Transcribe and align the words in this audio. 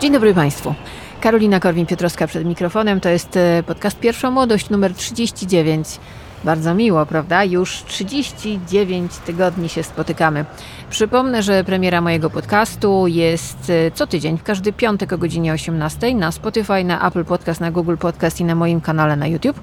Dzień 0.00 0.12
dobry 0.12 0.34
Państwu. 0.34 0.74
Karolina 1.20 1.60
Korwin-Piotrowska 1.60 2.26
przed 2.26 2.44
mikrofonem. 2.44 3.00
To 3.00 3.08
jest 3.08 3.36
e, 3.36 3.62
podcast 3.66 3.98
Pierwsza 3.98 4.30
Młodość 4.30 4.70
numer 4.70 4.94
39. 4.94 5.88
Bardzo 6.44 6.74
miło, 6.74 7.06
prawda? 7.06 7.44
Już 7.44 7.82
39 7.86 9.12
tygodni 9.16 9.68
się 9.68 9.82
spotykamy. 9.82 10.44
Przypomnę, 10.90 11.42
że 11.42 11.64
premiera 11.64 12.00
mojego 12.00 12.30
podcastu 12.30 13.06
jest 13.06 13.70
e, 13.70 13.90
co 13.90 14.06
tydzień, 14.06 14.38
w 14.38 14.42
każdy 14.42 14.72
piątek 14.72 15.12
o 15.12 15.18
godzinie 15.18 15.52
18 15.52 16.14
na 16.14 16.32
Spotify, 16.32 16.84
na 16.84 17.08
Apple 17.08 17.24
Podcast, 17.24 17.60
na 17.60 17.70
Google 17.70 17.96
Podcast 17.96 18.40
i 18.40 18.44
na 18.44 18.54
moim 18.54 18.80
kanale 18.80 19.16
na 19.16 19.26
YouTube. 19.26 19.60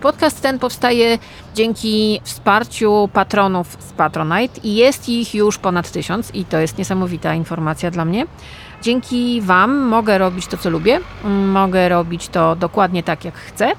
Podcast 0.00 0.42
ten 0.42 0.58
powstaje 0.58 1.18
dzięki 1.54 2.20
wsparciu 2.24 3.08
patronów 3.12 3.76
z 3.80 3.92
Patronite 3.92 4.60
i 4.64 4.74
jest 4.74 5.08
ich 5.08 5.34
już 5.34 5.58
ponad 5.58 5.90
tysiąc 5.90 6.34
i 6.34 6.44
to 6.44 6.58
jest 6.58 6.78
niesamowita 6.78 7.34
informacja 7.34 7.90
dla 7.90 8.04
mnie. 8.04 8.26
Dzięki 8.82 9.40
Wam 9.40 9.76
mogę 9.76 10.18
robić 10.18 10.46
to, 10.46 10.56
co 10.56 10.70
lubię, 10.70 11.00
mogę 11.52 11.88
robić 11.88 12.28
to 12.28 12.56
dokładnie 12.56 13.02
tak, 13.02 13.24
jak 13.24 13.34
chcę 13.34 13.72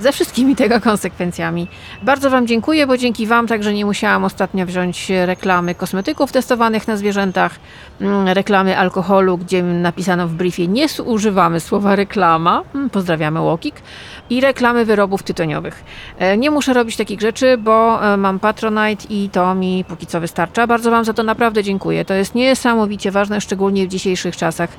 ze 0.00 0.12
wszystkimi 0.12 0.56
tego 0.56 0.80
konsekwencjami. 0.80 1.68
Bardzo 2.02 2.30
Wam 2.30 2.46
dziękuję, 2.46 2.86
bo 2.86 2.96
dzięki 2.96 3.26
Wam 3.26 3.46
także 3.46 3.74
nie 3.74 3.84
musiałam 3.84 4.24
ostatnio 4.24 4.66
wziąć 4.66 5.12
reklamy 5.26 5.74
kosmetyków 5.74 6.32
testowanych 6.32 6.88
na 6.88 6.96
zwierzętach, 6.96 7.56
mm, 8.00 8.28
reklamy 8.28 8.78
alkoholu, 8.78 9.38
gdzie 9.38 9.62
napisano 9.62 10.28
w 10.28 10.32
briefie 10.32 10.68
nie 10.68 10.86
używamy 11.04 11.60
słowa 11.60 11.96
reklama, 11.96 12.62
mm, 12.74 12.90
pozdrawiamy 12.90 13.40
Łokik, 13.40 13.74
i 14.30 14.40
reklamy 14.40 14.84
wyrobów 14.84 15.22
tytoniowych. 15.22 15.84
E, 16.18 16.36
nie 16.36 16.50
muszę 16.50 16.72
robić 16.72 16.96
takich 16.96 17.20
rzeczy, 17.20 17.58
bo 17.58 18.04
e, 18.12 18.16
mam 18.16 18.38
Patronite 18.38 19.06
i 19.10 19.30
to 19.32 19.54
mi 19.54 19.84
póki 19.88 20.06
co 20.06 20.20
wystarcza. 20.20 20.66
Bardzo 20.66 20.90
Wam 20.90 21.04
za 21.04 21.12
to 21.12 21.22
naprawdę 21.22 21.62
dziękuję. 21.62 22.04
To 22.04 22.14
jest 22.14 22.34
niesamowicie 22.34 23.10
ważne, 23.10 23.40
szczególnie 23.40 23.86
w 23.86 23.88
dzisiejszych 23.88 24.36
czasach, 24.36 24.70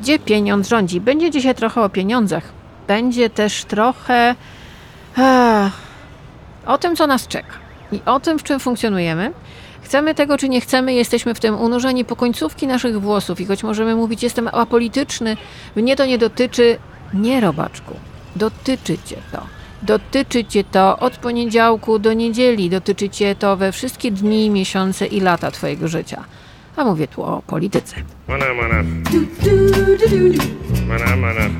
gdzie 0.00 0.18
pieniądz 0.18 0.68
rządzi. 0.68 1.00
Będzie 1.00 1.30
dzisiaj 1.30 1.54
trochę 1.54 1.82
o 1.82 1.88
pieniądzach. 1.88 2.44
Będzie 2.88 3.30
też 3.30 3.64
trochę 3.64 4.34
o 6.66 6.78
tym, 6.78 6.96
co 6.96 7.06
nas 7.06 7.28
czeka 7.28 7.52
i 7.92 8.00
o 8.06 8.20
tym, 8.20 8.38
w 8.38 8.42
czym 8.42 8.60
funkcjonujemy. 8.60 9.32
Chcemy 9.82 10.14
tego, 10.14 10.38
czy 10.38 10.48
nie 10.48 10.60
chcemy, 10.60 10.94
jesteśmy 10.94 11.34
w 11.34 11.40
tym 11.40 11.54
unurzeni 11.54 12.04
po 12.04 12.16
końcówki 12.16 12.66
naszych 12.66 13.00
włosów 13.00 13.40
i 13.40 13.46
choć 13.46 13.62
możemy 13.62 13.94
mówić, 13.94 14.22
jestem 14.22 14.48
apolityczny, 14.52 15.36
mnie 15.76 15.96
to 15.96 16.06
nie 16.06 16.18
dotyczy, 16.18 16.78
nie 17.14 17.40
robaczku, 17.40 17.96
dotyczy 18.36 18.98
cię 19.04 19.16
to. 19.32 19.46
Dotyczy 19.82 20.44
cię 20.44 20.64
to 20.64 20.98
od 20.98 21.16
poniedziałku 21.16 21.98
do 21.98 22.12
niedzieli, 22.12 22.70
dotyczy 22.70 23.08
cię 23.08 23.34
to 23.34 23.56
we 23.56 23.72
wszystkie 23.72 24.10
dni, 24.10 24.50
miesiące 24.50 25.06
i 25.06 25.20
lata 25.20 25.50
twojego 25.50 25.88
życia. 25.88 26.24
A 26.76 26.84
mówię 26.84 27.08
tu 27.08 27.22
o 27.22 27.42
polityce. 27.46 27.96
Mana, 28.28 28.46
mana. 28.54 28.82
Mana, 30.88 31.16
mana. 31.16 31.50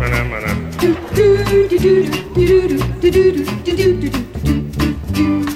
Mana, 0.00 0.24
mana. 0.24 0.48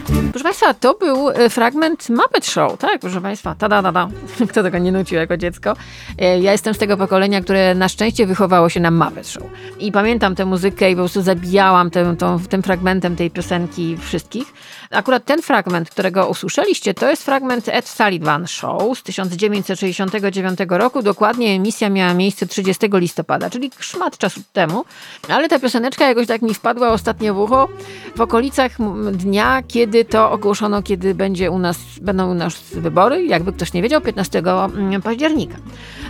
Proszę 0.04 0.44
Państwa, 0.44 0.74
to 0.74 0.94
był 0.94 1.30
e, 1.30 1.50
fragment 1.50 2.08
Muppet 2.08 2.46
Show, 2.46 2.78
tak? 2.78 2.98
Proszę 3.00 3.20
Państwa, 3.20 3.54
ta 3.54 3.68
da, 3.68 3.82
da, 3.82 3.92
da. 3.92 4.08
Kto 4.50 4.62
tego 4.62 4.78
nie 4.78 4.92
nucił 4.92 5.18
jako 5.18 5.36
dziecko? 5.36 5.76
E, 6.18 6.40
ja 6.40 6.52
jestem 6.52 6.74
z 6.74 6.78
tego 6.78 6.96
pokolenia, 6.96 7.40
które 7.40 7.74
na 7.74 7.88
szczęście 7.88 8.26
wychowało 8.26 8.68
się 8.68 8.80
na 8.80 8.90
Muppet 8.90 9.28
Show. 9.28 9.42
I 9.78 9.92
pamiętam 9.92 10.34
tę 10.34 10.44
muzykę 10.44 10.90
i 10.90 10.94
po 10.94 11.00
prostu 11.00 11.22
zabijałam 11.22 11.90
tym, 11.90 12.16
tym 12.48 12.62
fragmentem 12.62 13.16
tej 13.16 13.30
piosenki 13.30 13.96
wszystkich. 13.96 14.52
Akurat 14.90 15.24
ten 15.24 15.42
fragment, 15.42 15.90
którego 15.90 16.28
usłyszeliście, 16.28 16.94
to 16.94 17.10
jest 17.10 17.24
fragment 17.24 17.68
Ed 17.68 17.88
Sullivan 17.88 18.46
Show 18.46 18.98
z 18.98 19.02
1969 19.02 20.58
roku. 20.68 21.02
Dokładnie 21.02 21.48
emisja 21.50 21.90
miała 21.90 22.14
miejsce 22.14 22.46
30 22.46 22.86
listopada, 22.92 23.50
czyli 23.50 23.70
szmat 23.78 24.18
czasu 24.18 24.40
temu. 24.52 24.84
Ale 25.28 25.48
ta 25.48 25.58
pioseneczka 25.58 26.08
jakoś 26.08 26.26
tak 26.26 26.42
mi 26.42 26.54
wpadła 26.54 26.88
ostatnio 26.88 27.34
w 27.34 27.38
ucho 27.38 27.68
w 28.16 28.20
okolicach 28.20 28.72
dnia, 29.12 29.62
kiedy 29.68 29.93
to 30.04 30.30
ogłoszono, 30.30 30.82
kiedy 30.82 31.14
będzie 31.14 31.50
u 31.50 31.58
nas, 31.58 31.78
będą 32.00 32.30
u 32.30 32.34
nas 32.34 32.54
wybory, 32.72 33.26
jakby 33.26 33.52
ktoś 33.52 33.72
nie 33.72 33.82
wiedział, 33.82 34.00
15 34.00 34.42
mm, 34.76 35.02
października. 35.02 35.56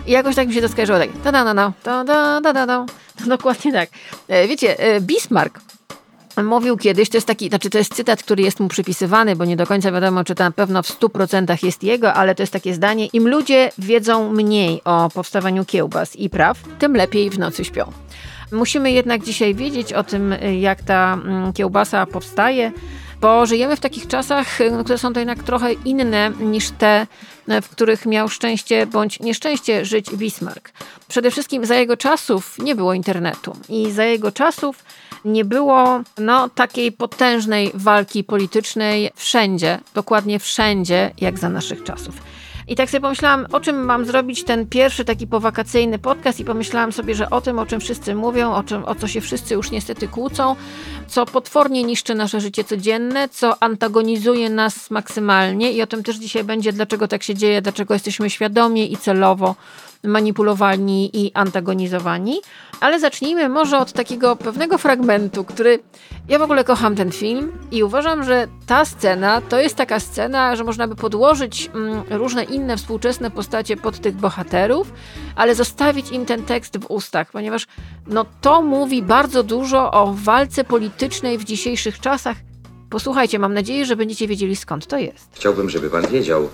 I 0.07 0.11
jakoś 0.11 0.35
tak 0.35 0.47
mi 0.47 0.53
się 0.53 0.61
to 0.61 0.69
skojarzyło 0.69 0.99
tak, 0.99 1.09
ta 1.23 1.31
da 1.31 1.53
da 1.53 1.73
da 1.83 2.03
da 2.03 2.41
da 2.41 2.53
da 2.53 2.65
da. 2.65 2.85
Dokładnie 3.27 3.73
tak. 3.73 3.89
E, 4.27 4.47
wiecie, 4.47 4.79
e, 4.79 5.01
Bismarck 5.01 5.59
mówił 6.43 6.77
kiedyś, 6.77 7.09
to 7.09 7.17
jest 7.17 7.27
taki, 7.27 7.49
znaczy 7.49 7.69
to 7.69 7.77
jest 7.77 7.95
cytat, 7.95 8.23
który 8.23 8.43
jest 8.43 8.59
mu 8.59 8.67
przypisywany, 8.67 9.35
bo 9.35 9.45
nie 9.45 9.55
do 9.55 9.67
końca 9.67 9.91
wiadomo, 9.91 10.23
czy 10.23 10.35
to 10.35 10.43
na 10.43 10.51
pewno 10.51 10.83
w 10.83 10.99
100% 10.99 11.65
jest 11.65 11.83
jego, 11.83 12.13
ale 12.13 12.35
to 12.35 12.43
jest 12.43 12.53
takie 12.53 12.73
zdanie, 12.73 13.05
im 13.05 13.27
ludzie 13.27 13.71
wiedzą 13.77 14.31
mniej 14.31 14.81
o 14.83 15.09
powstawaniu 15.09 15.65
kiełbas 15.65 16.15
i 16.15 16.29
praw, 16.29 16.59
tym 16.79 16.95
lepiej 16.95 17.29
w 17.29 17.39
nocy 17.39 17.65
śpią. 17.65 17.91
Musimy 18.51 18.91
jednak 18.91 19.23
dzisiaj 19.23 19.55
wiedzieć 19.55 19.93
o 19.93 20.03
tym, 20.03 20.35
jak 20.59 20.83
ta 20.83 21.13
mm, 21.13 21.53
kiełbasa 21.53 22.05
powstaje, 22.05 22.71
bo 23.21 23.45
żyjemy 23.45 23.75
w 23.75 23.79
takich 23.79 24.07
czasach, 24.07 24.61
y, 24.61 24.71
które 24.83 24.97
są 24.97 25.13
to 25.13 25.19
jednak 25.19 25.43
trochę 25.43 25.73
inne 25.73 26.31
niż 26.39 26.71
te, 26.71 27.07
y, 27.49 27.61
w 27.61 27.69
których 27.69 28.05
miał 28.05 28.29
szczęście 28.29 28.87
bądź 28.87 29.19
nieszczęście 29.19 29.85
żyć 29.85 30.09
Bismarck. 30.11 30.71
Przede 31.07 31.31
wszystkim 31.31 31.65
za 31.65 31.75
jego 31.75 31.97
czasów 31.97 32.59
nie 32.59 32.75
było 32.75 32.93
internetu 32.93 33.57
i 33.69 33.91
za 33.91 34.03
jego 34.03 34.31
czasów 34.31 34.83
nie 35.25 35.45
było 35.45 36.01
no, 36.17 36.49
takiej 36.49 36.91
potężnej 36.91 37.71
walki 37.73 38.23
politycznej 38.23 39.11
wszędzie, 39.15 39.79
dokładnie 39.93 40.39
wszędzie, 40.39 41.11
jak 41.21 41.39
za 41.39 41.49
naszych 41.49 41.83
czasów. 41.83 42.15
I 42.67 42.75
tak 42.75 42.89
sobie 42.89 43.01
pomyślałam, 43.01 43.47
o 43.51 43.59
czym 43.59 43.85
mam 43.85 44.05
zrobić 44.05 44.43
ten 44.43 44.67
pierwszy 44.67 45.05
taki 45.05 45.27
powakacyjny 45.27 45.99
podcast 45.99 46.39
i 46.39 46.45
pomyślałam 46.45 46.91
sobie, 46.91 47.15
że 47.15 47.29
o 47.29 47.41
tym, 47.41 47.59
o 47.59 47.65
czym 47.65 47.79
wszyscy 47.79 48.15
mówią, 48.15 48.53
o, 48.53 48.63
czym, 48.63 48.85
o 48.85 48.95
co 48.95 49.07
się 49.07 49.21
wszyscy 49.21 49.53
już 49.53 49.71
niestety 49.71 50.07
kłócą, 50.07 50.55
co 51.07 51.25
potwornie 51.25 51.83
niszczy 51.83 52.15
nasze 52.15 52.41
życie 52.41 52.63
codzienne, 52.63 53.29
co 53.29 53.63
antagonizuje 53.63 54.49
nas 54.49 54.91
maksymalnie 54.91 55.71
i 55.71 55.81
o 55.81 55.87
tym 55.87 56.03
też 56.03 56.15
dzisiaj 56.15 56.43
będzie, 56.43 56.73
dlaczego 56.73 57.07
tak 57.07 57.23
się 57.23 57.35
dzieje, 57.35 57.61
dlaczego 57.61 57.93
jesteśmy 57.93 58.29
świadomie 58.29 58.85
i 58.85 58.97
celowo 58.97 59.55
manipulowani 60.05 61.09
i 61.13 61.31
antagonizowani. 61.33 62.41
Ale 62.79 62.99
zacznijmy 62.99 63.49
może 63.49 63.77
od 63.77 63.93
takiego 63.93 64.35
pewnego 64.35 64.77
fragmentu, 64.77 65.43
który 65.43 65.79
ja 66.27 66.39
w 66.39 66.41
ogóle 66.41 66.63
kocham 66.63 66.95
ten 66.95 67.11
film 67.11 67.51
i 67.71 67.83
uważam, 67.83 68.23
że 68.23 68.47
ta 68.67 68.85
scena 68.85 69.41
to 69.41 69.59
jest 69.59 69.75
taka 69.75 69.99
scena, 69.99 70.55
że 70.55 70.63
można 70.63 70.87
by 70.87 70.95
podłożyć 70.95 71.69
mm, 71.73 72.03
różne 72.09 72.43
inne 72.43 72.77
współczesne 72.77 73.31
postacie 73.31 73.77
pod 73.77 73.99
tych 73.99 74.15
bohaterów, 74.15 74.93
ale 75.35 75.55
zostawić 75.55 76.11
im 76.11 76.25
ten 76.25 76.43
tekst 76.43 76.77
w 76.77 76.85
ustach, 76.91 77.31
ponieważ 77.31 77.67
no, 78.07 78.25
to 78.41 78.61
mówi 78.61 79.03
bardzo 79.03 79.43
dużo 79.43 79.91
o 79.91 80.13
walce 80.13 80.63
politycznej 80.63 81.37
w 81.37 81.43
dzisiejszych 81.43 81.99
czasach. 81.99 82.37
Posłuchajcie, 82.89 83.39
mam 83.39 83.53
nadzieję, 83.53 83.85
że 83.85 83.95
będziecie 83.95 84.27
wiedzieli 84.27 84.55
skąd 84.55 84.87
to 84.87 84.97
jest. 84.97 85.29
Chciałbym, 85.33 85.69
żeby 85.69 85.89
pan 85.89 86.07
wiedział, 86.07 86.49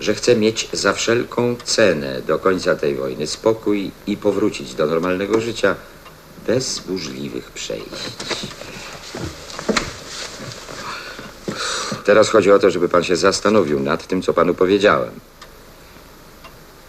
że 0.00 0.14
chce 0.14 0.36
mieć 0.36 0.68
za 0.72 0.92
wszelką 0.92 1.56
cenę 1.64 2.22
do 2.22 2.38
końca 2.38 2.76
tej 2.76 2.94
wojny 2.94 3.26
spokój 3.26 3.90
i 4.06 4.16
powrócić 4.16 4.74
do 4.74 4.86
normalnego 4.86 5.40
życia 5.40 5.76
bez 6.46 6.78
burzliwych 6.78 7.50
przejść. 7.50 7.86
Teraz 12.04 12.28
chodzi 12.28 12.50
o 12.50 12.58
to, 12.58 12.70
żeby 12.70 12.88
pan 12.88 13.04
się 13.04 13.16
zastanowił 13.16 13.80
nad 13.80 14.06
tym, 14.06 14.22
co 14.22 14.34
panu 14.34 14.54
powiedziałem. 14.54 15.10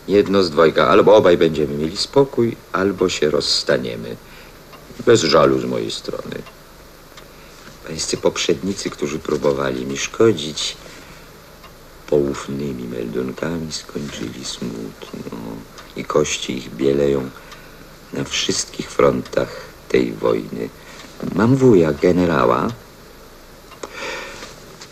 Jedno 0.08 0.44
z 0.44 0.50
dwojga, 0.50 0.88
albo 0.88 1.16
obaj 1.16 1.38
będziemy 1.38 1.74
mieli 1.74 1.98
spokój, 1.98 2.56
albo 2.72 3.10
się 3.10 3.30
rozstaniemy. 3.30 4.16
Bez 5.06 5.22
żalu 5.22 5.60
z 5.60 5.66
mojej 5.66 5.92
strony. 5.92 6.42
Pańscy 7.88 8.18
poprzednicy, 8.18 8.90
którzy 8.90 9.20
próbowali 9.20 9.86
mi 9.86 9.98
szkodzić, 9.98 10.78
poufnymi 12.12 12.88
meldunkami 12.88 13.72
skończyli 13.72 14.46
smutno 14.46 15.38
i 15.96 16.04
kości 16.04 16.58
ich 16.58 16.76
bieleją 16.76 17.30
na 18.14 18.24
wszystkich 18.24 18.92
frontach 18.92 19.50
tej 19.90 20.12
wojny. 20.12 20.70
Mam 21.36 21.56
wuja, 21.56 21.94
generała, 21.94 22.68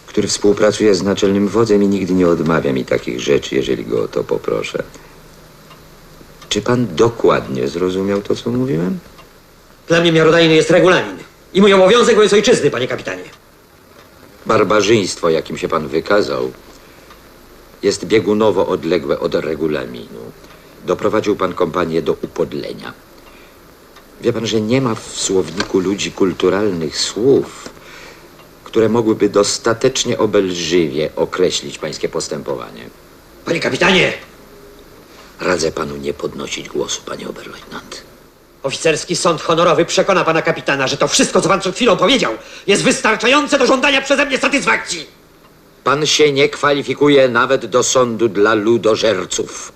który 0.08 0.28
współpracuje 0.28 0.96
z 0.96 1.04
naczelnym 1.04 1.48
wodzem 1.48 1.84
i 1.84 1.88
nigdy 1.88 2.14
nie 2.14 2.28
odmawia 2.28 2.74
mi 2.74 2.86
takich 2.86 3.20
rzeczy, 3.20 3.56
jeżeli 3.56 3.86
go 3.86 4.04
o 4.04 4.08
to 4.08 4.24
poproszę. 4.24 4.84
Czy 6.50 6.62
pan 6.62 6.96
dokładnie 6.96 7.68
zrozumiał 7.68 8.22
to, 8.22 8.36
co 8.36 8.50
mówiłem? 8.50 9.00
Dla 9.88 10.02
mnie 10.02 10.12
miarodajny 10.12 10.56
jest 10.56 10.70
regulamin. 10.70 11.18
I 11.54 11.62
mój 11.62 11.74
obowiązek 11.74 12.16
wobec 12.16 12.34
ojczyzny, 12.34 12.72
panie 12.72 12.88
kapitanie. 12.88 13.24
Barbarzyństwo, 14.46 15.30
jakim 15.30 15.58
się 15.58 15.68
pan 15.68 15.88
wykazał, 15.88 16.52
jest 17.84 18.06
biegunowo 18.06 18.68
odległe 18.68 19.20
od 19.20 19.36
regulaminu. 19.36 20.32
Doprowadził 20.86 21.36
pan 21.36 21.54
kompanię 21.54 22.02
do 22.02 22.14
upodlenia. 22.14 22.94
Wie 24.22 24.34
pan, 24.34 24.48
że 24.48 24.62
nie 24.62 24.82
ma 24.82 24.96
w 24.96 25.04
słowniku 25.04 25.80
ludzi 25.80 26.12
kulturalnych 26.12 26.98
słów, 26.98 27.70
które 28.64 28.90
mogłyby 28.90 29.30
dostatecznie 29.30 30.18
obelżywie 30.18 31.10
określić 31.16 31.78
pańskie 31.78 32.10
postępowanie. 32.10 32.90
Panie 33.46 33.60
kapitanie! 33.60 34.14
Radzę 35.40 35.72
panu 35.72 35.98
nie 35.98 36.14
podnosić 36.14 36.70
głosu, 36.70 37.02
panie 37.06 37.30
oberleutnant. 37.30 38.02
Oficerski 38.64 39.16
sąd 39.16 39.42
honorowy 39.42 39.86
przekona 39.86 40.24
pana 40.24 40.42
kapitana, 40.42 40.88
że 40.88 40.98
to 40.98 41.08
wszystko, 41.08 41.42
co 41.42 41.50
pan 41.50 41.60
przed 41.60 41.76
chwilą 41.76 41.98
powiedział, 41.98 42.34
jest 42.68 42.84
wystarczające 42.84 43.60
do 43.60 43.66
żądania 43.66 44.02
przeze 44.02 44.26
mnie 44.26 44.38
satysfakcji. 44.38 45.19
Pan 45.84 46.06
się 46.06 46.32
nie 46.32 46.50
kwalifikuje 46.50 47.30
nawet 47.30 47.66
do 47.66 47.84
sądu 47.84 48.30
dla 48.30 48.54
ludożerców. 48.54 49.72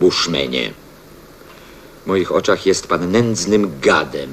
Bushmenie. 0.00 0.72
W 2.04 2.06
moich 2.06 2.32
oczach 2.32 2.66
jest 2.66 2.86
pan 2.86 3.10
nędznym 3.10 3.80
gadem. 3.80 4.30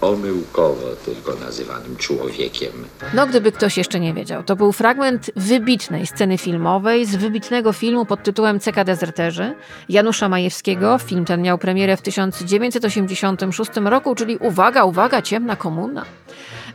Omyłkowo 0.00 0.86
tylko 1.04 1.34
nazywanym 1.34 1.96
człowiekiem. 1.96 2.72
No, 3.14 3.26
gdyby 3.26 3.52
ktoś 3.52 3.76
jeszcze 3.76 4.00
nie 4.00 4.14
wiedział, 4.14 4.42
to 4.42 4.56
był 4.56 4.72
fragment 4.72 5.30
wybitnej 5.36 6.06
sceny 6.06 6.38
filmowej 6.38 7.06
z 7.06 7.16
wybitnego 7.16 7.72
filmu 7.72 8.06
pod 8.06 8.22
tytułem 8.22 8.60
CK 8.60 8.84
Dezerterzy 8.84 9.54
Janusza 9.88 10.28
Majewskiego. 10.28 10.98
Film 10.98 11.24
ten 11.24 11.42
miał 11.42 11.58
premierę 11.58 11.96
w 11.96 12.02
1986 12.02 13.70
roku, 13.84 14.14
czyli 14.14 14.36
uwaga, 14.36 14.84
uwaga, 14.84 15.22
ciemna 15.22 15.56
komuna. 15.56 16.04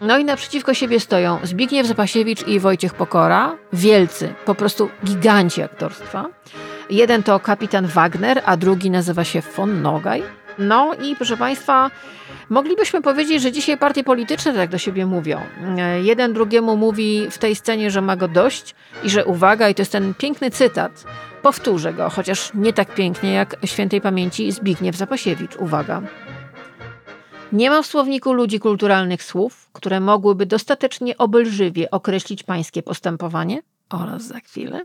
No 0.02 0.18
i 0.18 0.26
naprzeciwko 0.26 0.74
siebie 0.74 1.00
stoją 1.00 1.40
Zbigniew 1.44 1.88
Zapasiewicz 1.88 2.48
i 2.48 2.60
Wojciech 2.60 2.94
Pokora, 2.94 3.58
wielcy, 3.74 4.34
po 4.46 4.56
prostu 4.56 4.90
giganci 5.06 5.62
aktorstwa. 5.62 6.26
Jeden 6.90 7.24
to 7.24 7.40
kapitan 7.40 7.88
Wagner, 7.88 8.42
a 8.46 8.58
drugi 8.58 8.90
nazywa 8.90 9.24
się 9.24 9.42
von 9.42 9.82
Nogaj. 9.82 10.24
No 10.60 10.94
i 10.94 11.16
proszę 11.16 11.38
Państwa, 11.38 11.92
moglibyśmy 12.50 13.02
powiedzieć, 13.02 13.42
że 13.42 13.52
dzisiaj 13.52 13.78
partie 13.78 14.04
polityczne 14.04 14.54
tak 14.54 14.70
do 14.70 14.78
siebie 14.78 15.06
mówią. 15.06 15.42
Jeden 16.02 16.34
drugiemu 16.34 16.78
mówi 16.78 17.28
w 17.32 17.38
tej 17.38 17.56
scenie, 17.56 17.92
że 17.92 18.02
ma 18.02 18.16
go 18.16 18.28
dość 18.28 18.76
i 19.04 19.10
że 19.10 19.26
uwaga, 19.26 19.70
i 19.70 19.76
to 19.76 19.82
jest 19.82 19.92
ten 19.92 20.14
piękny 20.14 20.52
cytat. 20.52 21.04
Powtórzę 21.42 21.94
go, 21.94 22.10
chociaż 22.10 22.52
nie 22.54 22.74
tak 22.74 22.96
pięknie 22.96 23.34
jak 23.34 23.56
świętej 23.66 24.02
pamięci 24.02 24.52
Zbigniew 24.52 24.96
Zapasiewicz. 24.96 25.56
Uwaga. 25.56 26.02
Nie 27.52 27.70
ma 27.70 27.82
w 27.82 27.86
słowniku 27.86 28.34
ludzi 28.34 28.60
kulturalnych 28.60 29.24
słów, 29.24 29.70
które 29.74 30.00
mogłyby 30.00 30.46
dostatecznie 30.46 31.18
obelżywie 31.18 31.92
określić 31.92 32.44
pańskie 32.44 32.84
postępowanie. 32.84 33.62
Oraz 33.90 34.24
za 34.24 34.40
chwilę. 34.40 34.82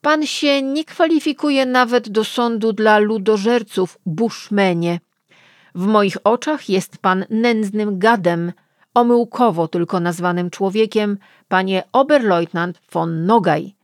Pan 0.00 0.26
się 0.26 0.62
nie 0.62 0.84
kwalifikuje 0.84 1.66
nawet 1.66 2.08
do 2.08 2.24
sądu 2.24 2.72
dla 2.72 2.98
ludożerców, 2.98 3.98
buszmenie. 4.06 5.00
W 5.74 5.86
moich 5.86 6.16
oczach 6.24 6.68
jest 6.68 6.98
pan 6.98 7.24
nędznym 7.30 7.98
gadem, 7.98 8.52
omyłkowo 8.94 9.68
tylko 9.68 10.00
nazwanym 10.00 10.50
człowiekiem, 10.50 11.18
panie 11.48 11.82
Oberleutnant 11.92 12.80
von 12.92 13.26
Nogaj. 13.26 13.74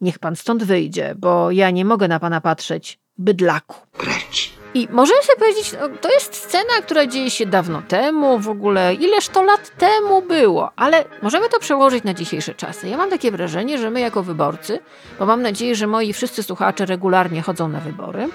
Niech 0.00 0.18
pan 0.18 0.36
stąd 0.36 0.64
wyjdzie, 0.64 1.14
bo 1.18 1.50
ja 1.50 1.70
nie 1.70 1.84
mogę 1.84 2.08
na 2.08 2.20
pana 2.20 2.40
patrzeć, 2.40 2.98
bydlaku. 3.18 3.76
Precz. 3.92 4.59
I 4.74 4.88
możemy 4.90 5.22
sobie 5.22 5.38
powiedzieć, 5.38 5.72
no, 5.80 5.88
to 6.00 6.10
jest 6.10 6.34
scena, 6.34 6.72
która 6.82 7.06
dzieje 7.06 7.30
się 7.30 7.46
dawno 7.46 7.82
temu, 7.88 8.38
w 8.38 8.48
ogóle 8.48 8.94
ileż 8.94 9.28
to 9.28 9.42
lat 9.42 9.70
temu 9.78 10.22
było, 10.22 10.70
ale 10.76 11.04
możemy 11.22 11.48
to 11.48 11.58
przełożyć 11.58 12.04
na 12.04 12.14
dzisiejsze 12.14 12.54
czasy. 12.54 12.88
Ja 12.88 12.96
mam 12.96 13.10
takie 13.10 13.30
wrażenie, 13.30 13.78
że 13.78 13.90
my 13.90 14.00
jako 14.00 14.22
wyborcy, 14.22 14.78
bo 15.18 15.26
mam 15.26 15.42
nadzieję, 15.42 15.74
że 15.74 15.86
moi 15.86 16.12
wszyscy 16.12 16.42
słuchacze 16.42 16.86
regularnie 16.86 17.42
chodzą 17.42 17.68
na 17.68 17.80
wybory, 17.80 18.28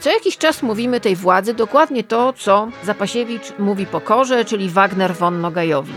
co 0.00 0.10
jakiś 0.10 0.38
czas 0.38 0.62
mówimy 0.62 1.00
tej 1.00 1.16
władzy 1.16 1.54
dokładnie 1.54 2.04
to, 2.04 2.32
co 2.32 2.68
Zapasiewicz 2.84 3.52
mówi 3.58 3.86
Pokorze, 3.86 4.44
czyli 4.44 4.68
Wagner 4.68 5.14
von 5.14 5.40
Nogajowi. 5.40 5.92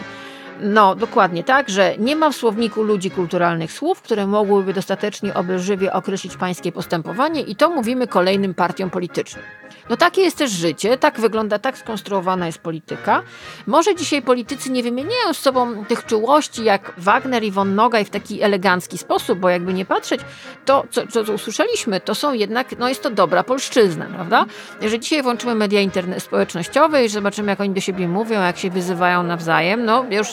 No, 0.59 0.95
dokładnie 0.95 1.43
tak, 1.43 1.69
że 1.69 1.95
nie 1.97 2.15
ma 2.15 2.29
w 2.29 2.35
słowniku 2.35 2.83
ludzi 2.83 3.11
kulturalnych 3.11 3.71
słów, 3.71 4.01
które 4.01 4.27
mogłyby 4.27 4.73
dostatecznie 4.73 5.33
obelżywie 5.33 5.93
określić 5.93 6.37
pańskie 6.37 6.71
postępowanie 6.71 7.41
i 7.41 7.55
to 7.55 7.69
mówimy 7.69 8.07
kolejnym 8.07 8.53
partiom 8.53 8.89
politycznym. 8.89 9.43
No 9.89 9.97
takie 9.97 10.21
jest 10.21 10.37
też 10.37 10.51
życie, 10.51 10.97
tak 10.97 11.19
wygląda, 11.19 11.59
tak 11.59 11.77
skonstruowana 11.77 12.45
jest 12.45 12.57
polityka. 12.57 13.23
Może 13.67 13.95
dzisiaj 13.95 14.21
politycy 14.21 14.71
nie 14.71 14.83
wymieniają 14.83 15.33
z 15.33 15.39
sobą 15.39 15.85
tych 15.85 16.05
czułości 16.05 16.63
jak 16.63 16.93
Wagner 16.97 17.43
i 17.43 17.51
von 17.51 17.75
Nogaj 17.75 18.05
w 18.05 18.09
taki 18.09 18.41
elegancki 18.41 18.97
sposób, 18.97 19.39
bo 19.39 19.49
jakby 19.49 19.73
nie 19.73 19.85
patrzeć, 19.85 20.21
to 20.65 20.83
co, 20.89 21.07
co, 21.07 21.23
co 21.23 21.33
usłyszeliśmy, 21.33 22.01
to 22.01 22.15
są 22.15 22.33
jednak, 22.33 22.79
no 22.79 22.89
jest 22.89 23.03
to 23.03 23.09
dobra 23.09 23.43
polszczyzna, 23.43 24.05
prawda? 24.05 24.45
Jeżeli 24.81 25.01
dzisiaj 25.01 25.23
włączymy 25.23 25.55
media 25.55 25.79
społecznościowe 26.19 27.05
i 27.05 27.09
zobaczymy, 27.09 27.51
jak 27.51 27.61
oni 27.61 27.73
do 27.73 27.81
siebie 27.81 28.07
mówią, 28.07 28.41
jak 28.41 28.57
się 28.57 28.69
wyzywają 28.69 29.23
nawzajem, 29.23 29.85
no 29.85 30.05
już 30.09 30.27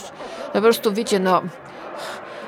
po 0.52 0.60
prostu 0.60 0.92
wiecie, 0.92 1.18
no 1.18 1.42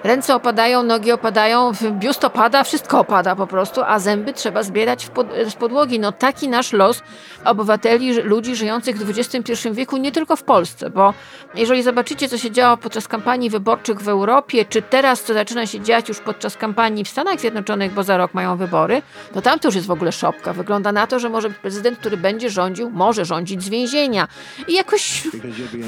ręce 0.05 0.35
opadają, 0.35 0.83
nogi 0.83 1.13
opadają, 1.13 1.73
biust 1.93 2.25
opada, 2.25 2.65
wszystko 2.65 3.01
opada 3.01 3.37
po 3.37 3.47
prostu, 3.47 3.81
a 3.87 3.99
zęby 3.99 4.33
trzeba 4.33 4.63
zbierać 4.63 5.07
pod, 5.07 5.27
z 5.49 5.55
podłogi. 5.55 6.01
No 6.01 6.13
taki 6.13 6.49
nasz 6.49 6.73
los 6.73 7.03
obywateli, 7.45 8.13
ludzi 8.13 8.57
żyjących 8.57 8.99
w 8.99 9.11
XXI 9.11 9.69
wieku, 9.73 9.97
nie 9.97 10.13
tylko 10.13 10.37
w 10.37 10.43
Polsce, 10.43 10.91
bo 10.91 11.15
jeżeli 11.55 11.83
zobaczycie, 11.83 12.29
co 12.29 12.39
się 12.39 12.51
działo 12.51 12.77
podczas 12.77 13.09
kampanii 13.09 13.51
wyborczych 13.51 14.01
w 14.01 14.09
Europie, 14.09 14.65
czy 14.65 14.83
teraz, 14.83 15.23
co 15.23 15.35
zaczyna 15.35 15.67
się 15.67 15.81
dziać 15.81 16.09
już 16.09 16.21
podczas 16.21 16.57
kampanii 16.57 17.05
w 17.05 17.09
Stanach 17.09 17.41
Zjednoczonych, 17.41 17.93
bo 17.93 18.03
za 18.03 18.17
rok 18.17 18.35
mają 18.35 18.57
wybory, 18.57 19.03
to 19.35 19.43
tam 19.43 19.59
to 19.59 19.69
już 19.69 19.75
jest 19.75 19.87
w 19.87 19.91
ogóle 19.91 20.13
szopka. 20.13 20.53
Wygląda 20.53 20.93
na 20.93 21.07
to, 21.07 21.19
że 21.19 21.29
może 21.29 21.51
prezydent, 21.51 21.99
który 21.99 22.17
będzie 22.17 22.51
rządził, 22.51 22.91
może 22.91 23.25
rządzić 23.25 23.63
z 23.63 23.69
więzienia. 23.69 24.29
I 24.69 24.75
jakoś 24.75 25.23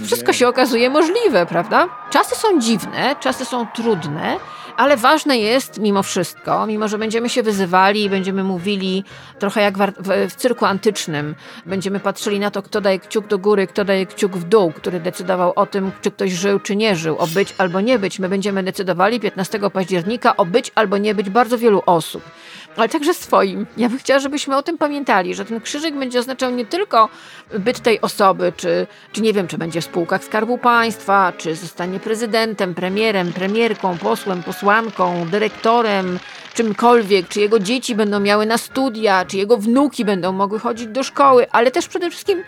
wszystko 0.06 0.32
się 0.32 0.48
okazuje 0.48 0.90
możliwe, 0.90 1.46
prawda? 1.46 1.88
Czasy 2.10 2.34
są 2.34 2.60
dziwne, 2.60 3.16
czasy 3.20 3.44
są 3.44 3.66
trudne, 3.66 4.03
ale 4.76 4.96
ważne 4.96 5.38
jest 5.38 5.78
mimo 5.78 6.02
wszystko, 6.02 6.66
mimo 6.66 6.88
że 6.88 6.98
będziemy 6.98 7.28
się 7.28 7.42
wyzywali 7.42 8.04
i 8.04 8.10
będziemy 8.10 8.44
mówili 8.44 9.04
trochę 9.38 9.60
jak 9.60 9.78
w, 9.78 10.34
cyrku 10.36 10.64
antycznym, 10.64 11.34
będziemy 11.66 12.00
patrzyli 12.00 12.40
na 12.40 12.50
to, 12.50 12.62
kto 12.62 12.80
daje 12.80 12.98
kciuk 12.98 13.26
do 13.26 13.38
góry, 13.38 13.66
kto 13.66 13.84
daje 13.84 14.06
kciuk 14.06 14.36
w 14.36 14.44
dół, 14.44 14.72
który 14.72 15.00
decydował 15.00 15.52
o 15.56 15.66
tym, 15.66 15.92
czy 16.02 16.10
ktoś 16.10 16.32
żył, 16.32 16.60
czy 16.60 16.76
nie 16.76 16.96
żył, 16.96 17.16
o 17.18 17.26
być 17.26 17.54
albo 17.58 17.80
nie 17.80 17.98
być. 17.98 18.18
My 18.18 18.28
będziemy 18.28 18.62
decydowali 18.62 19.20
15 19.20 19.70
października 19.70 20.36
o 20.36 20.44
być 20.44 20.72
albo 20.74 20.98
nie 20.98 21.14
być 21.14 21.30
bardzo 21.30 21.58
wielu 21.58 21.82
osób 21.86 22.22
ale 22.76 22.88
także 22.88 23.14
swoim. 23.14 23.66
Ja 23.76 23.88
bym 23.88 23.98
chciała, 23.98 24.20
żebyśmy 24.20 24.56
o 24.56 24.62
tym 24.62 24.78
pamiętali, 24.78 25.34
że 25.34 25.44
ten 25.44 25.60
krzyżyk 25.60 25.94
będzie 25.94 26.18
oznaczał 26.18 26.50
nie 26.50 26.66
tylko 26.66 27.08
byt 27.58 27.80
tej 27.80 28.00
osoby, 28.00 28.52
czy, 28.56 28.86
czy 29.12 29.22
nie 29.22 29.32
wiem, 29.32 29.48
czy 29.48 29.58
będzie 29.58 29.80
w 29.80 29.84
spółkach 29.84 30.24
Skarbu 30.24 30.58
Państwa, 30.58 31.32
czy 31.38 31.56
zostanie 31.56 32.00
prezydentem, 32.00 32.74
premierem, 32.74 33.32
premierką, 33.32 33.98
posłem, 33.98 34.42
posłanką, 34.42 35.26
dyrektorem, 35.30 36.18
czymkolwiek, 36.54 37.28
czy 37.28 37.40
jego 37.40 37.58
dzieci 37.58 37.94
będą 37.94 38.20
miały 38.20 38.46
na 38.46 38.58
studia, 38.58 39.24
czy 39.24 39.36
jego 39.36 39.56
wnuki 39.56 40.04
będą 40.04 40.32
mogły 40.32 40.58
chodzić 40.58 40.86
do 40.86 41.02
szkoły, 41.02 41.46
ale 41.50 41.70
też 41.70 41.88
przede 41.88 42.10
wszystkim 42.10 42.44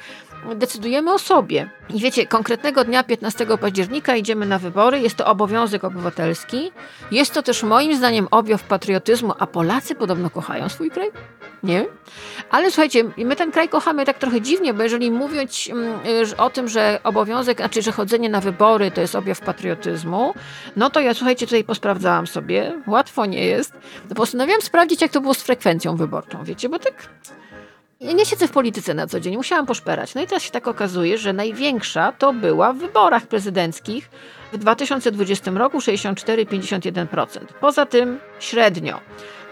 decydujemy 0.55 1.13
o 1.13 1.19
sobie. 1.19 1.71
I 1.89 2.01
wiecie, 2.01 2.27
konkretnego 2.27 2.85
dnia 2.85 3.05
15 3.05 3.47
października 3.61 4.17
idziemy 4.17 4.47
na 4.47 4.59
wybory, 4.59 5.01
jest 5.01 5.17
to 5.17 5.27
obowiązek 5.27 5.85
obywatelski, 5.85 6.73
jest 7.11 7.35
to 7.35 7.43
też 7.43 7.63
moim 7.63 7.97
zdaniem 7.97 8.29
objaw 8.31 8.63
patriotyzmu, 8.63 9.33
a 9.39 9.47
Polacy 9.47 9.95
podobno 9.95 10.31
kochają 10.31 10.69
swój 10.69 10.91
kraj. 10.91 11.11
Nie. 11.63 11.87
Ale 12.51 12.71
słuchajcie, 12.71 13.05
my 13.17 13.37
ten 13.37 13.53
kraj 13.53 13.69
kochamy 13.69 14.05
tak 14.05 14.19
trochę 14.19 14.41
dziwnie, 14.41 14.75
bo 14.75 14.83
jeżeli 14.83 15.11
mówić 15.11 15.71
o 16.39 16.51
tym, 16.51 16.69
że 16.69 17.01
obowiązek, 17.05 17.59
znaczy, 17.59 17.83
że 17.83 17.93
chodzenie 17.93 18.29
na 18.29 18.41
wybory 18.41 18.91
to 18.91 19.01
jest 19.01 19.15
objaw 19.15 19.41
patriotyzmu, 19.41 20.35
no 20.77 20.91
to 20.91 21.01
ja 21.01 21.15
słuchajcie, 21.15 21.47
tutaj 21.47 21.65
posprawdzałam 21.65 22.27
sobie, 22.27 22.83
łatwo 22.87 23.27
nie 23.27 23.45
jest. 23.45 23.73
Postanowiłam 24.17 24.63
sprawdzić, 24.63 25.03
jak 25.03 25.11
to 25.11 25.21
było 25.21 25.35
z 25.35 25.43
frekwencją 25.43 25.97
wyborczą, 25.97 26.45
wiecie, 26.45 26.69
bo 26.69 26.79
tak 26.79 26.95
nie 28.01 28.27
siedzę 28.27 28.49
w 28.49 28.51
polityce 28.51 28.95
na 28.95 29.07
co 29.07 29.21
dzień, 29.21 29.37
musiałam 29.37 29.67
poszperać. 29.67 30.15
No 30.15 30.23
i 30.23 30.27
teraz 30.27 30.43
się 30.43 30.51
tak 30.51 30.69
okazuje, 30.69 31.19
że 31.19 31.33
największa 31.33 32.13
to 32.13 32.33
była 32.33 32.73
w 32.73 32.79
wyborach 32.79 33.27
prezydenckich 33.27 34.11
w 34.53 34.59
2020 34.59 35.51
roku 35.51 35.79
64-51%. 35.79 37.39
Poza 37.61 37.87
tym 37.87 38.19
średnio. 38.41 39.01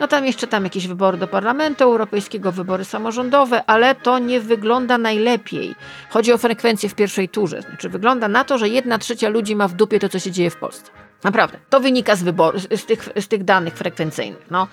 No 0.01 0.09
tam 0.09 0.27
jeszcze 0.27 0.47
tam 0.47 0.65
jakieś 0.65 0.87
wybory 0.87 1.19
do 1.19 1.29
Parlamentu 1.29 1.85
Europejskiego, 1.85 2.53
wybory 2.53 2.85
samorządowe, 2.85 3.65
ale 3.67 3.95
to 3.95 4.19
nie 4.19 4.41
wygląda 4.41 4.99
najlepiej. 4.99 5.75
Chodzi 6.11 6.33
o 6.33 6.39
frekwencję 6.39 6.89
w 6.89 6.95
pierwszej 6.95 7.29
turze. 7.29 7.63
Znaczy 7.63 7.89
wygląda 7.89 8.29
na 8.29 8.45
to, 8.45 8.59
że 8.59 8.69
jedna 8.69 8.99
trzecia 8.99 9.29
ludzi 9.29 9.57
ma 9.57 9.69
w 9.69 9.75
dupie 9.75 9.99
to, 9.99 10.09
co 10.09 10.19
się 10.19 10.31
dzieje 10.31 10.51
w 10.51 10.57
Polsce. 10.57 11.04
Naprawdę. 11.25 11.59
To 11.71 11.81
wynika 11.81 12.17
z, 12.17 12.23
wyboru, 12.23 12.59
z, 12.59 12.85
tych, 12.85 13.09
z 13.21 13.29
tych 13.29 13.45
danych 13.45 13.75
frekwencyjnych. 13.75 14.47
No, 14.51 14.69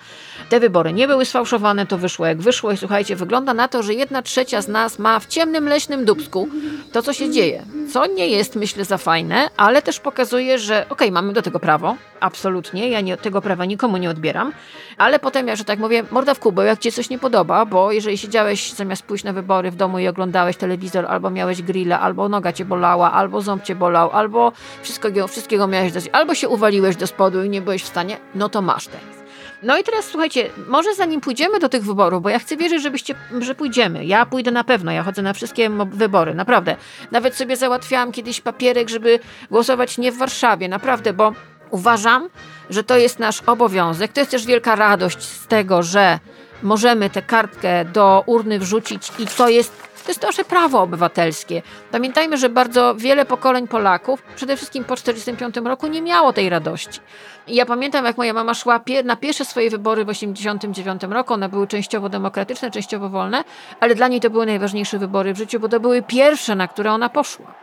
te 0.48 0.60
wybory 0.60 0.92
nie 0.92 1.08
były 1.08 1.24
sfałszowane, 1.24 1.86
to 1.86 1.98
wyszło 1.98 2.26
jak 2.26 2.40
wyszło 2.40 2.72
i 2.72 2.76
słuchajcie, 2.76 3.16
wygląda 3.16 3.54
na 3.54 3.68
to, 3.68 3.82
że 3.82 3.94
jedna 3.94 4.22
trzecia 4.22 4.62
z 4.62 4.68
nas 4.68 4.98
ma 4.98 5.20
w 5.20 5.26
ciemnym 5.26 5.68
leśnym 5.68 6.04
dubsku 6.04 6.48
to, 6.92 7.02
co 7.02 7.12
się 7.12 7.30
dzieje. 7.30 7.62
Co 7.92 8.06
nie 8.06 8.28
jest, 8.28 8.56
myślę, 8.56 8.84
za 8.84 8.98
fajne, 8.98 9.48
ale 9.56 9.82
też 9.82 10.00
pokazuje, 10.00 10.58
że 10.58 10.74
okej, 10.74 11.08
okay, 11.08 11.10
mamy 11.10 11.32
do 11.32 11.42
tego 11.42 11.60
prawo, 11.60 11.96
absolutnie, 12.20 12.88
ja 12.88 13.00
nie, 13.00 13.16
tego 13.16 13.42
prawa 13.42 13.64
nikomu 13.64 13.96
nie 13.96 14.10
odbieram, 14.10 14.52
ale 14.98 15.18
potem 15.18 15.48
ja, 15.48 15.56
że 15.56 15.64
tak 15.64 15.78
mówię, 15.78 16.04
morda 16.10 16.34
w 16.34 16.40
kubę, 16.40 16.66
jak 16.66 16.78
ci 16.78 16.92
coś 16.92 17.10
nie 17.10 17.18
podoba, 17.18 17.66
bo 17.66 17.92
jeżeli 17.92 18.18
siedziałeś 18.18 18.72
zamiast 18.72 19.02
pójść 19.02 19.24
na 19.24 19.32
wybory 19.32 19.70
w 19.70 19.76
domu 19.76 19.98
i 19.98 20.08
oglądałeś 20.08 20.56
telewizor, 20.56 21.06
albo 21.06 21.30
miałeś 21.30 21.62
grilla, 21.62 22.00
albo 22.00 22.28
noga 22.28 22.52
cię 22.52 22.64
bolała, 22.64 23.12
albo 23.12 23.42
ząb 23.42 23.62
cię 23.62 23.74
bolał, 23.74 24.10
albo 24.10 24.52
wszystkiego, 24.82 25.28
wszystkiego 25.28 25.66
miałeś 25.66 25.92
dość, 25.92 26.08
albo 26.12 26.34
się 26.34 26.41
uwaliłeś 26.48 26.96
do 26.96 27.06
spodu 27.06 27.44
i 27.44 27.48
nie 27.48 27.62
byłeś 27.62 27.82
w 27.82 27.88
stanie, 27.88 28.16
no 28.34 28.48
to 28.48 28.62
masz 28.62 28.86
teraz. 28.86 29.22
No 29.62 29.78
i 29.78 29.84
teraz 29.84 30.04
słuchajcie, 30.04 30.50
może 30.68 30.94
zanim 30.94 31.20
pójdziemy 31.20 31.58
do 31.58 31.68
tych 31.68 31.84
wyborów, 31.84 32.22
bo 32.22 32.28
ja 32.28 32.38
chcę 32.38 32.56
wierzyć, 32.56 32.82
żebyście, 32.82 33.14
że 33.40 33.54
pójdziemy. 33.54 34.04
Ja 34.04 34.26
pójdę 34.26 34.50
na 34.50 34.64
pewno, 34.64 34.92
ja 34.92 35.02
chodzę 35.02 35.22
na 35.22 35.32
wszystkie 35.32 35.70
wybory, 35.86 36.34
naprawdę. 36.34 36.76
Nawet 37.10 37.34
sobie 37.34 37.56
załatwiałam 37.56 38.12
kiedyś 38.12 38.40
papierek, 38.40 38.88
żeby 38.88 39.18
głosować 39.50 39.98
nie 39.98 40.12
w 40.12 40.18
Warszawie, 40.18 40.68
naprawdę, 40.68 41.12
bo 41.12 41.32
uważam, 41.70 42.28
że 42.70 42.84
to 42.84 42.96
jest 42.96 43.18
nasz 43.18 43.40
obowiązek. 43.46 44.12
To 44.12 44.20
jest 44.20 44.30
też 44.30 44.46
wielka 44.46 44.76
radość 44.76 45.22
z 45.22 45.46
tego, 45.46 45.82
że 45.82 46.18
możemy 46.62 47.10
tę 47.10 47.22
kartkę 47.22 47.84
do 47.84 48.22
urny 48.26 48.58
wrzucić 48.58 49.12
i 49.18 49.26
to 49.26 49.48
jest 49.48 49.81
to 50.04 50.10
jest 50.10 50.22
nasze 50.22 50.44
prawo 50.44 50.82
obywatelskie. 50.82 51.62
Pamiętajmy, 51.90 52.38
że 52.38 52.48
bardzo 52.48 52.94
wiele 52.94 53.24
pokoleń 53.24 53.68
Polaków, 53.68 54.22
przede 54.36 54.56
wszystkim 54.56 54.84
po 54.84 54.96
1945 54.96 55.66
roku, 55.66 55.86
nie 55.86 56.02
miało 56.02 56.32
tej 56.32 56.48
radości. 56.48 57.00
I 57.46 57.54
ja 57.54 57.66
pamiętam, 57.66 58.04
jak 58.04 58.16
moja 58.16 58.32
mama 58.32 58.54
szła 58.54 58.80
na 59.04 59.16
pierwsze 59.16 59.44
swoje 59.44 59.70
wybory 59.70 60.04
w 60.04 60.08
1989 60.08 61.02
roku. 61.14 61.34
One 61.34 61.48
były 61.48 61.66
częściowo 61.66 62.08
demokratyczne, 62.08 62.70
częściowo 62.70 63.08
wolne, 63.08 63.44
ale 63.80 63.94
dla 63.94 64.08
niej 64.08 64.20
to 64.20 64.30
były 64.30 64.46
najważniejsze 64.46 64.98
wybory 64.98 65.34
w 65.34 65.38
życiu, 65.38 65.60
bo 65.60 65.68
to 65.68 65.80
były 65.80 66.02
pierwsze, 66.02 66.54
na 66.54 66.68
które 66.68 66.92
ona 66.92 67.08
poszła. 67.08 67.54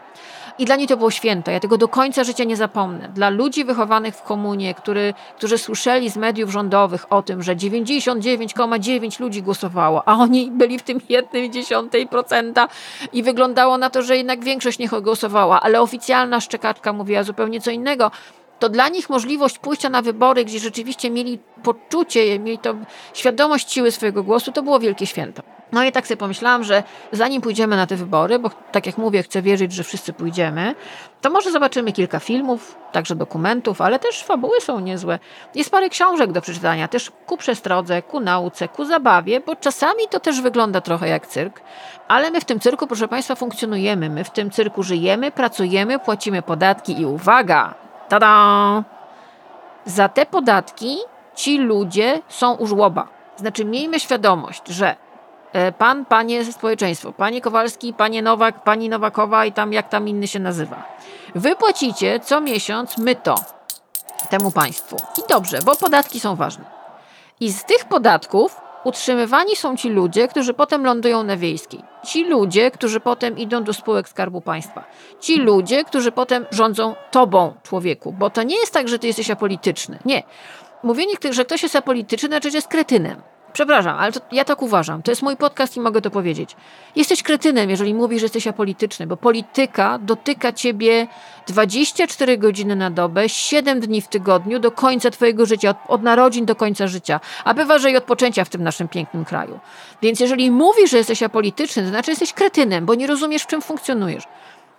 I 0.60 0.66
dla 0.66 0.76
niej 0.76 0.88
to 0.88 0.98
było 0.98 1.12
święto. 1.12 1.52
Ja 1.52 1.60
tego 1.60 1.78
do 1.78 1.88
końca 1.88 2.24
życia 2.24 2.44
nie 2.44 2.56
zapomnę. 2.56 3.10
Dla 3.10 3.30
ludzi 3.30 3.66
wychowanych 3.66 4.16
w 4.16 4.24
komunie, 4.24 4.74
który, 4.74 5.14
którzy 5.38 5.58
słyszeli 5.58 6.10
z 6.10 6.18
mediów 6.18 6.52
rządowych 6.52 7.14
o 7.14 7.22
tym, 7.22 7.44
że 7.44 7.56
99,9 7.56 9.20
ludzi 9.20 9.44
głosowało, 9.44 10.08
a 10.08 10.14
oni 10.18 10.52
byli 10.52 10.80
w 10.80 10.84
tym 10.84 11.00
1,1% 11.00 12.68
i 13.14 13.24
wyglądało 13.24 13.78
na 13.78 13.90
to, 13.90 14.02
że 14.02 14.18
jednak 14.18 14.44
większość 14.44 14.80
nie 14.80 14.88
głosowała, 14.88 15.62
ale 15.62 15.82
oficjalna 15.82 16.42
szczekaczka 16.42 16.94
mówiła 16.94 17.24
zupełnie 17.24 17.62
co 17.62 17.72
innego 17.72 18.12
to 18.60 18.70
dla 18.70 18.90
nich 18.90 19.10
możliwość 19.10 19.60
pójścia 19.60 19.90
na 19.90 20.02
wybory, 20.02 20.46
gdzie 20.46 20.60
rzeczywiście 20.60 21.10
mieli 21.10 21.40
poczucie, 21.64 22.40
mieli 22.40 22.58
to 22.58 22.76
świadomość 23.14 23.74
siły 23.74 23.92
swojego 23.92 24.24
głosu, 24.24 24.52
to 24.52 24.64
było 24.64 24.80
wielkie 24.80 25.06
święto. 25.06 25.44
No 25.72 25.84
i 25.84 25.92
tak 25.92 26.08
sobie 26.08 26.18
pomyślałam, 26.18 26.64
że 26.64 26.84
zanim 27.12 27.42
pójdziemy 27.42 27.76
na 27.76 27.88
te 27.88 27.96
wybory, 27.96 28.40
bo 28.40 28.50
tak 28.72 28.86
jak 28.86 28.98
mówię, 28.98 29.24
chcę 29.24 29.42
wierzyć, 29.42 29.74
że 29.74 29.84
wszyscy 29.84 30.14
pójdziemy, 30.14 30.76
to 31.22 31.30
może 31.30 31.52
zobaczymy 31.52 31.92
kilka 31.92 32.20
filmów, 32.20 32.76
także 32.92 33.16
dokumentów, 33.16 33.82
ale 33.82 34.00
też 34.00 34.24
fabuły 34.24 34.62
są 34.62 34.80
niezłe. 34.80 35.20
Jest 35.56 35.70
parę 35.70 35.90
książek 35.90 36.32
do 36.32 36.42
przeczytania, 36.42 36.88
też 36.88 37.12
ku 37.26 37.38
przestrodze, 37.38 38.02
ku 38.02 38.20
nauce, 38.20 38.68
ku 38.68 38.86
zabawie, 38.86 39.40
bo 39.40 39.56
czasami 39.56 40.04
to 40.10 40.20
też 40.20 40.42
wygląda 40.42 40.82
trochę 40.82 41.08
jak 41.10 41.28
cyrk, 41.28 41.62
ale 42.08 42.32
my 42.32 42.42
w 42.42 42.46
tym 42.46 42.60
cyrku, 42.60 42.88
proszę 42.88 43.08
Państwa, 43.08 43.36
funkcjonujemy. 43.36 44.10
My 44.10 44.24
w 44.24 44.30
tym 44.30 44.52
cyrku 44.52 44.84
żyjemy, 44.84 45.32
pracujemy, 45.32 46.00
płacimy 46.00 46.42
podatki 46.42 47.02
i 47.02 47.06
uwaga, 47.06 47.89
tada! 48.10 48.84
Za 49.86 50.10
te 50.10 50.26
podatki 50.26 50.98
ci 51.36 51.58
ludzie 51.58 52.22
są 52.28 52.54
u 52.54 52.68
żłoba. 52.68 53.08
Znaczy, 53.36 53.66
miejmy 53.66 54.00
świadomość, 54.00 54.68
że 54.68 54.96
E, 55.54 55.72
pan, 55.72 56.06
panie 56.06 56.46
społeczeństwo, 56.46 57.14
panie 57.14 57.42
Kowalski, 57.42 57.94
panie 57.94 58.22
Nowak, 58.22 58.64
pani 58.64 58.90
Nowakowa 58.90 59.46
i 59.46 59.52
tam 59.52 59.74
jak 59.74 59.90
tam 59.90 60.08
inny 60.08 60.28
się 60.28 60.40
nazywa. 60.40 60.84
Wy 61.36 61.56
płacicie 61.56 62.20
co 62.20 62.42
miesiąc 62.42 62.98
myto 62.98 63.36
temu 64.30 64.52
państwu. 64.52 64.96
I 65.18 65.22
dobrze, 65.30 65.60
bo 65.66 65.76
podatki 65.76 66.20
są 66.20 66.36
ważne. 66.36 66.66
I 67.40 67.52
z 67.52 67.64
tych 67.64 67.86
podatków 67.86 68.62
utrzymywani 68.84 69.56
są 69.56 69.78
ci 69.78 69.90
ludzie, 69.90 70.28
którzy 70.28 70.54
potem 70.54 70.86
lądują 70.86 71.24
na 71.24 71.38
wiejskiej. 71.38 71.80
Ci 72.06 72.26
ludzie, 72.26 72.72
którzy 72.72 73.00
potem 73.00 73.38
idą 73.38 73.64
do 73.64 73.74
spółek 73.74 74.10
Skarbu 74.10 74.42
Państwa. 74.42 74.84
Ci 75.20 75.38
ludzie, 75.38 75.84
którzy 75.84 76.12
potem 76.12 76.46
rządzą 76.52 76.96
tobą, 77.12 77.54
człowieku. 77.64 78.12
Bo 78.20 78.30
to 78.30 78.44
nie 78.44 78.56
jest 78.56 78.74
tak, 78.74 78.88
że 78.88 79.00
ty 79.00 79.08
jesteś 79.08 79.30
apolityczny. 79.30 80.00
Nie. 80.06 80.24
Mówienie, 80.84 81.14
że 81.32 81.46
ktoś 81.46 81.64
jest 81.64 81.76
apolityczny, 81.76 82.28
znaczy, 82.28 82.52
że 82.52 82.58
jest 82.58 82.68
kretynem. 82.68 83.22
Przepraszam, 83.60 83.98
ale 83.98 84.12
to, 84.12 84.20
ja 84.32 84.46
tak 84.46 84.62
uważam. 84.62 85.04
To 85.04 85.12
jest 85.12 85.22
mój 85.22 85.38
podcast 85.38 85.78
i 85.78 85.80
mogę 85.80 86.02
to 86.02 86.12
powiedzieć. 86.12 86.56
Jesteś 86.96 87.24
kretynem, 87.24 87.70
jeżeli 87.70 87.94
mówisz, 87.94 88.20
że 88.20 88.26
jesteś 88.26 88.48
apolityczny, 88.48 89.08
bo 89.08 89.18
polityka 89.18 90.00
dotyka 90.02 90.54
ciebie 90.54 91.08
24 91.48 92.38
godziny 92.38 92.76
na 92.76 92.92
dobę, 92.92 93.30
7 93.30 93.80
dni 93.80 94.02
w 94.02 94.08
tygodniu, 94.08 94.60
do 94.60 94.72
końca 94.72 95.12
twojego 95.12 95.46
życia, 95.46 95.70
od, 95.70 95.78
od 95.88 96.04
narodzin 96.04 96.46
do 96.46 96.56
końca 96.56 96.88
życia, 96.88 97.20
a 97.44 97.54
bywa, 97.54 97.80
że 97.80 97.92
i 97.92 97.98
od 97.98 98.04
poczęcia 98.04 98.46
w 98.46 98.50
tym 98.50 98.64
naszym 98.64 98.88
pięknym 98.88 99.26
kraju. 99.26 99.60
Więc 100.02 100.20
jeżeli 100.20 100.52
mówisz, 100.52 100.92
że 100.92 100.98
jesteś 100.98 101.24
apolityczny, 101.24 101.84
to 101.84 101.90
znaczy 101.90 102.12
jesteś 102.12 102.34
kretynem, 102.34 102.86
bo 102.86 102.96
nie 102.96 103.08
rozumiesz, 103.08 103.44
w 103.44 103.48
czym 103.48 103.62
funkcjonujesz. 103.62 104.24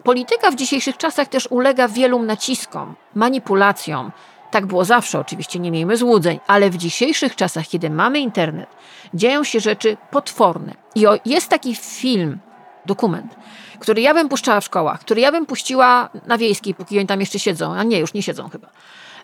Polityka 0.04 0.50
w 0.50 0.54
dzisiejszych 0.54 0.96
czasach 0.96 1.28
też 1.28 1.48
ulega 1.50 1.88
wielu 1.88 2.22
naciskom, 2.22 2.94
manipulacjom, 3.14 4.12
tak 4.50 4.66
było 4.66 4.84
zawsze, 4.84 5.18
oczywiście, 5.20 5.58
nie 5.58 5.70
miejmy 5.70 5.96
złudzeń, 5.96 6.40
ale 6.46 6.70
w 6.70 6.76
dzisiejszych 6.76 7.36
czasach, 7.36 7.68
kiedy 7.68 7.90
mamy 7.90 8.20
internet, 8.20 8.68
dzieją 9.14 9.44
się 9.44 9.60
rzeczy 9.60 9.96
potworne. 10.10 10.74
I 10.94 11.06
jest 11.24 11.48
taki 11.48 11.74
film, 11.74 12.38
dokument, 12.86 13.34
który 13.80 14.00
ja 14.00 14.14
bym 14.14 14.28
puszczała 14.28 14.60
w 14.60 14.64
szkołach, 14.64 15.00
który 15.00 15.20
ja 15.20 15.32
bym 15.32 15.46
puściła 15.46 16.08
na 16.26 16.38
wiejskiej, 16.38 16.74
póki 16.74 16.98
oni 16.98 17.06
tam 17.06 17.20
jeszcze 17.20 17.38
siedzą, 17.38 17.74
a 17.74 17.82
nie, 17.82 17.98
już 17.98 18.14
nie 18.14 18.22
siedzą 18.22 18.48
chyba. 18.48 18.68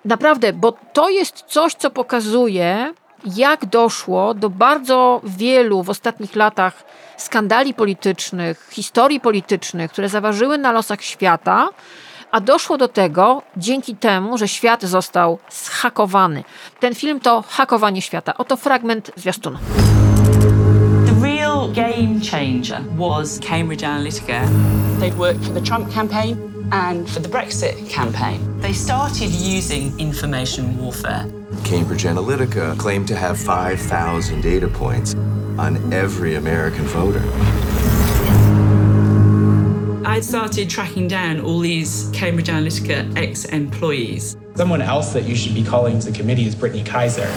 Naprawdę, 0.04 0.52
bo 0.52 0.72
to 0.92 1.08
jest 1.10 1.44
coś, 1.46 1.74
co 1.74 1.90
pokazuje, 1.90 2.94
jak 3.36 3.66
doszło 3.66 4.34
do 4.34 4.50
bardzo 4.50 5.20
wielu 5.24 5.82
w 5.82 5.90
ostatnich 5.90 6.36
latach 6.36 6.84
skandali 7.16 7.74
politycznych, 7.74 8.68
historii 8.72 9.20
politycznych, 9.20 9.92
które 9.92 10.08
zaważyły 10.08 10.58
na 10.58 10.72
losach 10.72 11.02
świata, 11.02 11.68
a 12.30 12.40
doszło 12.40 12.78
do 12.78 12.88
tego 12.88 13.42
dzięki 13.56 13.96
temu, 13.96 14.38
że 14.38 14.48
świat 14.48 14.82
został 14.82 15.38
zhakowany. 15.50 16.44
Ten 16.80 16.94
film 16.94 17.20
to 17.20 17.44
hakowanie 17.48 18.02
świata. 18.02 18.34
Oto 18.38 18.56
fragment 18.56 19.10
zwiastunu. 19.16 19.58
The 21.06 21.22
real 21.22 21.72
game 21.72 22.20
changer 22.30 22.80
was 22.96 23.38
Cambridge 23.48 23.82
Analytica. 23.82 24.48
They'd 25.00 25.16
worked 25.16 25.44
for 25.44 25.54
the 25.54 25.62
Trump 25.62 25.94
campaign 25.94 26.36
and 26.70 27.10
for 27.10 27.22
the 27.22 27.28
Brexit 27.28 27.90
campaign. 27.90 28.60
They 28.62 28.74
started 28.74 29.30
using 29.30 30.00
information 30.00 30.78
warfare. 30.78 31.24
Cambridge 31.64 32.04
Analytica 32.04 32.76
claimed 32.78 33.08
to 33.08 33.16
have 33.16 33.38
5,000 33.38 34.42
data 34.42 34.68
points 34.68 35.14
on 35.58 35.92
every 35.92 36.36
American 36.36 36.84
voter. 36.84 37.22
I 40.06 40.20
started 40.20 40.70
tracking 40.70 41.08
down 41.08 41.40
all 41.40 41.58
these 41.58 42.08
Cambridge 42.12 42.46
Analytica 42.46 43.16
ex 43.16 43.44
employees. 43.46 44.36
Someone 44.54 44.80
else 44.80 45.12
that 45.12 45.24
you 45.24 45.34
should 45.34 45.52
be 45.52 45.64
calling 45.64 45.98
to 45.98 46.12
the 46.12 46.16
committee 46.16 46.46
is 46.46 46.54
Brittany 46.54 46.84
Kaiser. 46.84 47.28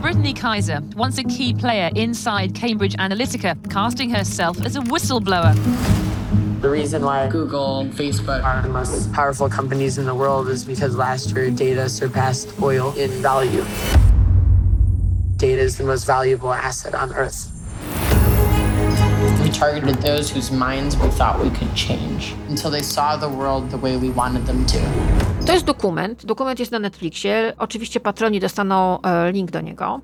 Brittany 0.00 0.32
Kaiser, 0.32 0.80
once 0.96 1.18
a 1.18 1.24
key 1.24 1.52
player 1.52 1.90
inside 1.96 2.54
Cambridge 2.54 2.94
Analytica, 2.94 3.70
casting 3.70 4.08
herself 4.08 4.58
as 4.62 4.76
a 4.76 4.80
whistleblower. 4.80 5.52
The 6.62 6.70
reason 6.70 7.04
why 7.04 7.28
Google 7.28 7.80
and 7.80 7.92
Facebook 7.92 8.42
are 8.42 8.62
the 8.62 8.70
most 8.70 9.12
powerful 9.12 9.50
companies 9.50 9.98
in 9.98 10.06
the 10.06 10.14
world 10.14 10.48
is 10.48 10.64
because 10.64 10.96
last 10.96 11.30
year 11.32 11.50
data 11.50 11.90
surpassed 11.90 12.58
oil 12.62 12.94
in 12.94 13.10
value. 13.20 13.66
Data 15.36 15.60
is 15.60 15.76
the 15.76 15.84
most 15.84 16.06
valuable 16.06 16.54
asset 16.54 16.94
on 16.94 17.12
Earth. 17.12 17.55
Targeted 19.58 20.02
those 20.02 20.28
whose 20.34 20.54
minds 20.54 20.96
we 20.96 21.08
thought 21.08 21.42
we 21.42 21.50
could 21.50 21.74
change 21.74 22.34
until 22.48 22.70
they 22.70 22.82
saw 22.82 23.16
the 23.16 23.28
world 23.28 23.70
the 23.70 23.78
way 23.78 23.96
we 23.96 24.10
wanted 24.10 24.46
them 24.46 24.66
to. 24.66 24.78
To 25.46 25.52
jest 25.52 25.64
dokument. 25.64 26.26
Dokument 26.26 26.58
jest 26.58 26.72
na 26.72 26.78
Netflixie. 26.78 27.52
Oczywiście 27.58 28.00
patroni 28.00 28.40
dostaną 28.40 29.02
e, 29.02 29.32
link 29.32 29.50
do 29.50 29.60
niego. 29.60 30.00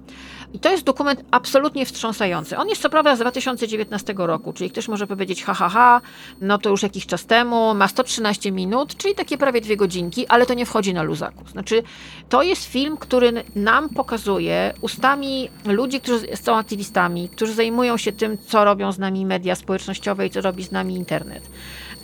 I 0.55 0.59
to 0.59 0.71
jest 0.71 0.85
dokument 0.85 1.25
absolutnie 1.31 1.87
wstrząsający. 1.87 2.57
On 2.57 2.69
jest 2.69 2.83
co 2.83 2.91
prawda 2.91 3.17
z 3.17 3.19
2019 3.19 4.15
roku, 4.17 4.53
czyli 4.53 4.71
ktoś 4.71 4.89
może 4.89 5.07
powiedzieć 5.07 5.45
ha, 5.45 5.55
ha, 5.55 5.69
ha, 5.69 6.01
no 6.41 6.59
to 6.59 6.71
już 6.71 6.83
jakiś 6.83 7.07
czas 7.07 7.27
temu, 7.27 7.75
ma 7.75 7.89
113 7.89 8.53
minut, 8.53 8.97
czyli 8.97 9.15
takie 9.15 9.39
prawie 9.39 9.61
dwie 9.61 9.77
godzinki, 9.77 10.27
ale 10.27 10.47
to 10.47 10.55
nie 10.55 10.67
wchodzi 10.67 10.95
na 10.95 11.03
luzaku. 11.03 11.49
Znaczy, 11.49 11.83
to 12.29 12.43
jest 12.43 12.65
film, 12.65 12.97
który 12.97 13.45
nam 13.55 13.89
pokazuje 13.89 14.75
ustami 14.81 15.51
ludzi, 15.65 16.01
którzy 16.01 16.37
są 16.37 16.57
aktywistami, 16.57 17.29
którzy 17.29 17.55
zajmują 17.55 17.97
się 17.97 18.13
tym, 18.13 18.39
co 18.39 18.65
robią 18.65 18.93
z 18.93 18.99
nami 18.99 19.27
media 19.27 19.55
społecznościowe 19.55 20.27
i 20.27 20.31
co 20.31 20.41
robi 20.41 20.65
z 20.65 20.73
nami 20.73 20.95
internet 20.95 21.43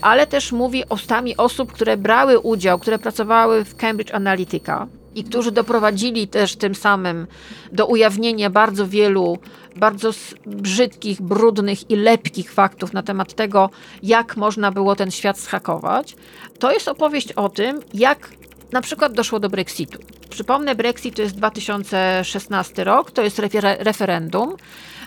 ale 0.00 0.26
też 0.26 0.52
mówi 0.52 0.84
ustami 0.90 1.36
osób, 1.36 1.72
które 1.72 1.96
brały 1.96 2.38
udział, 2.38 2.78
które 2.78 2.98
pracowały 2.98 3.64
w 3.64 3.76
Cambridge 3.76 4.14
Analytica 4.14 4.86
i 5.18 5.24
którzy 5.24 5.52
doprowadzili 5.52 6.28
też 6.28 6.56
tym 6.56 6.74
samym 6.74 7.26
do 7.72 7.86
ujawnienia 7.86 8.50
bardzo 8.50 8.88
wielu 8.88 9.38
bardzo 9.76 10.10
brzydkich, 10.46 11.22
brudnych 11.22 11.90
i 11.90 11.96
lepkich 11.96 12.52
faktów 12.52 12.92
na 12.92 13.02
temat 13.02 13.34
tego, 13.34 13.70
jak 14.02 14.36
można 14.36 14.72
było 14.72 14.96
ten 14.96 15.10
świat 15.10 15.38
schakować. 15.38 16.16
To 16.58 16.72
jest 16.72 16.88
opowieść 16.88 17.32
o 17.32 17.48
tym, 17.48 17.80
jak 17.94 18.30
na 18.72 18.80
przykład 18.80 19.12
doszło 19.12 19.40
do 19.40 19.48
Brexitu. 19.48 19.98
Przypomnę, 20.30 20.74
Brexit 20.74 21.16
to 21.16 21.22
jest 21.22 21.36
2016 21.36 22.84
rok, 22.84 23.10
to 23.10 23.22
jest 23.22 23.38
refer 23.38 23.76
referendum. 23.80 24.56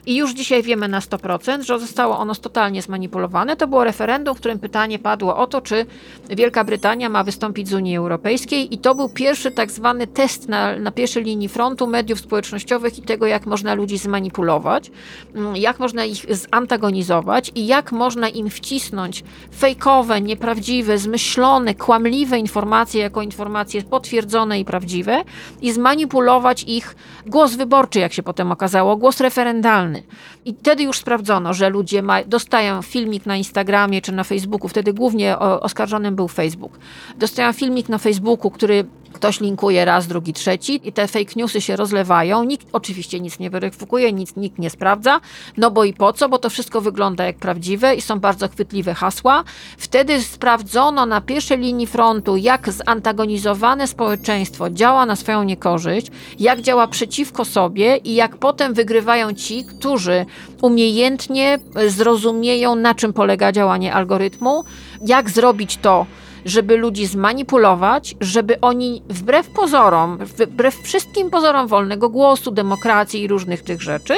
I 0.05 0.15
już 0.15 0.33
dzisiaj 0.33 0.63
wiemy 0.63 0.87
na 0.87 0.99
100%, 0.99 1.61
że 1.61 1.79
zostało 1.79 2.17
ono 2.17 2.35
totalnie 2.35 2.81
zmanipulowane. 2.81 3.55
To 3.55 3.67
było 3.67 3.83
referendum, 3.83 4.35
w 4.35 4.39
którym 4.39 4.59
pytanie 4.59 4.99
padło 4.99 5.37
o 5.37 5.47
to, 5.47 5.61
czy 5.61 5.85
Wielka 6.29 6.63
Brytania 6.63 7.09
ma 7.09 7.23
wystąpić 7.23 7.69
z 7.69 7.73
Unii 7.73 7.97
Europejskiej, 7.97 8.73
i 8.73 8.77
to 8.77 8.95
był 8.95 9.09
pierwszy 9.09 9.51
tak 9.51 9.71
zwany 9.71 10.07
test 10.07 10.49
na, 10.49 10.79
na 10.79 10.91
pierwszej 10.91 11.23
linii 11.23 11.49
frontu 11.49 11.87
mediów 11.87 12.19
społecznościowych 12.19 12.99
i 12.99 13.01
tego, 13.01 13.25
jak 13.25 13.45
można 13.45 13.73
ludzi 13.73 13.97
zmanipulować, 13.97 14.91
jak 15.53 15.79
można 15.79 16.05
ich 16.05 16.25
zantagonizować 16.35 17.51
i 17.55 17.67
jak 17.67 17.91
można 17.91 18.29
im 18.29 18.49
wcisnąć 18.49 19.23
fejkowe, 19.59 20.21
nieprawdziwe, 20.21 20.97
zmyślone, 20.97 21.75
kłamliwe 21.75 22.39
informacje 22.39 23.01
jako 23.01 23.21
informacje 23.21 23.81
potwierdzone 23.81 24.59
i 24.59 24.65
prawdziwe 24.65 25.23
i 25.61 25.71
zmanipulować 25.71 26.63
ich 26.63 26.95
głos 27.25 27.55
wyborczy, 27.55 27.99
jak 27.99 28.13
się 28.13 28.23
potem 28.23 28.51
okazało, 28.51 28.97
głos 28.97 29.19
referendalny. 29.19 29.90
I 30.45 30.53
wtedy 30.53 30.83
już 30.83 30.97
sprawdzono, 30.97 31.53
że 31.53 31.69
ludzie 31.69 32.01
ma, 32.01 32.23
dostają 32.23 32.81
filmik 32.81 33.25
na 33.25 33.35
Instagramie 33.35 34.01
czy 34.01 34.11
na 34.11 34.23
Facebooku, 34.23 34.67
wtedy 34.67 34.93
głównie 34.93 35.39
oskarżonym 35.39 36.15
był 36.15 36.27
Facebook. 36.27 36.79
Dostają 37.17 37.53
filmik 37.53 37.89
na 37.89 37.97
Facebooku, 37.97 38.51
który 38.51 38.85
Ktoś 39.13 39.39
linkuje 39.39 39.85
raz, 39.85 40.07
drugi, 40.07 40.33
trzeci 40.33 40.81
i 40.83 40.93
te 40.93 41.07
fake 41.07 41.31
newsy 41.35 41.61
się 41.61 41.75
rozlewają. 41.75 42.43
Nikt 42.43 42.67
oczywiście 42.73 43.19
nic 43.19 43.39
nie 43.39 43.49
weryfikuje, 43.49 44.13
nic 44.13 44.35
nikt 44.35 44.59
nie 44.59 44.69
sprawdza. 44.69 45.21
No 45.57 45.71
bo 45.71 45.83
i 45.83 45.93
po 45.93 46.13
co? 46.13 46.29
Bo 46.29 46.37
to 46.37 46.49
wszystko 46.49 46.81
wygląda 46.81 47.25
jak 47.25 47.37
prawdziwe 47.37 47.95
i 47.95 48.01
są 48.01 48.19
bardzo 48.19 48.47
chwytliwe 48.47 48.93
hasła. 48.93 49.43
Wtedy 49.77 50.21
sprawdzono 50.21 51.05
na 51.05 51.21
pierwszej 51.21 51.59
linii 51.59 51.87
frontu, 51.87 52.37
jak 52.37 52.71
zantagonizowane 52.71 53.87
społeczeństwo 53.87 54.69
działa 54.69 55.05
na 55.05 55.15
swoją 55.15 55.43
niekorzyść, 55.43 56.07
jak 56.39 56.61
działa 56.61 56.87
przeciwko 56.87 57.45
sobie 57.45 57.97
i 57.97 58.15
jak 58.15 58.37
potem 58.37 58.73
wygrywają 58.73 59.33
ci, 59.33 59.65
którzy 59.65 60.25
umiejętnie 60.61 61.59
zrozumieją, 61.87 62.75
na 62.75 62.95
czym 62.95 63.13
polega 63.13 63.51
działanie 63.51 63.93
algorytmu, 63.93 64.63
jak 65.05 65.29
zrobić 65.29 65.77
to 65.77 66.05
żeby 66.45 66.77
ludzi 66.77 67.05
zmanipulować, 67.05 68.15
żeby 68.21 68.61
oni 68.61 69.01
wbrew 69.09 69.49
pozorom, 69.49 70.17
wbrew 70.17 70.75
wszystkim 70.75 71.29
pozorom 71.29 71.67
wolnego 71.67 72.09
głosu, 72.09 72.51
demokracji 72.51 73.21
i 73.21 73.27
różnych 73.27 73.63
tych 73.63 73.81
rzeczy, 73.81 74.13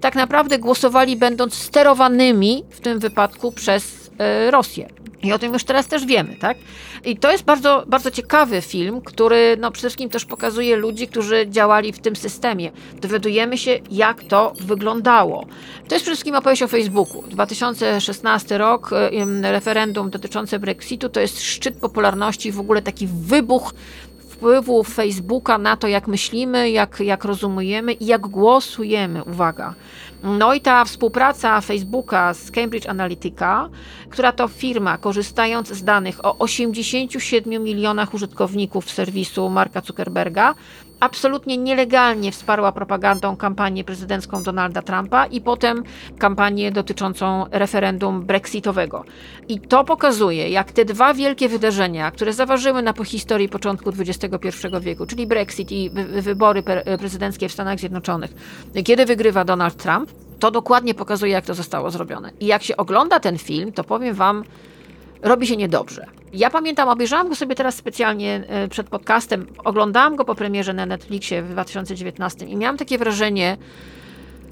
tak 0.00 0.14
naprawdę 0.14 0.58
głosowali 0.58 1.16
będąc 1.16 1.54
sterowanymi 1.54 2.64
w 2.70 2.80
tym 2.80 2.98
wypadku 2.98 3.52
przez 3.52 4.10
y, 4.46 4.50
Rosję. 4.50 5.03
I 5.24 5.32
o 5.32 5.38
tym 5.38 5.52
już 5.52 5.64
teraz 5.64 5.86
też 5.86 6.06
wiemy, 6.06 6.36
tak? 6.36 6.56
I 7.04 7.16
to 7.16 7.32
jest 7.32 7.44
bardzo, 7.44 7.84
bardzo 7.86 8.10
ciekawy 8.10 8.60
film, 8.60 9.00
który 9.00 9.56
no, 9.60 9.70
przede 9.70 9.88
wszystkim 9.88 10.10
też 10.10 10.24
pokazuje 10.24 10.76
ludzi, 10.76 11.08
którzy 11.08 11.46
działali 11.48 11.92
w 11.92 11.98
tym 11.98 12.16
systemie. 12.16 12.70
Dowiadujemy 13.00 13.58
się, 13.58 13.80
jak 13.90 14.24
to 14.24 14.52
wyglądało. 14.60 15.46
To 15.88 15.94
jest 15.94 16.04
przede 16.04 16.16
wszystkim 16.16 16.34
opowieść 16.34 16.62
o 16.62 16.68
Facebooku. 16.68 17.22
2016 17.22 18.58
rok, 18.58 18.90
referendum 19.42 20.10
dotyczące 20.10 20.58
Brexitu, 20.58 21.08
to 21.08 21.20
jest 21.20 21.42
szczyt 21.42 21.76
popularności, 21.76 22.52
w 22.52 22.60
ogóle 22.60 22.82
taki 22.82 23.06
wybuch 23.06 23.74
wpływu 24.28 24.84
Facebooka 24.84 25.58
na 25.58 25.76
to, 25.76 25.88
jak 25.88 26.06
myślimy, 26.06 26.70
jak, 26.70 27.00
jak 27.00 27.24
rozumiemy 27.24 27.92
i 27.92 28.06
jak 28.06 28.20
głosujemy. 28.20 29.24
Uwaga. 29.24 29.74
No 30.24 30.54
i 30.54 30.60
ta 30.60 30.84
współpraca 30.84 31.60
Facebooka 31.60 32.34
z 32.34 32.50
Cambridge 32.50 32.88
Analytica, 32.88 33.68
która 34.10 34.32
to 34.32 34.48
firma, 34.48 34.98
korzystając 34.98 35.68
z 35.68 35.84
danych 35.84 36.24
o 36.24 36.38
87 36.38 37.64
milionach 37.64 38.14
użytkowników 38.14 38.90
serwisu 38.90 39.50
Marka 39.50 39.80
Zuckerberga, 39.80 40.54
absolutnie 41.00 41.56
nielegalnie 41.58 42.32
wsparła 42.32 42.72
propagandą 42.72 43.36
kampanię 43.36 43.84
prezydencką 43.84 44.42
Donalda 44.42 44.82
Trumpa 44.82 45.26
i 45.26 45.40
potem 45.40 45.82
kampanię 46.18 46.72
dotyczącą 46.72 47.46
referendum 47.50 48.22
brexitowego. 48.22 49.04
I 49.48 49.60
to 49.60 49.84
pokazuje, 49.84 50.48
jak 50.48 50.72
te 50.72 50.84
dwa 50.84 51.14
wielkie 51.14 51.48
wydarzenia, 51.48 52.10
które 52.10 52.32
zaważyły 52.32 52.82
na 52.82 52.94
historii 53.04 53.48
początku 53.48 53.90
XXI 53.98 54.48
wieku, 54.80 55.06
czyli 55.06 55.26
Brexit 55.26 55.72
i 55.72 55.90
wybory 56.20 56.62
prezydenckie 56.98 57.48
w 57.48 57.52
Stanach 57.52 57.78
Zjednoczonych, 57.78 58.34
kiedy 58.84 59.06
wygrywa 59.06 59.44
Donald 59.44 59.76
Trump, 59.76 60.10
to 60.40 60.50
dokładnie 60.50 60.94
pokazuje, 60.94 61.32
jak 61.32 61.46
to 61.46 61.54
zostało 61.54 61.90
zrobione. 61.90 62.30
I 62.40 62.46
jak 62.46 62.62
się 62.62 62.76
ogląda 62.76 63.20
ten 63.20 63.38
film, 63.38 63.72
to 63.72 63.84
powiem 63.84 64.14
Wam, 64.14 64.44
robi 65.22 65.46
się 65.46 65.56
niedobrze. 65.56 66.06
Ja 66.32 66.50
pamiętam, 66.50 66.88
obejrzałam 66.88 67.28
go 67.28 67.34
sobie 67.34 67.54
teraz 67.54 67.74
specjalnie 67.74 68.44
e, 68.48 68.68
przed 68.68 68.88
podcastem, 68.88 69.46
oglądałam 69.64 70.16
go 70.16 70.24
po 70.24 70.34
premierze 70.34 70.72
na 70.72 70.86
Netflixie 70.86 71.42
w 71.42 71.48
2019 71.48 72.46
i 72.46 72.56
miałam 72.56 72.76
takie 72.76 72.98
wrażenie, 72.98 73.56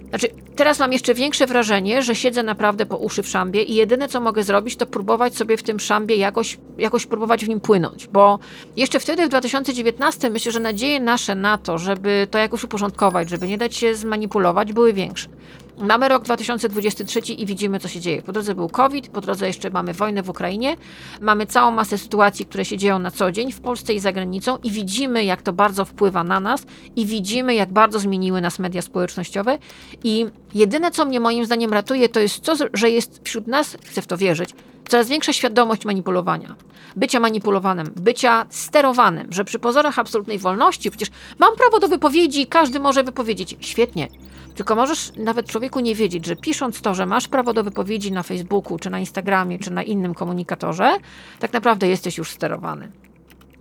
znaczy, 0.08 0.28
teraz 0.56 0.78
mam 0.78 0.92
jeszcze 0.92 1.14
większe 1.14 1.46
wrażenie, 1.46 2.02
że 2.02 2.14
siedzę 2.14 2.42
naprawdę 2.42 2.86
po 2.86 2.96
uszy 2.96 3.22
w 3.22 3.28
szambie 3.28 3.62
i 3.62 3.74
jedyne, 3.74 4.08
co 4.08 4.20
mogę 4.20 4.42
zrobić, 4.42 4.76
to 4.76 4.86
próbować 4.86 5.36
sobie 5.36 5.56
w 5.56 5.62
tym 5.62 5.80
szambie 5.80 6.16
jakoś, 6.16 6.58
jakoś 6.78 7.06
próbować 7.06 7.44
w 7.44 7.48
nim 7.48 7.60
płynąć, 7.60 8.06
bo 8.06 8.38
jeszcze 8.76 9.00
wtedy 9.00 9.26
w 9.26 9.28
2019 9.28 10.30
myślę, 10.30 10.52
że 10.52 10.60
nadzieje 10.60 11.00
nasze 11.00 11.34
na 11.34 11.58
to, 11.58 11.78
żeby 11.78 12.26
to 12.30 12.38
jakoś 12.38 12.64
uporządkować, 12.64 13.30
żeby 13.30 13.48
nie 13.48 13.58
dać 13.58 13.76
się 13.76 13.94
zmanipulować, 13.94 14.72
były 14.72 14.92
większe. 14.92 15.28
Mamy 15.78 16.08
rok 16.08 16.22
2023 16.22 17.20
i 17.20 17.46
widzimy, 17.46 17.80
co 17.80 17.88
się 17.88 18.00
dzieje. 18.00 18.22
Po 18.22 18.32
drodze 18.32 18.54
był 18.54 18.68
COVID, 18.68 19.08
po 19.08 19.20
drodze 19.20 19.46
jeszcze 19.46 19.70
mamy 19.70 19.94
wojnę 19.94 20.22
w 20.22 20.30
Ukrainie, 20.30 20.76
mamy 21.20 21.46
całą 21.46 21.70
masę 21.70 21.98
sytuacji, 21.98 22.46
które 22.46 22.64
się 22.64 22.76
dzieją 22.76 22.98
na 22.98 23.10
co 23.10 23.32
dzień 23.32 23.52
w 23.52 23.60
Polsce 23.60 23.94
i 23.94 24.00
za 24.00 24.12
granicą 24.12 24.58
i 24.62 24.70
widzimy, 24.70 25.24
jak 25.24 25.42
to 25.42 25.52
bardzo 25.52 25.84
wpływa 25.84 26.24
na 26.24 26.40
nas 26.40 26.66
i 26.96 27.06
widzimy, 27.06 27.54
jak 27.54 27.72
bardzo 27.72 27.98
zmieniły 27.98 28.40
nas 28.40 28.58
media 28.58 28.82
społecznościowe. 28.82 29.58
I 30.04 30.26
jedyne, 30.54 30.90
co 30.90 31.04
mnie 31.04 31.20
moim 31.20 31.44
zdaniem 31.44 31.72
ratuje, 31.72 32.08
to 32.08 32.20
jest 32.20 32.40
to, 32.40 32.54
że 32.72 32.90
jest 32.90 33.20
wśród 33.24 33.46
nas, 33.46 33.76
chcę 33.84 34.02
w 34.02 34.06
to 34.06 34.16
wierzyć, 34.16 34.50
coraz 34.88 35.08
większa 35.08 35.32
świadomość 35.32 35.84
manipulowania, 35.84 36.54
bycia 36.96 37.20
manipulowanym, 37.20 37.90
bycia 37.96 38.46
sterowanym, 38.50 39.26
że 39.30 39.44
przy 39.44 39.58
pozorach 39.58 39.98
absolutnej 39.98 40.38
wolności, 40.38 40.90
przecież 40.90 41.08
mam 41.38 41.56
prawo 41.56 41.78
do 41.78 41.88
wypowiedzi, 41.88 42.46
każdy 42.46 42.80
może 42.80 43.04
wypowiedzieć. 43.04 43.56
Świetnie. 43.60 44.08
Tylko 44.54 44.76
możesz 44.76 45.12
nawet 45.16 45.46
człowieku 45.46 45.80
nie 45.80 45.94
wiedzieć, 45.94 46.26
że 46.26 46.36
pisząc 46.36 46.80
to, 46.80 46.94
że 46.94 47.06
masz 47.06 47.28
prawo 47.28 47.52
do 47.52 47.64
wypowiedzi 47.64 48.12
na 48.12 48.22
Facebooku, 48.22 48.78
czy 48.78 48.90
na 48.90 48.98
Instagramie, 48.98 49.58
czy 49.58 49.70
na 49.70 49.82
innym 49.82 50.14
komunikatorze, 50.14 50.96
tak 51.38 51.52
naprawdę 51.52 51.88
jesteś 51.88 52.18
już 52.18 52.30
sterowany. 52.30 52.88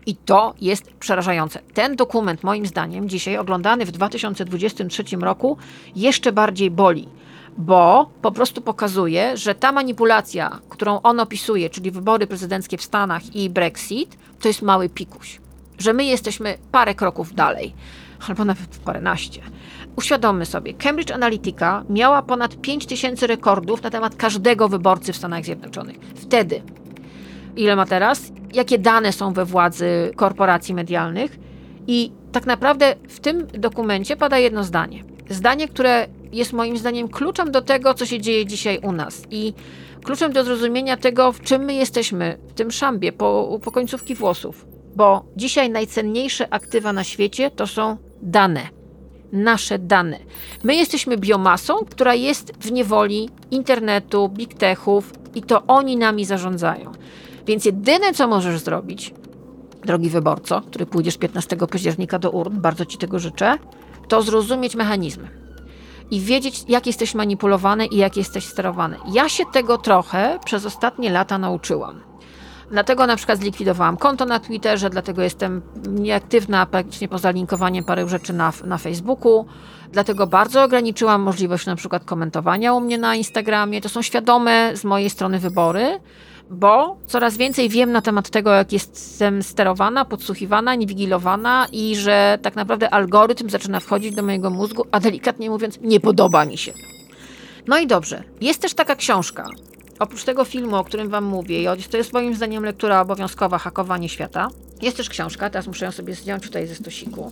I 0.06 0.16
to 0.16 0.54
jest 0.62 0.94
przerażające. 0.94 1.60
Ten 1.74 1.96
dokument, 1.96 2.44
moim 2.44 2.66
zdaniem, 2.66 3.10
dzisiaj 3.10 3.38
oglądany 3.38 3.86
w 3.86 3.92
2023 3.92 5.04
roku, 5.22 5.58
jeszcze 5.96 6.32
bardziej 6.32 6.72
boli, 6.72 7.08
bo 7.58 8.10
po 8.22 8.32
prostu 8.32 8.62
pokazuje, 8.62 9.38
że 9.38 9.56
ta 9.56 9.72
manipulacja, 9.72 10.60
którą 10.70 11.02
on 11.02 11.20
opisuje, 11.20 11.70
czyli 11.70 11.92
wybory 11.92 12.28
prezydenckie 12.28 12.78
w 12.78 12.84
Stanach 12.84 13.36
i 13.36 13.50
Brexit, 13.50 14.18
to 14.40 14.48
jest 14.48 14.62
mały 14.62 14.90
pikuś. 14.90 15.40
Że 15.78 15.94
my 15.94 16.06
jesteśmy 16.06 16.58
parę 16.72 16.96
kroków 16.96 17.36
dalej, 17.36 17.74
albo 18.28 18.46
nawet 18.46 18.78
paręnaście. 18.86 19.42
Uświadommy 19.96 20.46
sobie, 20.46 20.74
Cambridge 20.74 21.12
Analytica 21.12 21.84
miała 21.90 22.22
ponad 22.22 22.56
5000 22.62 23.28
rekordów 23.28 23.84
na 23.84 23.90
temat 23.90 24.16
każdego 24.16 24.70
wyborcy 24.70 25.14
w 25.14 25.18
Stanach 25.18 25.46
Zjednoczonych. 25.46 25.98
Wtedy. 26.16 26.62
Ile 27.56 27.76
ma 27.76 27.86
teraz? 27.86 28.32
Jakie 28.54 28.80
dane 28.80 29.12
są 29.12 29.34
we 29.34 29.46
władzy 29.46 30.12
korporacji 30.16 30.74
medialnych? 30.74 31.40
I 31.88 32.12
tak 32.32 32.46
naprawdę 32.46 32.96
w 33.08 33.20
tym 33.20 33.48
dokumencie 33.48 34.16
pada 34.16 34.40
jedno 34.40 34.64
zdanie. 34.64 35.04
Zdanie, 35.30 35.68
które 35.68 36.08
jest 36.32 36.54
moim 36.54 36.78
zdaniem 36.78 37.08
kluczem 37.08 37.52
do 37.52 37.62
tego, 37.62 37.94
co 37.94 38.06
się 38.06 38.20
dzieje 38.20 38.46
dzisiaj 38.46 38.80
u 38.84 38.92
nas 38.92 39.24
i 39.32 39.54
kluczem 40.04 40.34
do 40.34 40.44
zrozumienia 40.44 40.98
tego, 40.98 41.32
w 41.32 41.42
czym 41.42 41.62
my 41.62 41.74
jesteśmy 41.74 42.38
w 42.48 42.54
tym 42.54 42.72
szambie 42.72 43.12
po, 43.12 43.60
po 43.64 43.72
końcówki 43.72 44.16
włosów. 44.16 44.66
Bo 44.96 45.26
dzisiaj 45.36 45.70
najcenniejsze 45.70 46.54
aktywa 46.54 46.94
na 46.94 47.04
świecie 47.04 47.52
to 47.52 47.68
są 47.68 47.98
dane 48.22 48.81
nasze 49.32 49.80
dane. 49.80 50.20
My 50.64 50.76
jesteśmy 50.76 51.18
biomasą, 51.18 51.74
która 51.90 52.14
jest 52.14 52.54
w 52.60 52.72
niewoli 52.72 53.30
internetu, 53.52 54.30
big 54.30 54.54
techów 54.54 55.14
i 55.36 55.42
to 55.42 55.64
oni 55.68 55.98
nami 55.98 56.26
zarządzają. 56.26 56.92
Więc 57.48 57.66
jedyne, 57.66 58.14
co 58.14 58.28
możesz 58.28 58.60
zrobić, 58.60 59.14
drogi 59.86 60.10
wyborco, 60.10 60.62
który 60.62 60.86
pójdziesz 60.86 61.18
15 61.18 61.58
października 61.58 62.20
do 62.20 62.32
urn, 62.32 62.62
bardzo 62.62 62.86
Ci 62.86 62.98
tego 62.98 63.20
życzę, 63.20 63.58
to 64.08 64.22
zrozumieć 64.22 64.76
mechanizmy 64.76 65.42
i 66.12 66.20
wiedzieć, 66.20 66.64
jak 66.68 66.88
jesteś 66.88 67.16
manipulowany 67.16 67.86
i 67.86 67.98
jak 67.98 68.18
jesteś 68.18 68.46
sterowany. 68.46 68.98
Ja 69.14 69.30
się 69.30 69.44
tego 69.54 69.78
trochę 69.78 70.40
przez 70.46 70.66
ostatnie 70.66 71.10
lata 71.10 71.38
nauczyłam. 71.38 72.11
Dlatego 72.72 73.08
na 73.08 73.16
przykład 73.16 73.40
zlikwidowałam 73.40 73.98
konto 73.98 74.26
na 74.26 74.40
Twitterze, 74.40 74.90
dlatego 74.90 75.22
jestem 75.22 75.62
nieaktywna 75.88 76.66
praktycznie 76.66 77.08
poza 77.08 77.32
linkowaniem 77.32 77.84
paru 77.84 78.10
rzeczy 78.10 78.34
na, 78.34 78.54
na 78.66 78.78
Facebooku. 78.78 79.46
Dlatego 79.92 80.28
bardzo 80.28 80.64
ograniczyłam 80.64 81.22
możliwość 81.22 81.66
na 81.66 81.76
przykład 81.76 82.06
komentowania 82.06 82.74
u 82.74 82.80
mnie 82.80 82.98
na 82.98 83.16
Instagramie. 83.16 83.82
To 83.82 83.90
są 83.90 84.02
świadome 84.02 84.72
z 84.76 84.84
mojej 84.84 85.10
strony 85.10 85.40
wybory, 85.40 86.00
bo 86.50 86.98
coraz 87.08 87.38
więcej 87.38 87.70
wiem 87.70 87.92
na 87.92 88.02
temat 88.02 88.30
tego, 88.30 88.52
jak 88.52 88.74
jestem 88.74 89.44
sterowana, 89.44 90.06
podsłuchiwana, 90.06 90.76
inwigilowana 90.76 91.68
i 91.72 91.96
że 91.96 92.40
tak 92.42 92.56
naprawdę 92.56 92.90
algorytm 92.90 93.50
zaczyna 93.50 93.80
wchodzić 93.80 94.16
do 94.16 94.24
mojego 94.24 94.50
mózgu, 94.50 94.86
a 94.92 95.00
delikatnie 95.00 95.50
mówiąc, 95.50 95.80
nie 95.82 96.00
podoba 96.00 96.46
mi 96.46 96.58
się. 96.58 96.74
No 97.68 97.80
i 97.80 97.88
dobrze. 97.88 98.24
Jest 98.42 98.62
też 98.62 98.74
taka 98.74 98.96
książka. 98.96 99.46
Oprócz 100.02 100.24
tego 100.24 100.46
filmu, 100.46 100.76
o 100.76 100.84
którym 100.84 101.10
Wam 101.10 101.24
mówię, 101.24 101.76
to 101.92 101.98
jest 101.98 102.14
moim 102.14 102.36
zdaniem 102.36 102.66
lektura 102.66 103.02
obowiązkowa 103.02 103.58
Hakowanie 103.58 104.10
świata. 104.10 104.48
Jest 104.82 104.98
też 104.98 105.10
książka, 105.10 105.50
teraz 105.50 105.68
muszę 105.68 105.86
ją 105.86 105.92
sobie 105.92 106.16
zdjąć 106.16 106.44
tutaj 106.44 106.68
ze 106.68 106.76
stosiku. 106.76 107.32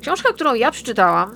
Książka, 0.00 0.32
którą 0.32 0.54
ja 0.54 0.70
przeczytałam, 0.70 1.34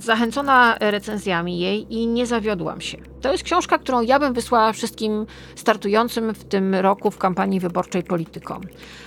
zachęcona 0.00 0.76
recenzjami 0.80 1.58
jej 1.58 1.94
i 1.94 2.06
nie 2.06 2.26
zawiodłam 2.26 2.80
się. 2.80 2.98
To 3.20 3.32
jest 3.32 3.44
książka, 3.44 3.78
którą 3.78 4.00
ja 4.00 4.18
bym 4.18 4.32
wysłała 4.32 4.72
wszystkim 4.72 5.26
startującym 5.56 6.34
w 6.34 6.44
tym 6.44 6.74
roku 6.74 7.10
w 7.10 7.18
kampanii 7.18 7.60
wyborczej 7.60 8.02
politykom. 8.02 8.62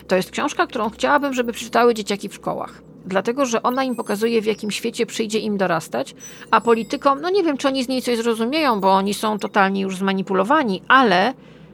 To 0.08 0.16
jest 0.16 0.32
książka, 0.32 0.68
którą 0.68 0.90
chciałabym, 0.90 1.34
żeby 1.34 1.54
przeczytały 1.54 1.94
dzieciaki 1.94 2.30
w 2.30 2.36
szkołach. 2.36 2.82
Dlatego, 3.06 3.46
że 3.46 3.64
ona 3.64 3.84
im 3.84 3.96
pokazuje, 3.96 4.42
w 4.42 4.46
jakim 4.46 4.72
świecie 4.72 5.06
przyjdzie 5.06 5.40
im 5.40 5.58
dorastać, 5.58 6.16
a 6.52 6.62
politykom, 6.62 7.22
no 7.22 7.30
nie 7.30 7.44
wiem, 7.44 7.58
czy 7.58 7.68
oni 7.68 7.84
z 7.84 7.88
niej 7.88 8.02
coś 8.02 8.18
zrozumieją, 8.18 8.82
bo 8.82 8.92
oni 8.92 9.14
są 9.14 9.40
totalnie 9.40 9.82
już 9.82 9.98
zmanipulowani, 9.98 10.82
ale 10.88 11.34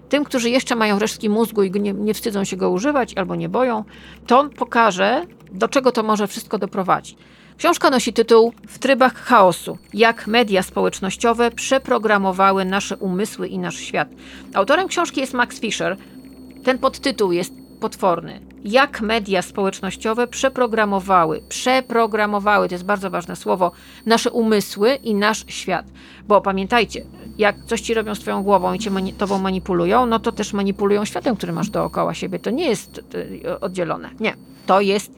tym, 0.10 0.24
którzy 0.24 0.50
jeszcze 0.50 0.76
mają 0.76 1.00
resztki 1.00 1.30
mózgu 1.30 1.64
i 1.64 1.72
nie, 1.72 1.94
nie 1.94 2.14
wstydzą 2.14 2.44
się 2.44 2.58
go 2.58 2.70
używać 2.70 3.14
albo 3.14 3.36
nie 3.36 3.50
boją, 3.50 3.84
to 4.28 4.40
on 4.40 4.50
pokaże, 4.50 5.26
do 5.52 5.68
czego 5.68 5.92
to 5.92 6.04
może 6.04 6.28
wszystko 6.28 6.58
doprowadzić. 6.58 7.18
Książka 7.58 7.90
nosi 7.90 8.14
tytuł 8.14 8.54
W 8.68 8.80
trybach 8.80 9.16
chaosu. 9.16 9.78
Jak 9.94 10.28
media 10.28 10.64
społecznościowe 10.64 11.52
przeprogramowały 11.52 12.66
nasze 12.66 12.98
umysły 12.98 13.48
i 13.48 13.60
nasz 13.60 13.76
świat. 13.76 14.08
Autorem 14.54 14.88
książki 14.88 15.22
jest 15.22 15.34
Max 15.34 15.60
Fisher. 15.60 15.98
Ten 16.64 16.80
podtytuł 16.80 17.32
jest 17.32 17.54
potworny. 17.80 18.40
Jak 18.64 19.02
media 19.02 19.42
społecznościowe 19.42 20.28
przeprogramowały, 20.28 21.42
przeprogramowały, 21.50 22.68
to 22.70 22.76
jest 22.76 22.86
bardzo 22.86 23.10
ważne 23.10 23.36
słowo, 23.36 23.72
nasze 24.06 24.32
umysły 24.32 24.96
i 24.96 25.16
nasz 25.16 25.46
świat. 25.48 25.86
Bo 26.28 26.42
pamiętajcie, 26.42 27.06
jak 27.38 27.56
coś 27.66 27.82
ci 27.82 27.94
robią 27.94 28.16
z 28.16 28.20
twoją 28.20 28.44
głową 28.44 28.74
i 28.74 28.80
cię 28.80 28.92
mani- 28.92 29.14
tobą 29.14 29.40
manipulują, 29.40 30.06
no 30.06 30.20
to 30.20 30.32
też 30.32 30.54
manipulują 30.54 31.06
światem, 31.06 31.36
który 31.36 31.54
masz 31.54 31.70
dookoła 31.70 32.14
siebie. 32.14 32.40
To 32.40 32.50
nie 32.50 32.70
jest 32.70 33.02
y, 33.16 33.60
oddzielone. 33.60 34.10
Nie. 34.20 34.34
To 34.66 34.82
jest 34.82 35.12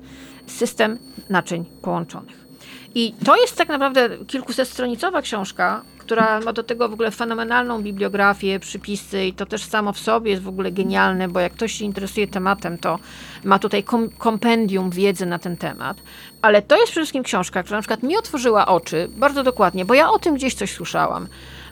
system 0.48 1.00
naczyń 1.30 1.66
połączonych. 1.82 2.50
I 2.96 3.14
to 3.26 3.36
jest 3.36 3.58
tak 3.58 3.70
naprawdę 3.70 4.10
kilkusetstronicowa 4.28 5.22
książka, 5.22 5.82
która 6.10 6.40
ma 6.40 6.54
do 6.54 6.64
tego 6.64 6.90
w 6.90 6.94
ogóle 6.94 7.12
fenomenalną 7.12 7.82
bibliografię, 7.82 8.60
przypisy 8.60 9.26
i 9.26 9.34
to 9.34 9.46
też 9.46 9.64
samo 9.64 9.94
w 9.94 10.00
sobie 10.00 10.32
jest 10.32 10.44
w 10.44 10.48
ogóle 10.48 10.72
genialne, 10.72 11.28
bo 11.28 11.40
jak 11.40 11.54
ktoś 11.54 11.72
się 11.72 11.86
interesuje 11.86 12.28
tematem, 12.28 12.78
to 12.78 13.00
ma 13.44 13.60
tutaj 13.60 13.84
kom 13.84 14.10
kompendium 14.10 14.90
wiedzy 14.90 15.26
na 15.26 15.40
ten 15.40 15.58
temat. 15.58 15.98
Ale 16.42 16.62
to 16.62 16.76
jest 16.76 16.92
przede 16.92 17.04
wszystkim 17.04 17.24
książka, 17.24 17.64
która 17.64 17.78
na 17.78 17.82
przykład 17.82 18.04
mi 18.04 18.18
otworzyła 18.18 18.68
oczy 18.68 19.10
bardzo 19.18 19.44
dokładnie, 19.44 19.86
bo 19.86 19.94
ja 19.94 20.10
o 20.10 20.20
tym 20.20 20.36
gdzieś 20.36 20.56
coś 20.56 20.72
słyszałam. 20.74 21.28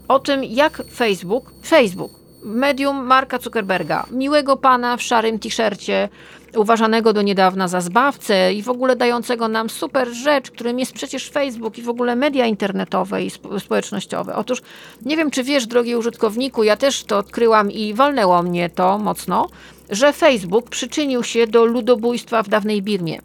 O 0.07 0.19
tym, 0.19 0.43
jak 0.43 0.83
Facebook, 0.93 1.51
Facebook, 1.65 2.11
medium 2.47 3.05
Marka 3.05 3.37
Zuckerberga, 3.37 4.05
miłego 4.11 4.57
pana 4.57 4.97
w 4.97 5.01
szarym 5.01 5.39
t-shircie, 5.39 6.09
uważanego 6.55 7.13
do 7.13 7.21
niedawna 7.21 7.67
za 7.67 7.81
zbawcę 7.81 8.53
i 8.53 8.61
w 8.63 8.69
ogóle 8.69 8.95
dającego 8.95 9.47
nam 9.47 9.69
super 9.69 10.07
rzecz, 10.07 10.51
którym 10.51 10.79
jest 10.79 10.93
przecież 10.93 11.29
Facebook 11.29 11.77
i 11.77 11.81
w 11.81 11.89
ogóle 11.89 12.15
media 12.15 12.45
internetowe 12.45 13.23
i 13.23 13.29
spo- 13.29 13.59
społecznościowe. 13.59 14.35
Otóż 14.35 14.61
nie 15.05 15.17
wiem, 15.17 15.31
czy 15.31 15.43
wiesz, 15.43 15.67
drogi 15.67 15.95
użytkowniku, 15.95 16.63
ja 16.63 16.77
też 16.77 17.03
to 17.03 17.17
odkryłam 17.17 17.71
i 17.71 17.93
walnęło 17.93 18.43
mnie 18.43 18.69
to 18.69 18.97
mocno, 18.97 19.49
że 19.89 20.13
Facebook 20.13 20.69
przyczynił 20.69 21.23
się 21.23 21.47
do 21.47 21.65
ludobójstwa 21.65 22.43
w 22.43 22.49
dawnej 22.49 22.81
Birmie. 22.81 23.19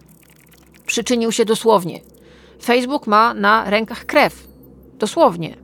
Przyczynił 0.86 1.32
się 1.32 1.44
dosłownie. 1.44 2.00
Facebook 2.64 3.06
ma 3.06 3.34
na 3.34 3.70
rękach 3.70 4.06
krew. 4.06 4.48
Dosłownie. 4.98 5.61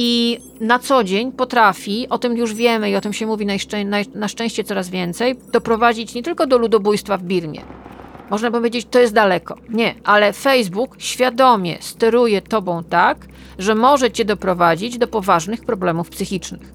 I 0.00 0.38
na 0.60 0.78
co 0.78 1.04
dzień 1.04 1.32
potrafi, 1.32 2.08
o 2.08 2.18
tym 2.18 2.36
już 2.36 2.54
wiemy 2.54 2.90
i 2.90 2.96
o 2.96 3.00
tym 3.00 3.12
się 3.12 3.26
mówi 3.26 3.46
na, 3.46 3.54
szczę- 3.54 3.86
na, 3.86 3.96
na 4.14 4.28
szczęście 4.28 4.64
coraz 4.64 4.88
więcej, 4.88 5.36
doprowadzić 5.52 6.14
nie 6.14 6.22
tylko 6.22 6.46
do 6.46 6.58
ludobójstwa 6.58 7.16
w 7.16 7.22
Birmie. 7.22 7.60
Można 8.30 8.50
powiedzieć, 8.50 8.86
to 8.90 8.98
jest 8.98 9.14
daleko. 9.14 9.56
Nie, 9.68 9.94
ale 10.04 10.32
Facebook 10.32 10.96
świadomie 10.98 11.76
steruje 11.80 12.42
tobą 12.42 12.84
tak, 12.84 13.26
że 13.58 13.74
może 13.74 14.10
cię 14.10 14.24
doprowadzić 14.24 14.98
do 14.98 15.08
poważnych 15.08 15.64
problemów 15.64 16.10
psychicznych. 16.10 16.72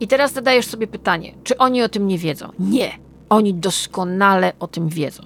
I 0.00 0.08
teraz 0.08 0.32
zadajesz 0.32 0.66
sobie 0.66 0.86
pytanie, 0.86 1.34
czy 1.44 1.56
oni 1.58 1.82
o 1.82 1.88
tym 1.88 2.06
nie 2.06 2.18
wiedzą? 2.18 2.52
Nie. 2.58 2.90
Oni 3.28 3.54
doskonale 3.54 4.52
o 4.60 4.66
tym 4.66 4.88
wiedzą. 4.88 5.22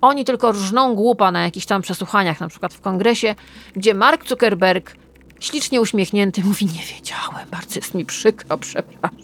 Oni 0.00 0.24
tylko 0.24 0.52
rżną 0.52 0.94
głupa 0.94 1.32
na 1.32 1.42
jakichś 1.42 1.66
tam 1.66 1.82
przesłuchaniach, 1.82 2.40
na 2.40 2.48
przykład 2.48 2.74
w 2.74 2.80
kongresie, 2.80 3.34
gdzie 3.76 3.94
Mark 3.94 4.28
Zuckerberg 4.28 4.96
ślicznie 5.40 5.80
uśmiechnięty 5.80 6.44
mówi: 6.44 6.66
Nie 6.66 6.94
wiedziałem, 6.94 7.48
bardzo 7.50 7.78
jest 7.78 7.94
mi 7.94 8.04
przykro, 8.04 8.58
przepraszam. 8.58 9.18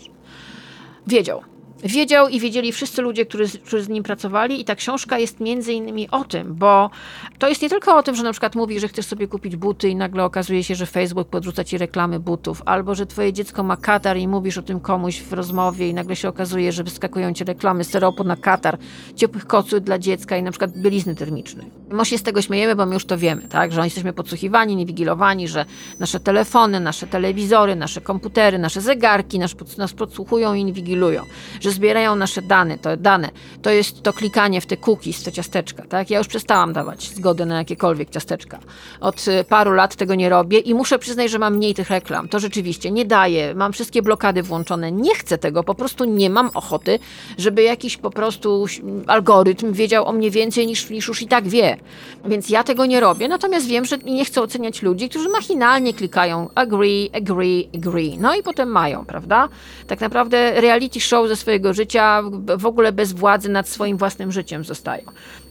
Wiedział. 1.07 1.54
Wiedział 1.85 2.29
i 2.29 2.41
wiedzieli 2.41 2.73
wszyscy 2.73 3.03
ludzie, 3.03 3.27
którzy, 3.27 3.59
którzy 3.59 3.83
z 3.83 3.89
nim 3.89 4.03
pracowali, 4.03 4.61
i 4.61 4.65
ta 4.65 4.75
książka 4.75 5.19
jest 5.19 5.41
między 5.41 5.73
innymi 5.73 6.11
o 6.11 6.25
tym, 6.25 6.55
bo 6.55 6.91
to 7.39 7.49
jest 7.49 7.63
nie 7.63 7.69
tylko 7.69 7.97
o 7.97 8.03
tym, 8.03 8.15
że 8.15 8.23
na 8.23 8.33
przykład 8.33 8.55
mówi, 8.55 8.81
że 8.81 8.89
chcesz 8.89 9.07
sobie 9.07 9.29
kupić 9.29 9.57
buty 9.57 9.89
i 9.89 9.97
nagle 9.97 10.25
okazuje 10.25 10.65
się, 10.65 10.75
że 10.75 10.87
Facebook 10.87 11.29
podrzuca 11.29 11.65
ci 11.65 11.79
reklamy 11.79 12.21
butów, 12.21 12.63
albo 12.65 12.95
że 12.95 13.07
twoje 13.07 13.33
dziecko 13.33 13.63
ma 13.63 13.77
katar 13.77 14.17
i 14.17 14.29
mówisz 14.29 14.59
o 14.59 14.63
tym 14.63 14.81
komuś 14.81 15.21
w 15.21 15.33
rozmowie 15.33 15.89
i 15.89 15.95
nagle 15.95 16.17
się 16.17 16.29
okazuje, 16.29 16.73
że 16.73 16.85
wyskakują 16.85 17.33
ci 17.33 17.45
reklamy 17.45 17.85
seropu 17.85 18.25
na 18.25 18.37
katar, 18.37 18.79
ciepłych 19.17 19.47
koców 19.47 19.81
dla 19.81 19.99
dziecka 19.99 20.37
i 20.37 20.43
na 20.43 20.51
przykład 20.51 20.71
bielizny 20.79 21.15
termicznej. 21.15 21.67
My 21.91 22.05
się 22.05 22.19
z 22.19 22.23
tego 22.23 22.43
śmiejemy, 22.43 22.77
bo 22.77 22.87
my 22.87 22.95
już 22.95 23.05
to 23.07 23.19
wiemy, 23.19 23.43
tak? 23.43 23.73
że 23.73 23.85
jesteśmy 23.85 24.13
podsłuchiwani, 24.13 24.77
niewigilowani, 24.77 25.49
że 25.49 25.65
nasze 26.01 26.21
telefony, 26.21 26.81
nasze 26.81 27.07
telewizory, 27.07 27.77
nasze 27.77 28.01
komputery, 28.01 28.59
nasze 28.59 28.81
zegarki 28.81 29.39
nas, 29.39 29.55
nas 29.79 29.93
podsłuchują 29.93 30.55
i 30.55 30.61
inwigilują, 30.61 31.23
że 31.61 31.74
zbierają 31.75 32.17
nasze 32.17 32.43
dane, 32.43 32.79
to 32.79 32.97
dane. 32.97 33.31
To 33.63 33.71
jest 33.71 34.03
to 34.03 34.13
klikanie 34.13 34.61
w 34.61 34.67
te 34.67 34.77
cookies, 34.77 35.23
te 35.23 35.33
ciasteczka, 35.33 35.83
tak? 35.89 36.11
Ja 36.11 36.19
już 36.19 36.29
przestałam 36.29 36.73
dawać 36.73 37.09
zgody 37.09 37.47
na 37.47 37.59
jakiekolwiek 37.59 38.11
ciasteczka. 38.11 38.59
Od 39.01 39.29
y, 39.29 39.45
paru 39.45 39.73
lat 39.73 39.97
tego 39.97 40.15
nie 40.15 40.29
robię 40.29 40.59
i 40.59 40.75
muszę 40.75 40.99
przyznać, 40.99 41.31
że 41.31 41.39
mam 41.39 41.57
mniej 41.57 41.75
tych 41.75 41.91
reklam. 41.91 42.29
To 42.29 42.41
rzeczywiście 42.41 42.91
nie 42.91 43.05
daję. 43.05 43.55
Mam 43.55 43.73
wszystkie 43.73 44.03
blokady 44.03 44.43
włączone. 44.43 44.93
Nie 44.93 45.15
chcę 45.15 45.39
tego, 45.39 45.65
po 45.65 45.75
prostu 45.75 46.05
nie 46.05 46.31
mam 46.31 46.51
ochoty, 46.55 46.99
żeby 47.39 47.63
jakiś 47.63 47.97
po 47.97 48.11
prostu 48.11 48.67
algorytm 49.07 49.73
wiedział 49.73 50.07
o 50.07 50.13
mnie 50.13 50.31
więcej 50.31 50.67
niż, 50.67 50.91
niż 50.91 51.09
już 51.09 51.23
i 51.23 51.27
tak 51.27 51.49
wie. 51.49 51.77
Więc 52.25 52.51
ja 52.51 52.65
tego 52.65 52.87
nie 52.87 53.01
robię, 53.01 53.29
natomiast 53.29 53.67
wiem, 53.67 53.85
że 53.85 53.99
nie 53.99 54.25
chcę 54.25 54.43
oceniać 54.43 54.83
ludzi, 54.83 55.09
którzy 55.09 55.29
machinalnie 55.29 55.95
klikają 55.95 56.49
agree, 56.55 57.11
agree, 57.13 57.69
agree. 57.75 58.19
No 58.19 58.35
i 58.35 58.43
potem 58.43 58.69
mają, 58.69 59.05
prawda? 59.05 59.49
Tak 59.87 60.01
naprawdę 60.01 60.61
reality 60.61 61.01
show 61.01 61.29
ze 61.29 61.37
swojego 61.37 61.64
życia 61.73 62.23
w 62.59 62.67
ogóle 62.67 62.93
bez 62.93 63.13
władzy 63.13 63.49
nad 63.49 63.69
swoim 63.69 63.97
własnym 63.97 64.33
życiem 64.33 64.65
zostają. 64.65 65.03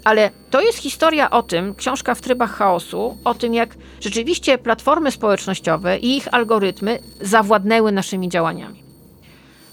Ale 0.03 0.31
to 0.49 0.61
jest 0.61 0.77
historia 0.77 1.29
o 1.29 1.43
tym, 1.43 1.75
książka 1.75 2.15
w 2.15 2.21
trybach 2.21 2.51
chaosu, 2.51 3.17
o 3.23 3.33
tym, 3.33 3.53
jak 3.53 3.75
rzeczywiście 4.01 4.57
platformy 4.57 5.11
społecznościowe 5.11 5.97
i 5.97 6.17
ich 6.17 6.33
algorytmy 6.33 6.99
zawładnęły 7.21 7.91
naszymi 7.91 8.29
działaniami. 8.29 8.83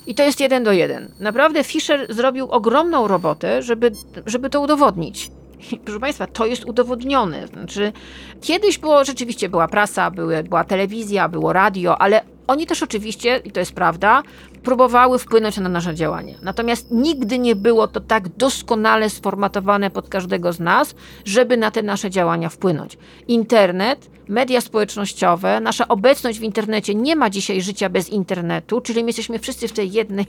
I 0.07 0.15
to 0.15 0.23
jest 0.23 0.41
jeden 0.41 0.65
do 0.65 0.73
jeden. 0.73 1.13
Naprawdę 1.21 1.65
Fisher 1.65 2.15
zrobił 2.15 2.51
ogromną 2.51 3.09
robotę, 3.09 3.63
żeby, 3.63 3.93
żeby 4.27 4.51
to 4.51 4.61
udowodnić. 4.61 5.31
Proszę 5.85 6.01
Państwa, 6.01 6.27
to 6.27 6.47
jest 6.47 6.65
udowodnione. 6.65 7.47
Znaczy, 7.47 7.93
kiedyś 8.41 8.79
było, 8.79 9.05
rzeczywiście 9.05 9.49
była 9.49 9.69
prasa, 9.69 10.11
były, 10.11 10.43
była 10.43 10.65
telewizja, 10.65 11.29
było 11.29 11.53
radio, 11.53 12.01
ale 12.01 12.23
oni 12.47 12.67
też 12.67 12.83
oczywiście, 12.83 13.41
i 13.45 13.51
to 13.51 13.61
jest 13.61 13.73
prawda, 13.73 14.23
próbowały 14.63 15.19
wpłynąć 15.19 15.57
na 15.57 15.69
nasze 15.69 15.95
działania. 15.95 16.35
Natomiast 16.43 16.91
nigdy 16.91 17.39
nie 17.39 17.57
było 17.57 17.89
to 17.89 18.01
tak 18.01 18.29
doskonale 18.29 19.11
sformatowane 19.11 19.91
pod 19.91 20.09
każdego 20.09 20.53
z 20.53 20.61
nas, 20.61 20.95
żeby 21.25 21.57
na 21.57 21.71
te 21.71 21.83
nasze 21.83 22.11
działania 22.11 22.49
wpłynąć. 22.49 22.99
Internet, 23.29 24.11
media 24.29 24.61
społecznościowe, 24.61 25.61
nasza 25.61 25.89
obecność 25.89 26.39
w 26.39 26.43
internecie 26.43 26.95
nie 26.95 27.17
ma 27.17 27.31
dzisiaj 27.31 27.63
życia 27.63 27.89
bez 27.89 28.09
internetu, 28.09 28.81
czyli 28.81 29.03
my 29.05 29.09
jesteśmy 29.09 29.39
wszyscy 29.39 29.69
w 29.69 29.73
tej 29.73 29.93
jednej, 29.93 30.27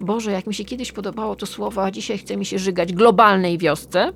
Boże, 0.00 0.32
jak 0.32 0.46
mi 0.46 0.54
się 0.54 0.64
kiedyś 0.64 0.92
podobało 0.92 1.36
to 1.36 1.46
słowo, 1.46 1.84
a 1.84 1.90
dzisiaj 1.90 2.18
chce 2.18 2.36
mi 2.36 2.46
się 2.46 2.58
żygać, 2.58 2.92
globalnej 2.92 3.58
wiosce. 3.58 4.12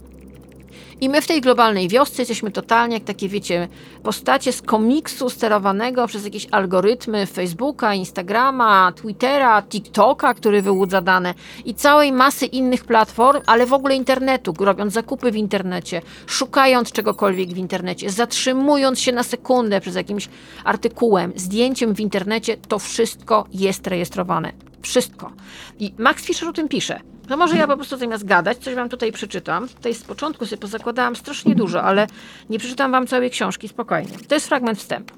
I 1.01 1.09
my 1.09 1.23
w 1.23 1.27
tej 1.27 1.41
globalnej 1.41 1.89
wiosce 1.89 2.23
jesteśmy 2.23 2.51
totalnie 2.51 2.95
jak 2.95 3.05
takie, 3.05 3.29
wiecie, 3.29 3.69
postacie 4.03 4.53
z 4.53 4.63
komiksu 4.63 5.31
sterowanego 5.31 6.07
przez 6.07 6.25
jakieś 6.25 6.47
algorytmy 6.51 7.27
Facebooka, 7.27 7.95
Instagrama, 7.95 8.93
Twittera, 8.93 9.63
TikToka, 9.63 10.35
który 10.35 10.63
wyłudza 10.63 11.01
dane 11.01 11.35
i 11.65 11.75
całej 11.75 12.13
masy 12.13 12.47
innych 12.47 12.85
platform, 12.85 13.41
ale 13.47 13.67
w 13.67 13.73
ogóle 13.73 13.97
internetu, 13.97 14.55
robiąc 14.61 14.93
zakupy 14.93 15.31
w 15.31 15.37
internecie, 15.37 16.03
szukając 16.27 16.93
czegokolwiek 16.93 17.49
w 17.49 17.59
internecie, 17.59 18.11
zatrzymując 18.11 19.01
się 19.01 19.13
na 19.13 19.23
sekundę 19.23 19.81
przez 19.81 19.95
jakimś 19.95 20.29
artykułem, 20.65 21.33
zdjęciem 21.37 21.95
w 21.95 22.01
internecie, 22.01 22.57
to 22.57 22.79
wszystko 22.79 23.47
jest 23.53 23.87
rejestrowane. 23.87 24.53
Wszystko. 24.83 25.33
I 25.79 25.95
Max 25.99 26.25
Fisher 26.25 26.49
o 26.49 26.53
tym 26.53 26.69
pisze. 26.69 27.01
No 27.29 27.37
może 27.37 27.57
ja 27.57 27.67
po 27.67 27.77
prostu 27.77 27.97
zamiast 27.97 28.25
gadać, 28.25 28.59
coś 28.59 28.75
wam 28.75 28.89
tutaj 28.89 29.13
przeczytam. 29.13 29.69
Tutaj 29.69 29.95
z 29.95 30.03
początku 30.03 30.47
sobie 30.47 30.61
pozakładałam 30.61 31.17
strasznie 31.17 31.55
dużo, 31.55 31.83
ale 31.83 32.07
nie 32.51 32.59
przeczytam 32.59 32.93
wam 32.93 33.07
całej 33.07 33.31
książki, 33.31 33.69
spokojnie. 33.69 34.19
To 34.29 34.35
jest 34.35 34.49
fragment 34.49 34.79
wstępu. 34.79 35.15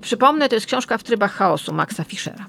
Przypomnę, 0.00 0.48
to 0.48 0.54
jest 0.54 0.66
książka 0.66 0.98
w 0.98 1.02
trybach 1.02 1.32
chaosu 1.32 1.72
Maxa 1.72 2.04
Fischera. 2.04 2.46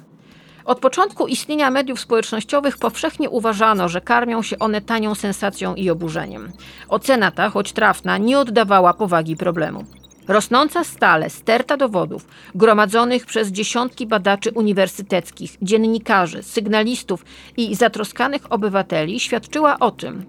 Od 0.66 0.80
początku 0.80 1.28
istnienia 1.28 1.72
mediów 1.72 2.00
społecznościowych 2.00 2.78
powszechnie 2.78 3.30
uważano, 3.30 3.90
że 3.90 4.02
karmią 4.02 4.42
się 4.42 4.60
one 4.60 4.82
tanią 4.82 5.16
sensacją 5.16 5.76
i 5.76 5.90
oburzeniem. 5.90 6.52
Ocena 6.90 7.32
ta, 7.32 7.50
choć 7.50 7.74
trafna, 7.74 8.18
nie 8.18 8.40
oddawała 8.40 8.94
powagi 8.94 9.36
problemu. 9.36 9.86
Rosnąca 10.28 10.84
stale 10.84 11.30
sterta 11.30 11.78
dowodów, 11.78 12.28
gromadzonych 12.56 13.26
przez 13.26 13.48
dziesiątki 13.48 14.08
badaczy 14.08 14.52
uniwersyteckich, 14.52 15.58
dziennikarzy, 15.62 16.44
sygnalistów 16.44 17.26
i 17.58 17.76
zatroskanych 17.76 18.52
obywateli, 18.52 19.20
świadczyła 19.20 19.80
o 19.80 19.92
tym, 19.92 20.26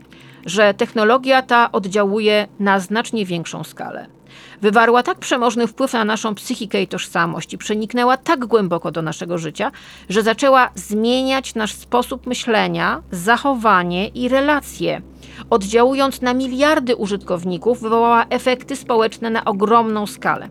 że 0.46 0.74
technologia 0.74 1.42
ta 1.42 1.72
oddziałuje 1.72 2.48
na 2.60 2.80
znacznie 2.80 3.26
większą 3.26 3.64
skalę. 3.64 4.17
Wywarła 4.62 5.02
tak 5.02 5.18
przemożny 5.18 5.66
wpływ 5.66 5.92
na 5.92 6.04
naszą 6.04 6.34
psychikę 6.34 6.82
i 6.82 6.86
tożsamość 6.86 7.52
i 7.52 7.58
przeniknęła 7.58 8.16
tak 8.16 8.46
głęboko 8.46 8.90
do 8.90 9.02
naszego 9.02 9.38
życia, 9.38 9.72
że 10.08 10.22
zaczęła 10.22 10.70
zmieniać 10.74 11.54
nasz 11.54 11.72
sposób 11.72 12.26
myślenia, 12.26 13.02
zachowanie 13.10 14.08
i 14.08 14.28
relacje. 14.28 15.02
Oddziałując 15.50 16.22
na 16.22 16.34
miliardy 16.34 16.96
użytkowników, 16.96 17.80
wywołała 17.80 18.24
efekty 18.30 18.76
społeczne 18.76 19.30
na 19.30 19.44
ogromną 19.44 20.06
skalę. 20.06 20.48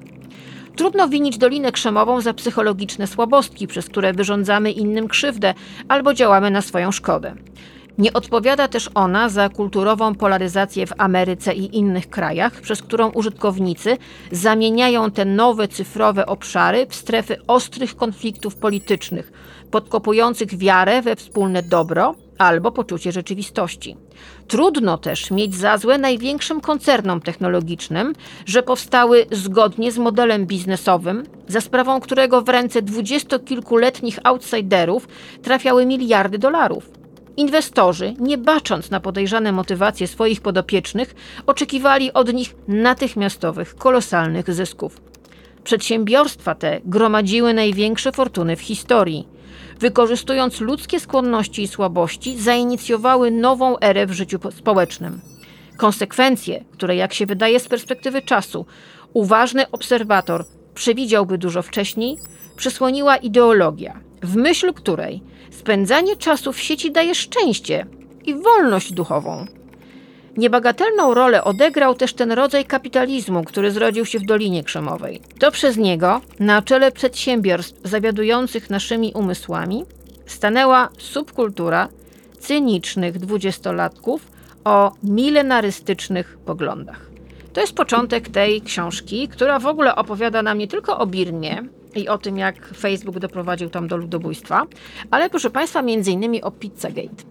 Trudno 0.76 1.08
winić 1.08 1.38
Dolinę 1.38 1.72
Krzemową 1.72 2.22
za 2.22 2.34
psychologiczne 2.34 3.08
słabostki, 3.08 3.68
przez 3.68 3.86
które 3.86 4.14
wyrządzamy 4.14 4.72
innym 4.72 5.08
krzywdę 5.08 5.54
albo 5.88 6.14
działamy 6.14 6.52
na 6.52 6.62
swoją 6.62 6.92
szkodę. 6.92 7.36
Nie 7.98 8.14
odpowiada 8.14 8.68
też 8.68 8.90
ona 8.96 9.30
za 9.30 9.50
kulturową 9.50 10.16
polaryzację 10.16 10.88
w 10.88 10.94
Ameryce 10.98 11.54
i 11.54 11.78
innych 11.78 12.10
krajach, 12.10 12.62
przez 12.62 12.82
którą 12.82 13.10
użytkownicy 13.10 13.98
zamieniają 14.32 15.12
te 15.12 15.26
nowe 15.26 15.68
cyfrowe 15.68 16.26
obszary 16.26 16.88
w 16.90 16.96
strefy 16.96 17.38
ostrych 17.48 17.96
konfliktów 17.96 18.56
politycznych, 18.56 19.32
podkopujących 19.72 20.58
wiarę 20.58 21.02
we 21.02 21.16
wspólne 21.16 21.64
dobro 21.64 22.16
albo 22.38 22.72
poczucie 22.72 23.12
rzeczywistości. 23.12 23.98
Trudno 24.48 24.98
też 24.98 25.32
mieć 25.32 25.56
za 25.56 25.78
złe 25.78 25.98
największym 25.98 26.62
koncernom 26.62 27.22
technologicznym, 27.22 28.14
że 28.46 28.64
powstały 28.64 29.26
zgodnie 29.32 29.92
z 29.92 29.98
modelem 29.98 30.46
biznesowym, 30.46 31.24
za 31.48 31.62
sprawą 31.62 32.00
którego 32.00 32.42
w 32.42 32.50
ręce 32.50 32.82
dwudziestokilkuletnich 32.82 34.20
outsiderów 34.24 35.08
trafiały 35.42 35.86
miliardy 35.86 36.38
dolarów. 36.38 36.97
Inwestorzy, 37.38 38.14
nie 38.20 38.38
bacząc 38.38 38.92
na 38.92 39.00
podejrzane 39.00 39.52
motywacje 39.52 40.08
swoich 40.08 40.42
podopiecznych, 40.42 41.16
oczekiwali 41.46 42.14
od 42.14 42.34
nich 42.34 42.56
natychmiastowych, 42.68 43.76
kolosalnych 43.76 44.54
zysków. 44.54 45.02
Przedsiębiorstwa 45.64 46.56
te 46.56 46.82
gromadziły 46.86 47.54
największe 47.54 48.12
fortuny 48.12 48.56
w 48.56 48.62
historii. 48.62 49.28
Wykorzystując 49.80 50.62
ludzkie 50.62 51.00
skłonności 51.00 51.62
i 51.64 51.68
słabości, 51.68 52.38
zainicjowały 52.38 53.32
nową 53.32 53.80
erę 53.80 54.06
w 54.06 54.12
życiu 54.12 54.40
społecznym. 54.52 55.22
Konsekwencje, 55.78 56.66
które, 56.72 56.96
jak 56.96 57.14
się 57.14 57.26
wydaje 57.26 57.60
z 57.60 57.68
perspektywy 57.68 58.22
czasu, 58.22 58.66
uważny 59.14 59.72
obserwator 59.72 60.46
przewidziałby 60.74 61.38
dużo 61.38 61.62
wcześniej, 61.62 62.18
przysłoniła 62.56 63.18
ideologia, 63.18 64.00
w 64.24 64.36
myśl 64.36 64.74
której 64.74 65.24
spędzanie 65.58 66.16
czasu 66.16 66.54
w 66.54 66.60
sieci 66.60 66.92
daje 66.92 67.16
szczęście 67.16 67.86
i 68.26 68.36
wolność 68.36 68.94
duchową. 68.94 69.46
Niebagatelną 70.38 71.14
rolę 71.14 71.44
odegrał 71.44 71.96
też 71.96 72.14
ten 72.14 72.32
rodzaj 72.32 72.66
kapitalizmu, 72.66 73.44
który 73.44 73.72
zrodził 73.72 74.06
się 74.06 74.20
w 74.20 74.26
Dolinie 74.26 74.64
Krzemowej. 74.64 75.22
To 75.40 75.52
przez 75.52 75.78
niego, 75.78 76.22
na 76.40 76.62
czele 76.62 76.92
przedsiębiorstw 76.92 77.80
zawiadujących 77.84 78.70
naszymi 78.70 79.14
umysłami, 79.16 79.86
stanęła 80.26 80.90
subkultura 80.98 81.88
cynicznych 82.40 83.20
dwudziestolatków 83.20 84.32
o 84.64 84.92
milenarystycznych 85.04 86.38
poglądach. 86.46 87.07
To 87.58 87.62
jest 87.62 87.74
początek 87.74 88.30
tej 88.30 88.62
książki, 88.62 89.28
która 89.28 89.60
w 89.60 89.66
ogóle 89.66 89.96
opowiada 89.96 90.42
nam 90.42 90.58
nie 90.58 90.68
tylko 90.68 90.98
o 90.98 91.08
Birmie, 91.08 91.64
i 91.96 92.08
o 92.08 92.18
tym, 92.18 92.38
jak 92.38 92.68
Facebook 92.68 93.20
doprowadził 93.20 93.70
tam 93.70 93.88
do 93.88 93.98
ludobójstwa, 93.98 94.66
ale 95.12 95.30
proszę 95.30 95.50
Państwa, 95.50 95.82
między 95.82 96.12
innymi 96.12 96.42
o 96.42 96.52
Pizzagate. 96.52 97.24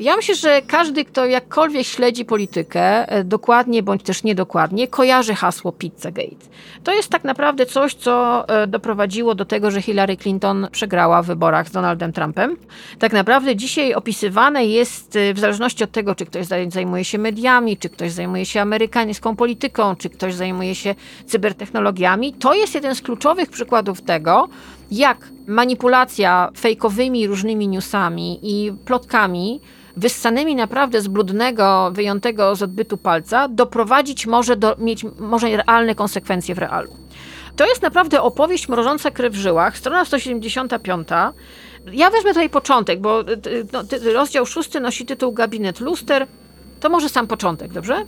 Ja 0.00 0.16
myślę, 0.16 0.34
że 0.34 0.62
każdy, 0.62 1.04
kto 1.04 1.26
jakkolwiek 1.26 1.86
śledzi 1.86 2.24
politykę, 2.24 3.08
e, 3.08 3.24
dokładnie 3.24 3.82
bądź 3.82 4.02
też 4.02 4.22
niedokładnie, 4.22 4.88
kojarzy 4.88 5.34
hasło 5.34 5.72
Pizzagate. 5.72 6.46
To 6.84 6.94
jest 6.94 7.08
tak 7.08 7.24
naprawdę 7.24 7.66
coś, 7.66 7.94
co 7.94 8.44
e, 8.48 8.66
doprowadziło 8.66 9.34
do 9.34 9.44
tego, 9.44 9.70
że 9.70 9.82
Hillary 9.82 10.16
Clinton 10.16 10.68
przegrała 10.72 11.22
w 11.22 11.26
wyborach 11.26 11.68
z 11.68 11.70
Donaldem 11.70 12.12
Trumpem. 12.12 12.56
Tak 12.98 13.12
naprawdę 13.12 13.56
dzisiaj 13.56 13.94
opisywane 13.94 14.66
jest, 14.66 15.16
e, 15.16 15.34
w 15.34 15.38
zależności 15.38 15.84
od 15.84 15.92
tego, 15.92 16.14
czy 16.14 16.26
ktoś 16.26 16.46
zajmuje 16.68 17.04
się 17.04 17.18
mediami, 17.18 17.76
czy 17.76 17.88
ktoś 17.88 18.12
zajmuje 18.12 18.46
się 18.46 18.60
amerykańską 18.60 19.36
polityką, 19.36 19.96
czy 19.96 20.10
ktoś 20.10 20.34
zajmuje 20.34 20.74
się 20.74 20.94
cybertechnologiami, 21.26 22.32
to 22.32 22.54
jest 22.54 22.74
jeden 22.74 22.94
z 22.94 23.02
kluczowych 23.02 23.50
przykładów 23.50 24.02
tego, 24.02 24.48
jak 24.90 25.28
manipulacja 25.46 26.50
fejkowymi 26.58 27.26
różnymi 27.26 27.68
newsami 27.68 28.40
i 28.42 28.72
plotkami 28.84 29.60
wyssanymi 29.96 30.54
naprawdę 30.54 31.00
z 31.00 31.08
brudnego, 31.08 31.90
wyjątego 31.92 32.56
z 32.56 32.62
odbytu 32.62 32.96
palca, 32.96 33.48
doprowadzić 33.48 34.26
może 34.26 34.56
do, 34.56 34.76
mieć 34.78 35.04
może 35.18 35.56
realne 35.56 35.94
konsekwencje 35.94 36.54
w 36.54 36.58
realu. 36.58 36.96
To 37.56 37.66
jest 37.66 37.82
naprawdę 37.82 38.22
opowieść 38.22 38.68
mrożąca 38.68 39.10
krew 39.10 39.32
w 39.34 39.36
żyłach, 39.36 39.78
strona 39.78 40.04
175. 40.04 41.08
Ja 41.92 42.10
wezmę 42.10 42.30
tutaj 42.30 42.50
początek, 42.50 43.00
bo 43.00 43.20
y, 43.20 43.66
no, 43.72 43.82
rozdział 44.12 44.46
szósty 44.46 44.80
nosi 44.80 45.06
tytuł 45.06 45.32
Gabinet 45.32 45.80
Luster. 45.80 46.26
To 46.80 46.88
może 46.88 47.08
sam 47.08 47.26
początek, 47.26 47.72
dobrze? 47.72 48.04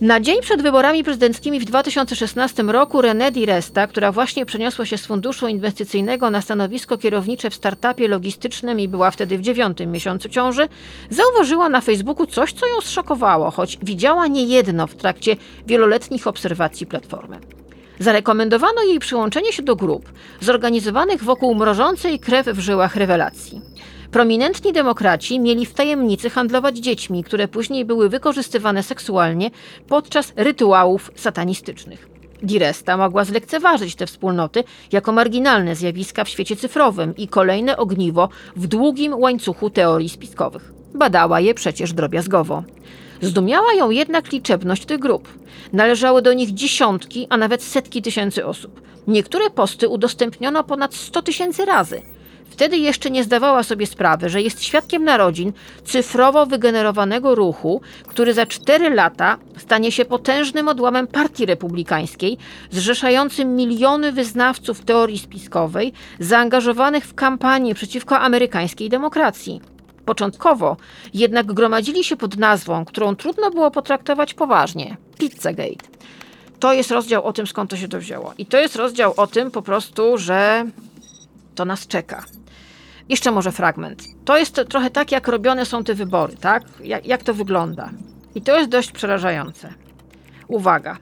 Na 0.00 0.20
dzień 0.20 0.40
przed 0.40 0.62
wyborami 0.62 1.04
prezydenckimi 1.04 1.60
w 1.60 1.64
2016 1.64 2.62
roku 2.62 2.98
René 2.98 3.32
Di 3.32 3.46
Resta, 3.46 3.86
która 3.86 4.12
właśnie 4.12 4.46
przeniosła 4.46 4.86
się 4.86 4.98
z 4.98 5.06
funduszu 5.06 5.48
inwestycyjnego 5.48 6.30
na 6.30 6.40
stanowisko 6.40 6.98
kierownicze 6.98 7.50
w 7.50 7.54
startupie 7.54 8.08
logistycznym 8.08 8.80
i 8.80 8.88
była 8.88 9.10
wtedy 9.10 9.38
w 9.38 9.40
dziewiątym 9.40 9.92
miesiącu 9.92 10.28
ciąży, 10.28 10.68
zauważyła 11.10 11.68
na 11.68 11.80
Facebooku 11.80 12.26
coś, 12.26 12.52
co 12.52 12.66
ją 12.66 12.80
zszokowało, 12.80 13.50
choć 13.50 13.78
widziała 13.82 14.26
niejedno 14.26 14.86
w 14.86 14.94
trakcie 14.94 15.36
wieloletnich 15.66 16.26
obserwacji 16.26 16.86
platformy. 16.86 17.38
Zarekomendowano 17.98 18.82
jej 18.82 18.98
przyłączenie 18.98 19.52
się 19.52 19.62
do 19.62 19.76
grup 19.76 20.12
zorganizowanych 20.40 21.24
wokół 21.24 21.54
mrożącej 21.54 22.18
krew 22.18 22.46
w 22.46 22.58
żyłach 22.58 22.96
rewelacji. 22.96 23.73
Prominentni 24.14 24.72
demokraci 24.72 25.40
mieli 25.40 25.66
w 25.66 25.74
tajemnicy 25.74 26.30
handlować 26.30 26.78
dziećmi, 26.78 27.24
które 27.24 27.48
później 27.48 27.84
były 27.84 28.08
wykorzystywane 28.08 28.82
seksualnie 28.82 29.50
podczas 29.88 30.32
rytuałów 30.36 31.10
satanistycznych. 31.14 32.08
Diresta 32.42 32.96
mogła 32.96 33.24
zlekceważyć 33.24 33.94
te 33.94 34.06
wspólnoty 34.06 34.64
jako 34.92 35.12
marginalne 35.12 35.76
zjawiska 35.76 36.24
w 36.24 36.28
świecie 36.28 36.56
cyfrowym 36.56 37.16
i 37.16 37.28
kolejne 37.28 37.76
ogniwo 37.76 38.28
w 38.56 38.66
długim 38.66 39.14
łańcuchu 39.14 39.70
teorii 39.70 40.08
spiskowych. 40.08 40.72
Badała 40.94 41.40
je 41.40 41.54
przecież 41.54 41.92
drobiazgowo. 41.92 42.62
Zdumiała 43.20 43.72
ją 43.72 43.90
jednak 43.90 44.32
liczebność 44.32 44.84
tych 44.84 44.98
grup. 44.98 45.28
Należały 45.72 46.22
do 46.22 46.32
nich 46.32 46.54
dziesiątki, 46.54 47.26
a 47.30 47.36
nawet 47.36 47.62
setki 47.62 48.02
tysięcy 48.02 48.46
osób. 48.46 48.80
Niektóre 49.06 49.50
posty 49.50 49.88
udostępniono 49.88 50.64
ponad 50.64 50.94
100 50.94 51.22
tysięcy 51.22 51.64
razy– 51.64 52.02
Wtedy 52.54 52.76
jeszcze 52.76 53.10
nie 53.10 53.24
zdawała 53.24 53.62
sobie 53.62 53.86
sprawy, 53.86 54.28
że 54.28 54.42
jest 54.42 54.62
świadkiem 54.62 55.04
narodzin 55.04 55.52
cyfrowo 55.84 56.46
wygenerowanego 56.46 57.34
ruchu, 57.34 57.80
który 58.06 58.34
za 58.34 58.46
cztery 58.46 58.90
lata 58.90 59.38
stanie 59.56 59.92
się 59.92 60.04
potężnym 60.04 60.68
odłamem 60.68 61.06
Partii 61.06 61.46
Republikańskiej, 61.46 62.38
zrzeszającym 62.70 63.56
miliony 63.56 64.12
wyznawców 64.12 64.84
teorii 64.84 65.18
spiskowej 65.18 65.92
zaangażowanych 66.20 67.04
w 67.04 67.14
kampanię 67.14 67.74
przeciwko 67.74 68.18
amerykańskiej 68.18 68.88
demokracji. 68.88 69.60
Początkowo 70.04 70.76
jednak 71.14 71.46
gromadzili 71.46 72.04
się 72.04 72.16
pod 72.16 72.36
nazwą, 72.36 72.84
którą 72.84 73.16
trudno 73.16 73.50
było 73.50 73.70
potraktować 73.70 74.34
poważnie 74.34 74.96
Pizzagate. 75.18 75.88
To 76.60 76.72
jest 76.72 76.90
rozdział 76.90 77.24
o 77.24 77.32
tym, 77.32 77.46
skąd 77.46 77.70
to 77.70 77.76
się 77.76 77.88
to 77.88 77.98
wzięło. 77.98 78.34
I 78.38 78.46
to 78.46 78.58
jest 78.58 78.76
rozdział 78.76 79.14
o 79.16 79.26
tym 79.26 79.50
po 79.50 79.62
prostu, 79.62 80.18
że 80.18 80.66
to 81.54 81.64
nas 81.64 81.86
czeka. 81.86 82.24
Jeszcze 83.08 83.30
może 83.30 83.52
fragment. 83.52 84.04
To 84.24 84.38
jest 84.38 84.60
trochę 84.68 84.90
tak, 84.90 85.12
jak 85.12 85.28
robione 85.28 85.66
są 85.66 85.84
te 85.84 85.94
wybory, 85.94 86.36
tak? 86.36 86.62
Jak, 86.84 87.06
jak 87.06 87.22
to 87.22 87.34
wygląda. 87.34 87.90
I 88.34 88.42
to 88.42 88.58
jest 88.58 88.70
dość 88.70 88.92
przerażające. 88.92 89.74
Uwaga. 90.48 90.96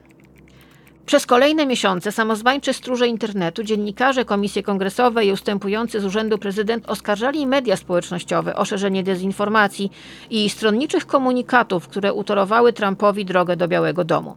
Przez 1.05 1.25
kolejne 1.25 1.65
miesiące 1.65 2.11
samozwańczy 2.11 2.73
stróże 2.73 3.07
internetu, 3.07 3.63
dziennikarze, 3.63 4.25
komisje 4.25 4.63
kongresowe 4.63 5.25
i 5.25 5.31
ustępujący 5.31 5.99
z 5.99 6.05
urzędu 6.05 6.37
prezydent 6.37 6.89
oskarżali 6.89 7.47
media 7.47 7.77
społecznościowe 7.77 8.55
o 8.55 8.65
szerzenie 8.65 9.03
dezinformacji 9.03 9.91
i 10.29 10.49
stronniczych 10.49 11.05
komunikatów, 11.05 11.87
które 11.87 12.13
utorowały 12.13 12.73
Trumpowi 12.73 13.25
drogę 13.25 13.55
do 13.55 13.67
Białego 13.67 14.03
Domu. 14.03 14.35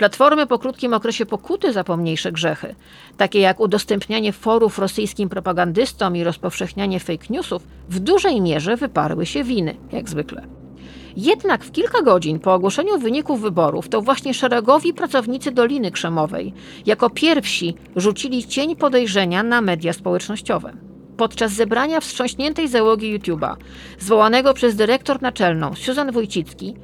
Platformy 0.00 0.46
po 0.46 0.58
krótkim 0.58 0.94
okresie 0.94 1.26
pokuty 1.26 1.72
za 1.72 1.84
pomniejsze 1.84 2.32
grzechy, 2.32 2.74
takie 3.16 3.40
jak 3.40 3.60
udostępnianie 3.60 4.32
forów 4.32 4.78
rosyjskim 4.78 5.28
propagandystom 5.28 6.16
i 6.16 6.24
rozpowszechnianie 6.24 7.00
fake 7.00 7.26
newsów, 7.30 7.62
w 7.88 7.98
dużej 7.98 8.40
mierze 8.40 8.76
wyparły 8.76 9.26
się 9.26 9.44
winy, 9.44 9.76
jak 9.92 10.08
zwykle. 10.08 10.46
Jednak 11.16 11.64
w 11.64 11.72
kilka 11.72 12.02
godzin 12.02 12.38
po 12.38 12.54
ogłoszeniu 12.54 12.98
wyników 12.98 13.40
wyborów 13.40 13.88
to 13.88 14.02
właśnie 14.02 14.34
szeregowi 14.34 14.94
pracownicy 14.94 15.50
Doliny 15.50 15.90
Krzemowej 15.90 16.54
jako 16.86 17.10
pierwsi 17.10 17.74
rzucili 17.96 18.44
cień 18.44 18.76
podejrzenia 18.76 19.42
na 19.42 19.60
media 19.60 19.92
społecznościowe. 19.92 20.72
Podczas 21.16 21.52
zebrania 21.52 22.00
wstrząśniętej 22.00 22.68
załogi 22.68 23.18
YouTube'a, 23.18 23.56
zwołanego 23.98 24.54
przez 24.54 24.76
dyrektor 24.76 25.22
naczelną 25.22 25.74
Susan 25.74 26.12
Wójcicki, 26.12 26.74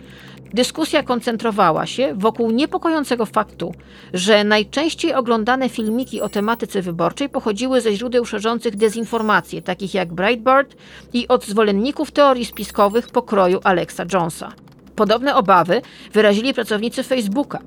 dyskusja 0.55 1.03
koncentrowała 1.03 1.87
się 1.87 2.15
wokół 2.15 2.51
niepokojącego 2.51 3.27
faktu, 3.27 3.75
że 4.15 4.45
najczęściej 4.45 5.15
oglądane 5.15 5.69
filmiki 5.69 6.21
o 6.21 6.29
tematyce 6.29 6.83
wyborczej 6.83 7.29
pochodziły 7.29 7.81
ze 7.81 7.93
źródeł 7.93 8.25
szerzących 8.25 8.77
dezinformacje, 8.77 9.63
takich 9.63 9.95
jak 9.95 10.13
Breitbart 10.13 10.77
i 11.13 11.29
od 11.29 11.45
zwolenników 11.45 12.11
teorii 12.11 12.45
spiskowych 12.45 13.09
pokroju 13.09 13.61
Alexa 13.65 14.05
Jonesa. 14.13 14.53
Podobne 14.97 15.35
obawy 15.35 15.83
wyrazili 16.13 16.55
pracownicy 16.55 17.03
Facebooka. 17.03 17.59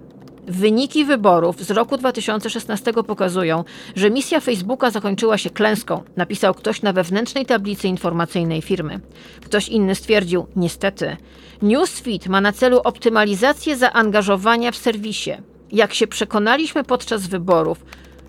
Wyniki 0.49 1.05
wyborów 1.05 1.63
z 1.63 1.71
roku 1.71 1.97
2016 1.97 2.93
pokazują, 2.93 3.63
że 3.95 4.09
misja 4.09 4.39
Facebooka 4.39 4.91
zakończyła 4.91 5.37
się 5.37 5.49
klęską, 5.49 6.03
napisał 6.17 6.53
ktoś 6.53 6.81
na 6.81 6.93
wewnętrznej 6.93 7.45
tablicy 7.45 7.87
informacyjnej 7.87 8.61
firmy. 8.61 8.99
Ktoś 9.45 9.69
inny 9.69 9.95
stwierdził, 9.95 10.47
niestety, 10.55 11.17
Newsfeed 11.61 12.27
ma 12.27 12.41
na 12.41 12.51
celu 12.51 12.81
optymalizację 12.83 13.77
zaangażowania 13.77 14.71
w 14.71 14.75
serwisie. 14.75 15.31
Jak 15.71 15.93
się 15.93 16.07
przekonaliśmy 16.07 16.83
podczas 16.83 17.27
wyborów, 17.27 17.85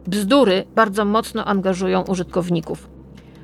bzdury 0.06 0.64
bardzo 0.74 1.04
mocno 1.04 1.44
angażują 1.44 2.02
użytkowników. 2.02 2.88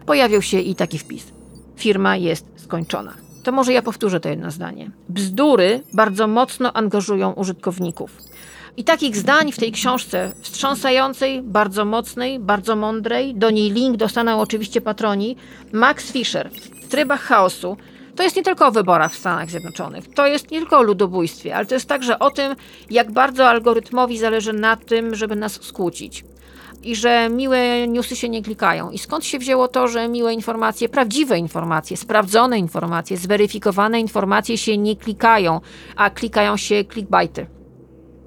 Pojawił 0.07 0.43
się 0.43 0.61
i 0.61 0.75
taki 0.75 0.99
wpis. 0.99 1.33
Firma 1.77 2.17
jest 2.17 2.47
skończona. 2.57 3.15
To 3.43 3.53
może 3.53 3.73
ja 3.73 3.83
powtórzę 3.83 4.21
to 4.21 4.29
jedno 4.29 4.51
zdanie. 4.51 4.91
Bzdury 5.09 5.83
bardzo 5.93 6.27
mocno 6.27 6.73
angażują 6.73 7.33
użytkowników. 7.33 8.36
I 8.77 8.85
takich 8.85 9.17
zdań 9.17 9.53
w 9.53 9.59
tej 9.59 9.73
książce 9.73 10.33
wstrząsającej, 10.41 11.43
bardzo 11.43 11.85
mocnej, 11.85 12.39
bardzo 12.39 12.77
mądrej, 12.77 13.35
do 13.35 13.51
niej 13.51 13.71
link 13.71 13.97
dostaną 13.97 14.41
oczywiście 14.41 14.81
patroni, 14.81 15.37
Max 15.73 16.13
Fisher 16.13 16.51
w 16.83 16.89
trybach 16.89 17.21
chaosu. 17.21 17.77
To 18.17 18.23
jest 18.23 18.37
nie 18.37 18.43
tylko 18.43 18.67
o 18.67 18.71
wyborach 18.71 19.13
w 19.13 19.19
Stanach 19.19 19.51
Zjednoczonych, 19.51 20.15
to 20.15 20.27
jest 20.27 20.51
nie 20.51 20.59
tylko 20.59 20.79
o 20.79 20.83
ludobójstwie, 20.83 21.57
ale 21.57 21.67
to 21.67 21.75
jest 21.75 21.89
także 21.89 22.19
o 22.19 22.31
tym, 22.31 22.57
jak 22.91 23.13
bardzo 23.13 23.49
algorytmowi 23.49 24.19
zależy 24.19 24.53
na 24.53 24.77
tym, 24.77 25.15
żeby 25.15 25.37
nas 25.37 25.63
skłócić. 25.63 26.25
I 26.83 26.97
że 26.97 27.29
miłe 27.29 27.89
newsy 27.89 28.17
się 28.17 28.29
nie 28.29 28.43
klikają. 28.43 28.91
I 28.91 28.99
skąd 28.99 29.25
się 29.25 29.39
wzięło 29.39 29.69
to, 29.69 29.89
że 29.89 30.09
miłe 30.09 30.35
informacje, 30.35 30.89
prawdziwe 30.89 31.39
informacje, 31.39 31.97
sprawdzone 31.97 32.59
informacje, 32.59 33.17
zweryfikowane 33.17 34.01
informacje 34.01 34.59
się 34.59 34.79
nie 34.79 34.97
klikają, 34.97 35.61
a 35.97 36.11
klikają 36.11 36.57
się 36.57 36.85
clickbaity. 36.85 37.56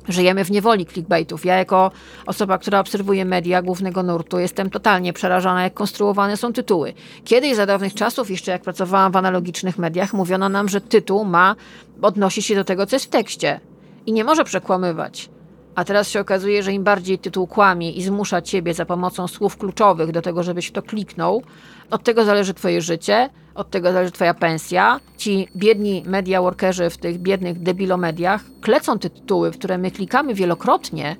Żyjemy 0.09 0.45
w 0.45 0.51
niewoli 0.51 0.85
clickbaitów. 0.85 1.45
Ja, 1.45 1.57
jako 1.57 1.91
osoba, 2.25 2.57
która 2.57 2.79
obserwuje 2.79 3.25
media 3.25 3.61
głównego 3.61 4.03
nurtu, 4.03 4.39
jestem 4.39 4.69
totalnie 4.69 5.13
przerażona, 5.13 5.63
jak 5.63 5.73
konstruowane 5.73 6.37
są 6.37 6.53
tytuły. 6.53 6.93
Kiedyś, 7.25 7.55
za 7.55 7.65
dawnych 7.65 7.93
czasów, 7.93 8.31
jeszcze 8.31 8.51
jak 8.51 8.61
pracowałam 8.61 9.11
w 9.11 9.15
analogicznych 9.15 9.77
mediach, 9.77 10.13
mówiono 10.13 10.49
nam, 10.49 10.69
że 10.69 10.81
tytuł 10.81 11.25
ma 11.25 11.55
odnosić 12.01 12.45
się 12.45 12.55
do 12.55 12.63
tego, 12.63 12.85
co 12.85 12.95
jest 12.95 13.05
w 13.05 13.09
tekście 13.09 13.59
i 14.05 14.13
nie 14.13 14.23
może 14.23 14.43
przekłamywać. 14.43 15.29
A 15.75 15.83
teraz 15.83 16.09
się 16.09 16.19
okazuje, 16.19 16.63
że 16.63 16.73
im 16.73 16.83
bardziej 16.83 17.19
tytuł 17.19 17.47
kłamie 17.47 17.91
i 17.91 18.03
zmusza 18.03 18.41
ciebie 18.41 18.73
za 18.73 18.85
pomocą 18.85 19.27
słów 19.27 19.57
kluczowych 19.57 20.11
do 20.11 20.21
tego, 20.21 20.43
żebyś 20.43 20.67
w 20.67 20.71
to 20.71 20.81
kliknął, 20.81 21.43
od 21.91 22.03
tego 22.03 22.25
zależy 22.25 22.53
twoje 22.53 22.81
życie, 22.81 23.29
od 23.59 23.69
tego 23.69 23.91
zależy 23.91 24.11
twoja 24.11 24.33
pensja. 24.33 24.99
Ci 25.17 25.47
biedni 25.55 26.03
media 26.05 26.41
workerzy 26.41 26.89
w 26.89 26.97
tych 26.97 27.17
biednych 27.17 27.59
debilomediach 27.59 28.41
klecą 28.61 28.99
te 28.99 29.09
tytuły, 29.09 29.51
w 29.51 29.57
które 29.57 29.77
my 29.77 29.91
klikamy 29.91 30.33
wielokrotnie, 30.33 31.15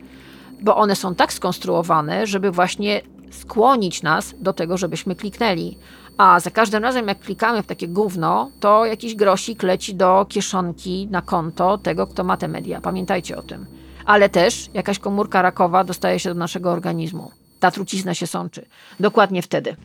bo 0.62 0.76
one 0.76 0.96
są 0.96 1.16
tak 1.16 1.34
skonstruowane, 1.34 2.28
żeby 2.28 2.52
właśnie 2.52 3.02
skłonić 3.32 4.04
nas 4.04 4.36
do 4.40 4.54
tego, 4.54 4.78
żebyśmy 4.78 5.16
kliknęli. 5.16 5.78
A 6.18 6.40
za 6.40 6.52
każdym 6.52 6.84
razem, 6.84 7.08
jak 7.08 7.20
klikamy 7.20 7.64
w 7.64 7.68
takie 7.68 7.88
gówno, 7.88 8.52
to 8.60 8.86
jakiś 8.86 9.16
grosik 9.16 9.64
leci 9.64 9.96
do 9.96 10.26
kieszonki 10.30 11.08
na 11.12 11.22
konto 11.22 11.78
tego, 11.78 12.08
kto 12.08 12.24
ma 12.24 12.38
te 12.38 12.48
media. 12.48 12.82
Pamiętajcie 12.82 13.38
o 13.38 13.42
tym. 13.42 13.66
Ale 14.06 14.30
też 14.30 14.70
jakaś 14.74 15.00
komórka 15.00 15.42
rakowa 15.42 15.84
dostaje 15.84 16.20
się 16.20 16.30
do 16.30 16.36
naszego 16.36 16.72
organizmu. 16.72 17.32
Ta 17.60 17.72
trucizna 17.72 18.14
się 18.14 18.28
sączy. 18.28 18.66
Dokładnie 19.00 19.42
wtedy. 19.42 19.76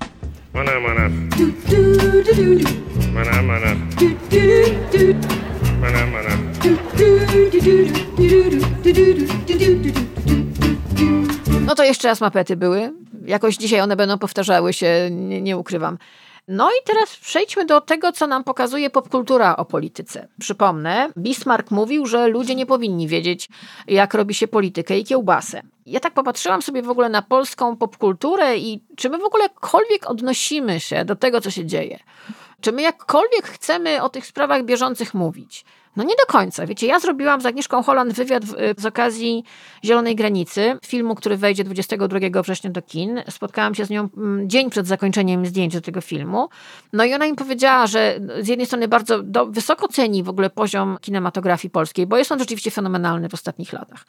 Mana 0.55 0.81
mana. 0.81 1.11
Mana 3.15 3.43
mana. 3.43 3.75
Mana 5.81 6.07
mana. 6.07 6.31
No 11.67 11.75
to 11.75 11.85
jeszcze 11.85 12.09
raz 12.09 12.21
mapety 12.21 12.57
były. 12.57 12.93
Jakoś 13.27 13.57
dzisiaj 13.57 13.81
one 13.81 13.97
będą 13.97 14.19
powtarzały 14.19 14.73
się, 14.73 15.09
nie, 15.11 15.43
nie 15.43 15.57
ukrywam. 15.57 15.99
No 16.49 16.71
i 16.71 16.85
teraz 16.85 17.17
przejdźmy 17.17 17.65
do 17.65 17.81
tego, 17.81 18.13
co 18.13 18.27
nam 18.27 18.45
pokazuje 18.45 18.91
popkultura 18.91 19.57
o 19.57 19.65
polityce. 19.65 20.29
Przypomnę, 20.41 21.11
Bismarck 21.19 21.71
mówił, 21.71 22.07
że 22.07 22.29
ludzie 22.29 22.55
nie 22.55 22.67
powinni 22.67 23.09
wiedzieć, 23.09 23.49
jak 23.87 24.15
robi 24.15 24.35
się 24.35 24.49
politykę 24.49 24.99
i 24.99 25.05
kiełbasę. 25.05 25.63
Ja 25.87 26.01
tak 26.01 26.15
popatrzyłam 26.15 26.63
sobie 26.63 26.83
w 26.83 26.91
ogóle 26.91 27.09
na 27.09 27.23
polską 27.23 27.77
popkulturę 27.77 28.57
i 28.57 28.85
czy 28.97 29.11
my 29.11 29.19
w 29.19 29.25
ogóle 29.25 29.43
jakkolwiek 29.43 30.11
odnosimy 30.11 30.81
się 30.81 31.05
do 31.05 31.17
tego, 31.17 31.41
co 31.41 31.51
się 31.51 31.67
dzieje. 31.67 31.99
Czy 32.61 32.73
my 32.73 32.83
jakkolwiek 32.83 33.47
chcemy 33.47 34.03
o 34.03 34.09
tych 34.09 34.27
sprawach 34.27 34.65
bieżących 34.65 35.15
mówić? 35.15 35.65
No 35.97 36.05
nie 36.05 36.15
do 36.15 36.33
końca. 36.33 36.67
Wiecie, 36.67 36.87
ja 36.87 37.01
zrobiłam 37.01 37.41
z 37.41 37.47
Agnieszką 37.47 37.83
Holland 37.83 38.13
wywiad 38.13 38.45
w, 38.45 38.55
z 38.79 38.87
okazji 38.87 39.45
Zielonej 39.85 40.17
Granicy, 40.17 40.79
filmu, 40.87 41.15
który 41.15 41.37
wejdzie 41.37 41.65
22 41.65 42.43
września 42.43 42.71
do 42.71 42.83
kin. 42.83 43.23
Spotkałam 43.31 43.75
się 43.75 43.85
z 43.85 43.91
nią 43.91 44.09
mm, 44.17 44.49
dzień 44.49 44.71
przed 44.71 44.87
zakończeniem 44.87 45.47
zdjęć 45.47 45.75
do 45.75 45.81
tego 45.81 46.01
filmu. 46.01 46.49
No 46.93 47.05
i 47.05 47.15
ona 47.15 47.27
mi 47.27 47.35
powiedziała, 47.35 47.87
że 47.87 48.21
z 48.41 48.49
jednej 48.49 48.67
strony 48.67 48.89
bardzo 48.89 49.23
do, 49.23 49.47
wysoko 49.47 49.89
ceni 49.89 50.23
w 50.23 50.29
ogóle 50.29 50.51
poziom 50.51 50.99
kinematografii 51.01 51.71
polskiej, 51.71 52.07
bo 52.07 52.17
jest 52.17 52.33
on 52.33 52.39
rzeczywiście 52.39 52.71
fenomenalny 52.71 53.29
w 53.29 53.35
ostatnich 53.35 53.73
latach. 53.73 54.05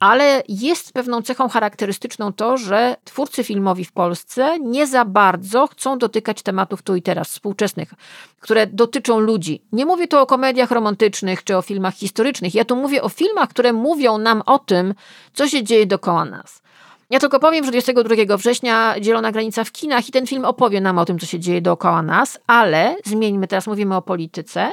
Ale 0.00 0.42
jest 0.48 0.92
pewną 0.92 1.22
cechą 1.22 1.48
charakterystyczną 1.48 2.32
to, 2.32 2.56
że 2.56 2.96
twórcy 3.04 3.44
filmowi 3.44 3.84
w 3.84 3.92
Polsce 3.92 4.58
nie 4.58 4.86
za 4.86 5.04
bardzo 5.04 5.66
chcą 5.66 5.98
dotykać 5.98 6.42
tematów 6.42 6.82
tu 6.82 6.96
i 6.96 7.02
teraz, 7.02 7.28
współczesnych, 7.28 7.94
które 8.40 8.66
dotyczą 8.66 9.18
ludzi. 9.18 9.62
Nie 9.72 9.86
mówię 9.86 10.08
tu 10.08 10.18
o 10.18 10.26
komediach 10.26 10.70
romantycznych, 10.70 11.44
czy 11.44 11.56
o 11.56 11.62
filmach 11.62 11.94
historycznych. 11.94 12.54
Ja 12.54 12.64
tu 12.64 12.76
mówię 12.76 13.02
o 13.02 13.08
filmach, 13.08 13.48
które 13.48 13.72
mówią 13.72 14.18
nam 14.18 14.42
o 14.46 14.58
tym, 14.58 14.94
co 15.32 15.48
się 15.48 15.64
dzieje 15.64 15.86
dookoła 15.86 16.24
nas. 16.24 16.62
Ja 17.10 17.18
tylko 17.18 17.40
powiem, 17.40 17.64
że 17.64 17.70
22 17.70 18.36
września 18.36 18.94
Zielona 19.02 19.32
Granica 19.32 19.64
w 19.64 19.72
kinach 19.72 20.08
i 20.08 20.12
ten 20.12 20.26
film 20.26 20.44
opowie 20.44 20.80
nam 20.80 20.98
o 20.98 21.04
tym, 21.04 21.18
co 21.18 21.26
się 21.26 21.40
dzieje 21.40 21.60
dookoła 21.60 22.02
nas, 22.02 22.38
ale 22.46 22.96
zmieńmy, 23.04 23.48
teraz 23.48 23.66
mówimy 23.66 23.96
o 23.96 24.02
polityce. 24.02 24.72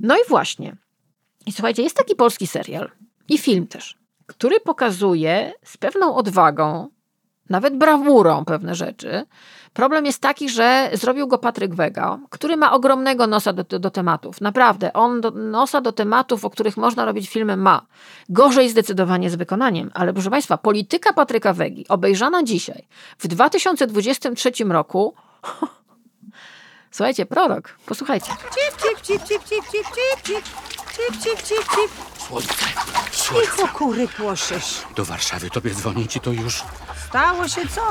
No 0.00 0.16
i 0.16 0.28
właśnie. 0.28 0.76
I 1.46 1.52
słuchajcie, 1.52 1.82
jest 1.82 1.96
taki 1.96 2.14
polski 2.14 2.46
serial 2.46 2.90
i 3.28 3.38
film 3.38 3.66
też, 3.66 3.98
który 4.26 4.60
pokazuje 4.60 5.52
z 5.64 5.76
pewną 5.76 6.14
odwagą, 6.14 6.88
nawet 7.50 7.76
brawurą 7.76 8.44
pewne 8.44 8.74
rzeczy. 8.74 9.26
Problem 9.72 10.06
jest 10.06 10.20
taki, 10.20 10.48
że 10.48 10.90
zrobił 10.92 11.28
go 11.28 11.38
Patryk 11.38 11.74
Wega, 11.74 12.18
który 12.30 12.56
ma 12.56 12.72
ogromnego 12.72 13.26
nosa 13.26 13.52
do, 13.52 13.78
do, 13.78 13.90
tematów. 13.90 14.40
Naprawdę, 14.40 14.92
on 14.92 15.20
do, 15.20 15.30
nosa 15.30 15.80
do 15.80 15.92
tematów, 15.92 16.44
o 16.44 16.50
których 16.50 16.76
można 16.76 17.04
robić 17.04 17.28
filmy, 17.28 17.56
ma. 17.56 17.86
Gorzej 18.28 18.68
zdecydowanie 18.68 19.30
z 19.30 19.34
wykonaniem, 19.34 19.90
ale 19.94 20.12
proszę 20.12 20.30
Państwa, 20.30 20.58
polityka 20.58 21.12
Patryka 21.12 21.52
Wegi, 21.52 21.88
obejrzana 21.88 22.42
dzisiaj, 22.42 22.86
w 23.18 23.26
2023 23.28 24.52
roku. 24.68 25.14
Słuchajcie, 26.90 27.26
prorok, 27.26 27.76
posłuchajcie. 27.86 28.26
Cip, 28.26 28.82
cip, 28.82 29.00
cip, 29.02 29.22
cip, 29.28 29.44
cip, 29.48 29.64
cip, 29.70 29.84
cip, 29.94 30.24
cip, 30.24 30.44
cip, 30.96 31.22
cip, 31.22 31.42
cip, 31.42 31.58
cip. 31.58 32.20
Słońce, 32.26 32.54
Cicho, 33.12 33.56
słońce. 33.56 33.74
kury 33.74 34.08
płoszysz. 34.08 34.82
Do 34.96 35.04
Warszawy 35.04 35.50
tobie 35.50 35.70
dzwonię 35.74 36.06
ci 36.08 36.20
to 36.20 36.32
już. 36.32 36.62
Stało 37.08 37.48
się 37.48 37.68
co? 37.68 37.82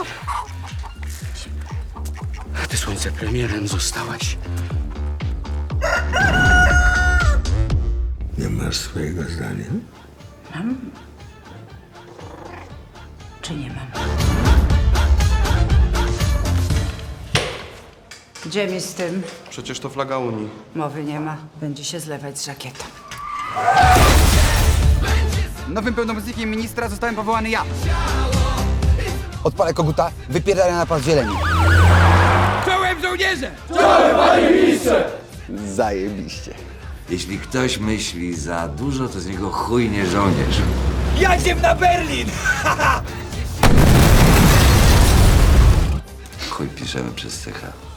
Ty 2.67 2.77
słońce 2.77 3.11
premierem 3.11 3.67
zostałaś. 3.67 4.37
Nie 8.37 8.49
masz 8.49 8.77
swojego 8.77 9.23
zdania? 9.23 9.65
Mam? 10.55 10.75
Czy 13.41 13.55
nie 13.55 13.67
mam? 13.67 13.87
Gdzie 18.45 18.67
mi 18.67 18.81
z 18.81 18.93
tym? 18.93 19.23
Przecież 19.49 19.79
to 19.79 19.89
flaga 19.89 20.17
Unii. 20.17 20.49
Mowy 20.75 21.03
nie 21.03 21.19
ma. 21.19 21.37
Będzie 21.61 21.83
się 21.83 21.99
zlewać 21.99 22.39
z 22.39 22.45
żakietą. 22.45 22.83
Nowym 25.67 25.93
pełnomocnikiem 25.93 26.49
ministra 26.49 26.89
zostałem 26.89 27.15
powołany 27.15 27.49
ja. 27.49 27.63
Odpalę 29.43 29.73
koguta, 29.73 30.11
wypierdalę 30.29 30.73
na 30.73 30.85
pas 30.85 31.01
zieleni. 31.03 31.33
Czołem 33.67 34.15
żołnierze! 34.15 35.11
Zajebiście. 35.67 36.53
Jeśli 37.09 37.39
ktoś 37.39 37.77
myśli 37.77 38.35
za 38.35 38.67
dużo, 38.67 39.07
to 39.09 39.19
z 39.19 39.27
niego 39.27 39.49
chujnie 39.49 40.05
żołnierz. 40.05 40.55
Jadziem 41.19 41.61
na 41.61 41.75
Berlin! 41.75 42.27
Chuj 46.49 46.67
piszemy 46.67 47.11
przez 47.11 47.43
CH. 47.43 47.88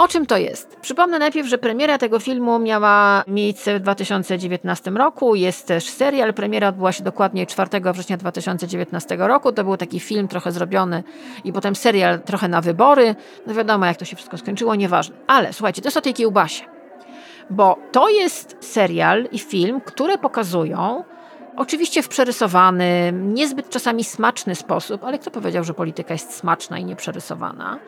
O 0.00 0.08
czym 0.08 0.26
to 0.26 0.36
jest? 0.36 0.76
Przypomnę 0.80 1.18
najpierw, 1.18 1.48
że 1.48 1.58
premiera 1.58 1.98
tego 1.98 2.18
filmu 2.18 2.58
miała 2.58 3.24
miejsce 3.26 3.78
w 3.78 3.80
2019 3.82 4.90
roku. 4.90 5.34
Jest 5.34 5.66
też 5.66 5.88
serial. 5.88 6.34
Premiera 6.34 6.68
odbyła 6.68 6.92
się 6.92 7.04
dokładnie 7.04 7.46
4 7.46 7.70
września 7.92 8.16
2019 8.16 9.16
roku. 9.16 9.52
To 9.52 9.64
był 9.64 9.76
taki 9.76 10.00
film 10.00 10.28
trochę 10.28 10.52
zrobiony 10.52 11.02
i 11.44 11.52
potem 11.52 11.76
serial 11.76 12.20
trochę 12.20 12.48
na 12.48 12.60
wybory. 12.60 13.14
No 13.46 13.54
wiadomo, 13.54 13.86
jak 13.86 13.96
to 13.96 14.04
się 14.04 14.16
wszystko 14.16 14.38
skończyło, 14.38 14.74
nieważne. 14.74 15.16
Ale 15.26 15.52
słuchajcie, 15.52 15.82
to 15.82 15.86
jest 15.86 15.96
o 15.96 16.00
tej 16.00 16.14
kiełbasie. 16.14 16.64
Bo 17.50 17.78
to 17.92 18.08
jest 18.08 18.56
serial 18.60 19.28
i 19.32 19.38
film, 19.38 19.80
które 19.80 20.18
pokazują 20.18 21.04
Oczywiście 21.56 22.02
w 22.02 22.08
przerysowany, 22.08 23.12
niezbyt 23.12 23.70
czasami 23.70 24.04
smaczny 24.04 24.54
sposób, 24.54 25.04
ale 25.04 25.18
kto 25.18 25.30
powiedział, 25.30 25.64
że 25.64 25.74
polityka 25.74 26.14
jest 26.14 26.34
smaczna 26.34 26.78
i 26.78 26.84
nieprzerysowana? 26.84 27.78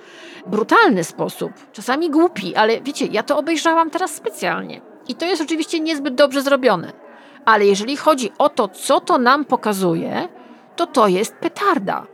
Brutalny 0.46 1.04
sposób, 1.04 1.52
czasami 1.72 2.10
głupi, 2.10 2.56
ale 2.56 2.80
wiecie, 2.80 3.06
ja 3.06 3.22
to 3.22 3.38
obejrzałam 3.38 3.90
teraz 3.90 4.14
specjalnie. 4.14 4.80
I 5.08 5.14
to 5.14 5.26
jest 5.26 5.42
oczywiście 5.42 5.80
niezbyt 5.80 6.14
dobrze 6.14 6.42
zrobione. 6.42 6.92
Ale 7.44 7.66
jeżeli 7.66 7.96
chodzi 7.96 8.30
o 8.38 8.48
to, 8.48 8.68
co 8.68 9.00
to 9.00 9.18
nam 9.18 9.44
pokazuje, 9.44 10.28
to 10.76 10.86
to 10.86 11.08
jest 11.08 11.34
petarda. 11.34 12.06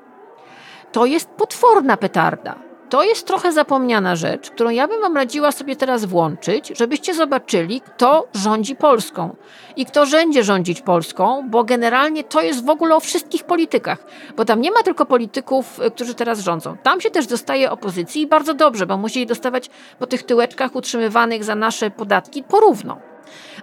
To 0.92 1.06
jest 1.06 1.28
potworna 1.28 1.96
petarda. 1.96 2.67
To 2.88 3.02
jest 3.02 3.26
trochę 3.26 3.52
zapomniana 3.52 4.16
rzecz, 4.16 4.50
którą 4.50 4.70
ja 4.70 4.88
bym 4.88 5.00
Wam 5.00 5.16
radziła 5.16 5.52
sobie 5.52 5.76
teraz 5.76 6.04
włączyć, 6.04 6.72
żebyście 6.76 7.14
zobaczyli, 7.14 7.80
kto 7.80 8.28
rządzi 8.34 8.76
Polską 8.76 9.36
i 9.76 9.86
kto 9.86 10.06
będzie 10.06 10.44
rządzić 10.44 10.80
Polską, 10.80 11.48
bo 11.50 11.64
generalnie 11.64 12.24
to 12.24 12.42
jest 12.42 12.64
w 12.64 12.70
ogóle 12.70 12.96
o 12.96 13.00
wszystkich 13.00 13.44
politykach, 13.44 13.98
bo 14.36 14.44
tam 14.44 14.60
nie 14.60 14.70
ma 14.70 14.82
tylko 14.82 15.06
polityków, 15.06 15.80
y, 15.80 15.90
którzy 15.90 16.14
teraz 16.14 16.40
rządzą. 16.40 16.76
Tam 16.82 17.00
się 17.00 17.10
też 17.10 17.26
dostaje 17.26 17.70
opozycji 17.70 18.22
i 18.22 18.26
bardzo 18.26 18.54
dobrze, 18.54 18.86
bo 18.86 18.96
musi 18.96 19.18
jej 19.18 19.26
dostawać 19.26 19.70
po 19.98 20.06
tych 20.06 20.22
tyłeczkach 20.22 20.74
utrzymywanych 20.74 21.44
za 21.44 21.54
nasze 21.54 21.90
podatki 21.90 22.42
porówno. 22.42 22.98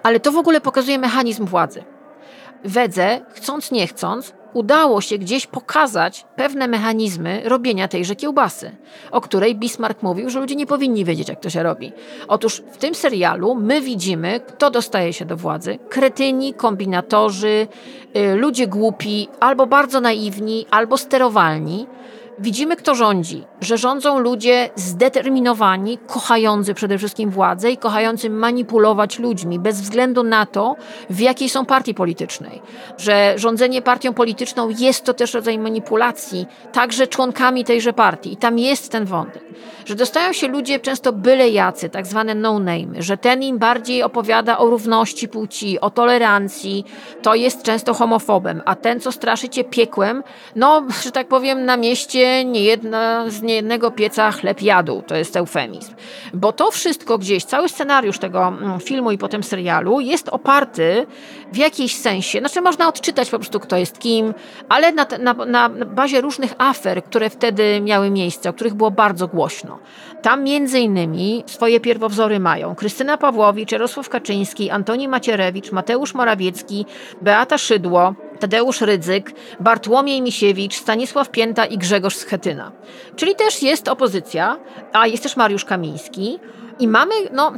Ale 0.04 0.20
to 0.20 0.32
w 0.32 0.38
ogóle 0.38 0.62
pokazuje 0.62 1.00
mechanizm 1.00 1.46
władzy. 1.46 1.84
Wedze, 2.64 3.22
chcąc 3.34 3.72
nie 3.72 3.88
chcąc, 3.88 4.34
udało 4.56 5.02
się 5.02 5.18
gdzieś 5.18 5.48
pokazać 5.48 6.26
pewne 6.36 6.68
mechanizmy 6.68 7.42
robienia 7.46 7.88
tejże 7.88 8.16
kiełbasy, 8.16 8.72
o 9.12 9.22
której 9.22 9.56
Bismarck 9.56 10.04
mówił, 10.04 10.30
że 10.30 10.40
ludzie 10.40 10.56
nie 10.56 10.66
powinni 10.66 11.06
wiedzieć, 11.06 11.30
jak 11.30 11.40
to 11.40 11.50
się 11.50 11.64
robi. 11.64 11.92
Otóż 12.28 12.64
w 12.72 12.78
tym 12.78 12.96
serialu 12.96 13.56
my 13.56 13.82
widzimy, 13.82 14.40
kto 14.48 14.72
dostaje 14.72 15.14
się 15.14 15.26
do 15.26 15.38
władzy. 15.38 15.80
Kretyni, 15.90 16.54
kombinatorzy, 16.54 17.68
y, 18.18 18.36
ludzie 18.36 18.68
głupi, 18.68 19.28
albo 19.40 19.68
bardzo 19.68 20.02
naiwni, 20.02 20.66
albo 20.72 20.98
sterowalni. 20.98 21.88
Widzimy, 22.40 22.76
kto 22.76 22.96
rządzi, 22.96 23.44
że 23.62 23.78
rządzą 23.78 24.20
ludzie 24.20 24.70
zdeterminowani, 24.76 25.98
kochający 26.08 26.74
przede 26.74 26.98
wszystkim 26.98 27.30
władzę 27.30 27.72
i 27.72 27.78
kochający 27.78 28.30
manipulować 28.30 29.20
ludźmi, 29.20 29.60
bez 29.60 29.82
względu 29.82 30.24
na 30.24 30.46
to, 30.46 30.76
w 31.10 31.20
jakiej 31.20 31.50
są 31.50 31.66
partii 31.66 31.94
politycznej. 31.94 32.62
Że 32.98 33.34
rządzenie 33.38 33.82
partią 33.82 34.14
polityczną 34.14 34.70
jest 34.70 35.04
to 35.04 35.14
też 35.14 35.34
rodzaj 35.34 35.60
manipulacji, 35.60 36.46
także 36.72 37.08
członkami 37.08 37.64
tejże 37.64 37.94
partii. 37.94 38.34
I 38.34 38.38
tam 38.38 38.60
jest 38.60 38.92
ten 38.92 39.06
wątek. 39.06 39.44
Że 39.86 39.96
dostają 39.96 40.34
się 40.34 40.48
ludzie 40.48 40.80
często 40.80 41.14
byle 41.14 41.50
jacy, 41.50 41.90
tak 41.90 42.08
zwane 42.08 42.36
no-name, 42.36 43.02
że 43.02 43.18
ten 43.18 43.44
im 43.44 43.58
bardziej 43.58 44.04
opowiada 44.04 44.58
o 44.58 44.70
równości 44.70 45.28
płci, 45.28 45.80
o 45.80 45.90
tolerancji, 45.90 46.86
to 47.22 47.36
jest 47.36 47.64
często 47.64 47.94
homofobem, 47.94 48.62
a 48.66 48.76
ten, 48.76 49.00
co 49.00 49.12
straszy 49.12 49.50
cię 49.50 49.64
piekłem, 49.64 50.24
no, 50.56 50.84
że 51.04 51.12
tak 51.12 51.28
powiem, 51.28 51.66
na 51.66 51.78
mieście 51.78 52.25
nie 52.46 52.64
jedna, 52.64 53.30
z 53.30 53.42
niejednego 53.42 53.92
pieca 53.92 54.32
chleb 54.32 54.62
jadł. 54.62 55.02
To 55.02 55.16
jest 55.16 55.36
eufemizm. 55.36 55.94
Bo 56.34 56.52
to 56.52 56.72
wszystko 56.72 57.18
gdzieś, 57.18 57.44
cały 57.46 57.70
scenariusz 57.70 58.20
tego 58.20 58.48
mm, 58.48 58.80
filmu 58.80 59.12
i 59.12 59.18
potem 59.18 59.44
serialu 59.44 60.00
jest 60.00 60.30
oparty 60.30 61.08
w 61.52 61.58
jakiejś 61.58 61.96
sensie, 61.96 62.40
znaczy 62.40 62.62
można 62.62 62.88
odczytać 62.88 63.30
po 63.30 63.40
prostu 63.40 63.60
kto 63.60 63.78
jest 63.78 64.00
kim, 64.00 64.34
ale 64.70 64.92
na, 64.92 65.06
na, 65.20 65.34
na 65.34 65.70
bazie 65.70 66.22
różnych 66.22 66.54
afer, 66.58 67.04
które 67.04 67.30
wtedy 67.30 67.82
miały 67.82 68.10
miejsce, 68.10 68.50
o 68.50 68.54
których 68.54 68.74
było 68.74 68.92
bardzo 68.92 69.28
głośno. 69.28 69.80
Tam 70.22 70.44
między 70.44 70.80
innymi 70.80 71.44
swoje 71.46 71.80
pierwowzory 71.80 72.40
mają 72.40 72.76
Krystyna 72.76 73.18
Pawłowicz, 73.18 73.72
Jarosław 73.72 74.10
Kaczyński, 74.10 74.70
Antoni 74.70 75.08
Macierewicz, 75.08 75.72
Mateusz 75.72 76.14
Morawiecki, 76.14 76.86
Beata 77.22 77.58
Szydło, 77.58 78.16
Tadeusz 78.40 78.82
Rydzyk, 78.82 79.32
Bartłomiej 79.60 80.22
Misiewicz, 80.22 80.76
Stanisław 80.76 81.30
Pięta 81.30 81.66
i 81.66 81.78
Grzegorz 81.78 82.16
Schetyna. 82.16 82.72
Czyli 83.16 83.36
też 83.36 83.64
jest 83.64 83.88
opozycja, 83.88 84.58
a 84.94 85.08
jest 85.08 85.24
też 85.24 85.38
Mariusz 85.38 85.66
Kamiński 85.66 86.40
i 86.80 86.88
mamy, 86.88 87.16
no, 87.32 87.52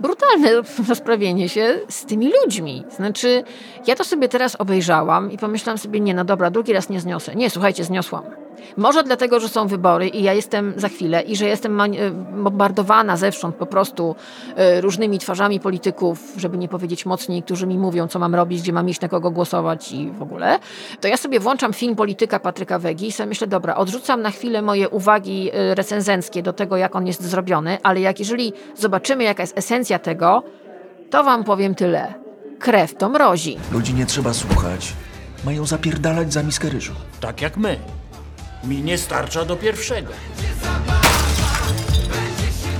brutalne 0.00 0.50
rozprawienie 0.88 1.48
się 1.48 1.80
z 1.88 2.04
tymi 2.04 2.32
ludźmi. 2.42 2.84
Znaczy, 2.90 3.44
ja 3.86 3.94
to 3.94 4.04
sobie 4.04 4.28
teraz 4.28 4.56
obejrzałam 4.56 5.32
i 5.32 5.38
pomyślałam 5.38 5.78
sobie, 5.78 6.00
nie, 6.00 6.14
no 6.14 6.24
dobra, 6.24 6.50
drugi 6.50 6.72
raz 6.72 6.88
nie 6.88 7.00
zniosę. 7.00 7.34
Nie, 7.34 7.50
słuchajcie, 7.50 7.84
zniosłam. 7.84 8.24
Może 8.76 9.04
dlatego, 9.04 9.40
że 9.40 9.48
są 9.48 9.66
wybory 9.66 10.08
i 10.08 10.22
ja 10.22 10.32
jestem 10.32 10.74
za 10.76 10.88
chwilę 10.88 11.22
i 11.22 11.36
że 11.36 11.46
jestem 11.46 11.82
bombardowana 12.42 13.16
zewsząd 13.16 13.56
po 13.56 13.66
prostu 13.66 14.16
e, 14.56 14.80
różnymi 14.80 15.18
twarzami 15.18 15.60
polityków, 15.60 16.32
żeby 16.36 16.58
nie 16.58 16.68
powiedzieć 16.68 17.06
mocniej, 17.06 17.42
którzy 17.42 17.66
mi 17.66 17.78
mówią, 17.78 18.08
co 18.08 18.18
mam 18.18 18.34
robić, 18.34 18.62
gdzie 18.62 18.72
mam 18.72 18.88
iść, 18.88 19.00
na 19.00 19.08
kogo 19.08 19.30
głosować 19.30 19.92
i 19.92 20.10
w 20.10 20.22
ogóle, 20.22 20.58
to 21.00 21.08
ja 21.08 21.16
sobie 21.16 21.40
włączam 21.40 21.72
film 21.72 21.96
Polityka 21.96 22.40
Patryka 22.40 22.78
Wegi 22.78 23.06
i 23.06 23.12
sobie 23.12 23.26
myślę, 23.26 23.46
dobra, 23.46 23.76
odrzucam 23.76 24.22
na 24.22 24.30
chwilę 24.30 24.62
moje 24.62 24.88
uwagi 24.88 25.50
e, 25.52 25.74
recenzenckie 25.74 26.42
do 26.42 26.52
tego, 26.52 26.76
jak 26.76 26.96
on 26.96 27.06
jest 27.06 27.22
zrobiony, 27.22 27.78
ale 27.82 28.00
jak 28.00 28.18
jeżeli 28.18 28.52
zobaczymy, 28.76 29.24
jaka 29.24 29.42
jest 29.42 29.58
esencja 29.58 29.98
tego, 29.98 30.42
to 31.10 31.24
wam 31.24 31.44
powiem 31.44 31.74
tyle. 31.74 32.14
Krew 32.58 32.94
to 32.94 33.08
mrozi. 33.08 33.56
Ludzi 33.72 33.94
nie 33.94 34.06
trzeba 34.06 34.34
słuchać. 34.34 34.92
Mają 35.44 35.66
zapierdalać 35.66 36.32
za 36.32 36.42
miskę 36.42 36.68
ryżu. 36.68 36.92
Tak 37.20 37.42
jak 37.42 37.56
my. 37.56 38.01
Mi 38.64 38.82
nie 38.82 38.98
starcza 38.98 39.44
do 39.44 39.56
pierwszego. 39.56 40.12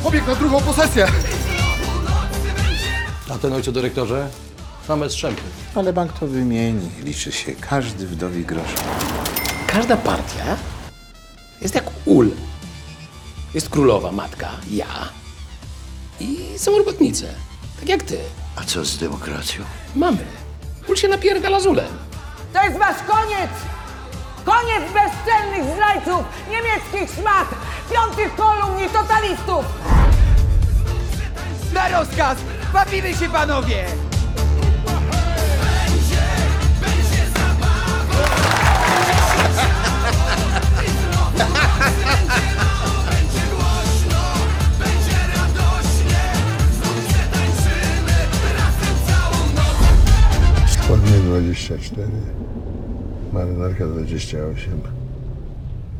Pobieg 0.02 0.26
na 0.26 0.34
drugą 0.34 0.60
posesję! 0.60 1.06
A 3.30 3.38
ten 3.38 3.52
ojcze 3.52 3.72
dyrektorze? 3.72 4.28
Same 4.88 5.10
strzępy. 5.10 5.42
Ale 5.74 5.92
bank 5.92 6.12
to 6.12 6.26
wymieni. 6.26 6.90
Liczy 7.04 7.32
się 7.32 7.52
każdy 7.52 8.06
wdowi 8.06 8.44
grosz. 8.44 8.74
Każda 9.66 9.96
partia 9.96 10.56
jest 11.60 11.74
jak 11.74 11.84
ul. 12.04 12.30
Jest 13.54 13.68
królowa, 13.68 14.12
matka, 14.12 14.50
ja 14.70 14.86
i 16.20 16.38
są 16.56 16.78
robotnice. 16.78 17.26
Tak 17.80 17.88
jak 17.88 18.02
ty. 18.02 18.18
A 18.56 18.64
co 18.64 18.84
z 18.84 18.98
demokracją? 18.98 19.64
Mamy. 19.96 20.24
Ul 20.88 20.96
się 20.96 21.08
napierdala 21.08 21.60
z 21.60 21.66
ulem. 21.66 21.92
To 22.52 22.62
jest 22.64 22.78
wasz 22.78 23.02
koniec! 23.08 23.50
Koniec 24.44 24.92
bezczelnych 24.92 25.74
zdrajców, 25.74 26.24
niemieckich 26.50 27.16
szmat, 27.20 27.48
piątych 27.92 28.34
kolumn 28.36 28.78
i 28.86 28.88
totalistów! 28.88 29.64
Na 31.74 31.88
rozkaz! 31.88 32.38
Bawimy 32.72 33.14
się, 33.14 33.28
panowie! 33.28 33.84
Spodnie 50.66 51.18
24, 51.18 52.08
marynarka 53.32 53.86
28, 53.86 54.80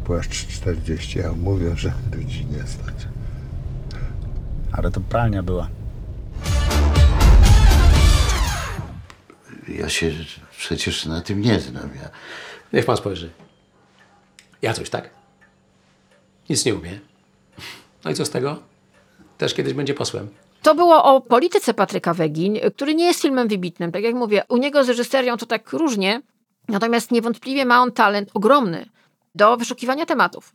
płaszcz 0.04 0.46
40, 0.46 1.22
a 1.22 1.32
mówią, 1.32 1.76
że 1.76 1.92
ludzi 2.16 2.46
nie 2.46 2.66
stać. 2.66 2.94
Ale 4.72 4.90
to 4.90 5.00
pralnia 5.00 5.42
była. 5.42 5.68
Ja 9.68 9.88
się 9.88 10.10
przecież 10.58 11.06
na 11.06 11.20
tym 11.20 11.40
nie 11.40 11.60
znam. 11.60 11.90
Ja... 12.02 12.10
Niech 12.72 12.86
pan 12.86 12.96
spojrzy. 12.96 13.30
Ja 14.62 14.72
coś, 14.72 14.90
tak? 14.90 15.10
Nic 16.50 16.64
nie 16.64 16.74
umiem. 16.74 16.98
No 18.04 18.10
i 18.10 18.14
co 18.14 18.24
z 18.24 18.30
tego? 18.30 18.72
też 19.42 19.54
kiedyś 19.54 19.74
będzie 19.74 19.94
posłem. 19.94 20.28
To 20.62 20.74
było 20.74 21.04
o 21.04 21.20
polityce 21.20 21.74
Patryka 21.74 22.14
Wegin, 22.14 22.58
który 22.76 22.94
nie 22.94 23.04
jest 23.04 23.22
filmem 23.22 23.48
wybitnym. 23.48 23.92
Tak 23.92 24.02
jak 24.02 24.14
mówię, 24.14 24.42
u 24.48 24.56
niego 24.56 24.84
z 24.84 24.88
reżyserią 24.88 25.36
to 25.36 25.46
tak 25.46 25.72
różnie, 25.72 26.22
natomiast 26.72 27.10
niewątpliwie 27.10 27.64
ma 27.64 27.82
on 27.82 27.92
talent 27.92 28.30
ogromny 28.34 28.86
do 29.34 29.56
wyszukiwania 29.56 30.06
tematów. 30.06 30.52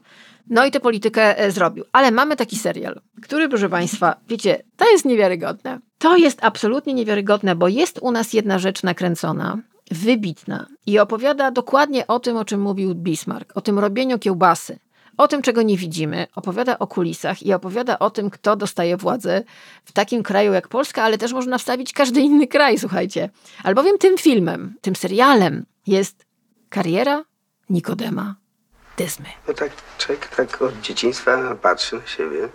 No 0.50 0.66
i 0.66 0.72
tę 0.72 0.80
politykę 0.80 1.40
e, 1.40 1.52
zrobił. 1.52 1.86
Ale 1.92 2.12
mamy 2.12 2.36
taki 2.36 2.56
serial, 2.56 3.02
który, 3.22 3.50
proszę 3.50 3.70
Państwa, 3.70 4.16
wiecie, 4.28 4.64
to 4.78 4.92
jest 4.92 5.06
niewiarygodne. 5.06 5.80
To 5.98 6.18
jest 6.18 6.40
absolutnie 6.44 6.94
niewiarygodne, 6.94 7.56
bo 7.56 7.68
jest 7.68 8.00
u 8.02 8.12
nas 8.12 8.34
jedna 8.34 8.60
rzecz 8.60 8.84
nakręcona, 8.84 9.58
wybitna 9.92 10.68
i 10.86 11.00
opowiada 11.00 11.52
dokładnie 11.52 12.08
o 12.08 12.20
tym, 12.20 12.38
o 12.38 12.46
czym 12.46 12.62
mówił 12.62 12.96
Bismarck, 12.96 13.58
o 13.58 13.62
tym 13.62 13.80
robieniu 13.80 14.20
kiełbasy. 14.20 14.80
O 15.18 15.28
tym, 15.28 15.42
czego 15.42 15.62
nie 15.62 15.78
widzimy, 15.78 16.28
opowiada 16.36 16.80
o 16.80 16.88
kulisach 16.88 17.44
i 17.44 17.54
opowiada 17.54 18.00
o 18.00 18.10
tym, 18.10 18.30
kto 18.30 18.56
dostaje 18.56 18.98
władzę 18.98 19.44
w 19.86 19.92
takim 19.92 20.24
kraju 20.24 20.54
jak 20.54 20.68
Polska, 20.68 21.04
ale 21.04 21.18
też 21.18 21.34
można 21.34 21.58
wstawić 21.58 21.94
każdy 21.94 22.22
inny 22.22 22.48
kraj, 22.48 22.80
słuchajcie. 22.80 23.30
Albowiem 23.64 23.98
tym 23.98 24.18
filmem, 24.18 24.76
tym 24.82 24.96
serialem 24.96 25.66
jest 25.88 26.26
kariera 26.70 27.24
Nikodema 27.70 28.36
Dyzmy. 28.98 29.30
No 29.48 29.54
tak 29.54 29.72
człowiek 29.98 30.28
tak 30.28 30.62
od 30.62 30.82
dzieciństwa 30.82 31.56
patrzy 31.56 31.96
na 31.96 32.08
siebie. 32.08 32.50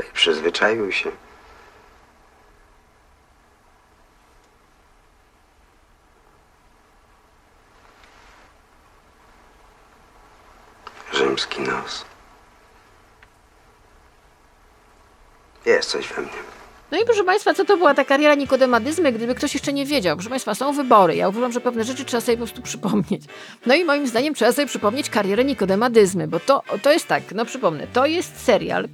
I 0.00 0.12
przyzwyczaił 0.12 0.92
się. 0.92 1.10
Rzymski 11.12 11.60
nos. 11.60 12.04
Jest 15.66 15.90
coś 15.90 16.08
we 16.08 16.22
mnie. 16.22 16.61
No 16.92 16.98
i 16.98 17.04
proszę 17.04 17.24
Państwa, 17.24 17.54
co 17.54 17.64
to 17.64 17.76
była 17.76 17.94
ta 17.94 18.04
kariera 18.04 18.34
Nikodemadyzmy, 18.34 19.12
gdyby 19.12 19.34
ktoś 19.34 19.54
jeszcze 19.54 19.72
nie 19.72 19.86
wiedział? 19.86 20.16
Proszę 20.16 20.30
Państwa, 20.30 20.54
są 20.54 20.72
wybory. 20.72 21.16
Ja 21.16 21.28
uważam, 21.28 21.52
że 21.52 21.60
pewne 21.60 21.84
rzeczy 21.84 22.04
trzeba 22.04 22.20
sobie 22.20 22.36
po 22.36 22.44
prostu 22.44 22.62
przypomnieć. 22.62 23.22
No 23.66 23.74
i 23.74 23.84
moim 23.84 24.06
zdaniem 24.06 24.34
trzeba 24.34 24.52
sobie 24.52 24.66
przypomnieć 24.66 25.10
karierę 25.10 25.44
Nikodemadyzmy, 25.44 26.28
bo 26.28 26.40
to, 26.40 26.62
to 26.82 26.92
jest 26.92 27.06
tak, 27.06 27.22
no 27.34 27.44
przypomnę, 27.44 27.86
to 27.92 28.06
jest 28.06 28.44
serial, 28.44 28.88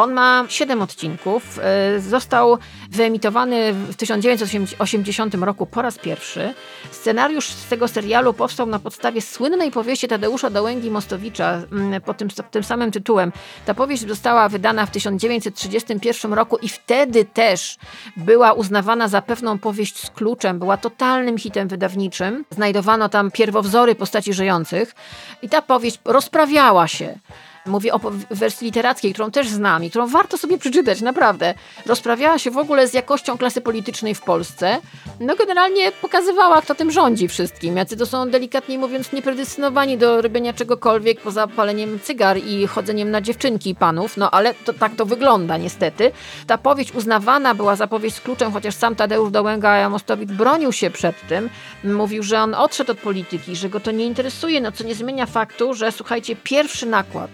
on 0.00 0.12
ma 0.12 0.44
7 0.48 0.82
odcinków. 0.82 1.58
e, 1.62 2.00
Został 2.00 2.58
wyemitowany 2.90 3.72
w 3.72 3.96
1980 3.96 5.34
roku 5.34 5.66
po 5.66 5.82
raz 5.82 5.98
pierwszy. 5.98 6.54
Scenariusz 6.90 7.46
z 7.46 7.68
tego 7.68 7.88
serialu 7.88 8.34
powstał 8.34 8.66
na 8.66 8.78
podstawie 8.78 9.22
słynnej 9.22 9.70
powieści 9.70 10.08
Tadeusza 10.08 10.50
Dołęgi-Mostowicza 10.50 11.62
mm, 11.72 12.00
pod 12.00 12.16
tym, 12.16 12.28
tym 12.50 12.64
samym 12.64 12.90
tytułem. 12.90 13.32
Ta 13.66 13.74
powieść 13.74 14.08
została 14.08 14.48
wydana 14.48 14.86
w 14.86 14.90
1931 14.90 16.32
roku 16.32 16.56
i 16.56 16.68
wtedy 16.68 17.24
też 17.24 17.76
była 18.16 18.52
uznawana 18.52 19.08
za 19.08 19.22
pewną 19.22 19.58
powieść 19.58 20.06
z 20.06 20.10
kluczem. 20.10 20.58
Była 20.58 20.76
totalnym 20.76 21.38
hitem 21.38 21.68
wydawniczym. 21.68 22.44
Znajdowano 22.50 23.08
tam 23.08 23.30
pierwowzory 23.30 23.94
postaci 23.94 24.32
żyjących 24.32 24.94
i 25.42 25.48
ta 25.48 25.62
powieść 25.62 25.98
rozprawiała 26.04 26.88
się 26.88 27.18
Mówię 27.66 27.94
o 27.94 28.00
wersji 28.30 28.64
literackiej, 28.64 29.12
którą 29.12 29.30
też 29.30 29.48
znam 29.48 29.84
i 29.84 29.90
którą 29.90 30.06
warto 30.06 30.38
sobie 30.38 30.58
przeczytać, 30.58 31.00
naprawdę. 31.00 31.54
Rozprawiała 31.86 32.38
się 32.38 32.50
w 32.50 32.58
ogóle 32.58 32.88
z 32.88 32.94
jakością 32.94 33.38
klasy 33.38 33.60
politycznej 33.60 34.14
w 34.14 34.20
Polsce. 34.20 34.78
No 35.20 35.36
generalnie 35.36 35.92
pokazywała, 35.92 36.62
kto 36.62 36.74
tym 36.74 36.90
rządzi 36.90 37.28
wszystkim. 37.28 37.76
Jacy 37.76 37.96
to 37.96 38.06
są, 38.06 38.30
delikatnie 38.30 38.78
mówiąc, 38.78 39.12
niepredestynowani 39.12 39.98
do 39.98 40.22
robienia 40.22 40.52
czegokolwiek 40.52 41.20
poza 41.20 41.46
paleniem 41.46 42.00
cygar 42.00 42.38
i 42.38 42.66
chodzeniem 42.66 43.10
na 43.10 43.20
dziewczynki 43.20 43.74
panów. 43.74 44.16
No 44.16 44.30
ale 44.30 44.54
to, 44.54 44.72
tak 44.72 44.94
to 44.94 45.06
wygląda 45.06 45.56
niestety. 45.56 46.12
Ta 46.46 46.58
powieść 46.58 46.92
uznawana 46.92 47.54
była 47.54 47.76
za 47.76 47.86
powieść 47.86 48.16
z 48.16 48.20
kluczem, 48.20 48.52
chociaż 48.52 48.74
sam 48.74 48.96
Tadeusz 48.96 49.30
Dołęga-Mostowicz 49.30 50.32
bronił 50.32 50.72
się 50.72 50.90
przed 50.90 51.26
tym. 51.28 51.50
Mówił, 51.84 52.22
że 52.22 52.40
on 52.40 52.54
odszedł 52.54 52.92
od 52.92 52.98
polityki, 52.98 53.56
że 53.56 53.68
go 53.68 53.80
to 53.80 53.90
nie 53.90 54.06
interesuje, 54.06 54.60
no 54.60 54.72
co 54.72 54.84
nie 54.84 54.94
zmienia 54.94 55.26
faktu, 55.26 55.74
że 55.74 55.92
słuchajcie, 55.92 56.36
pierwszy 56.36 56.86
nakład 56.86 57.30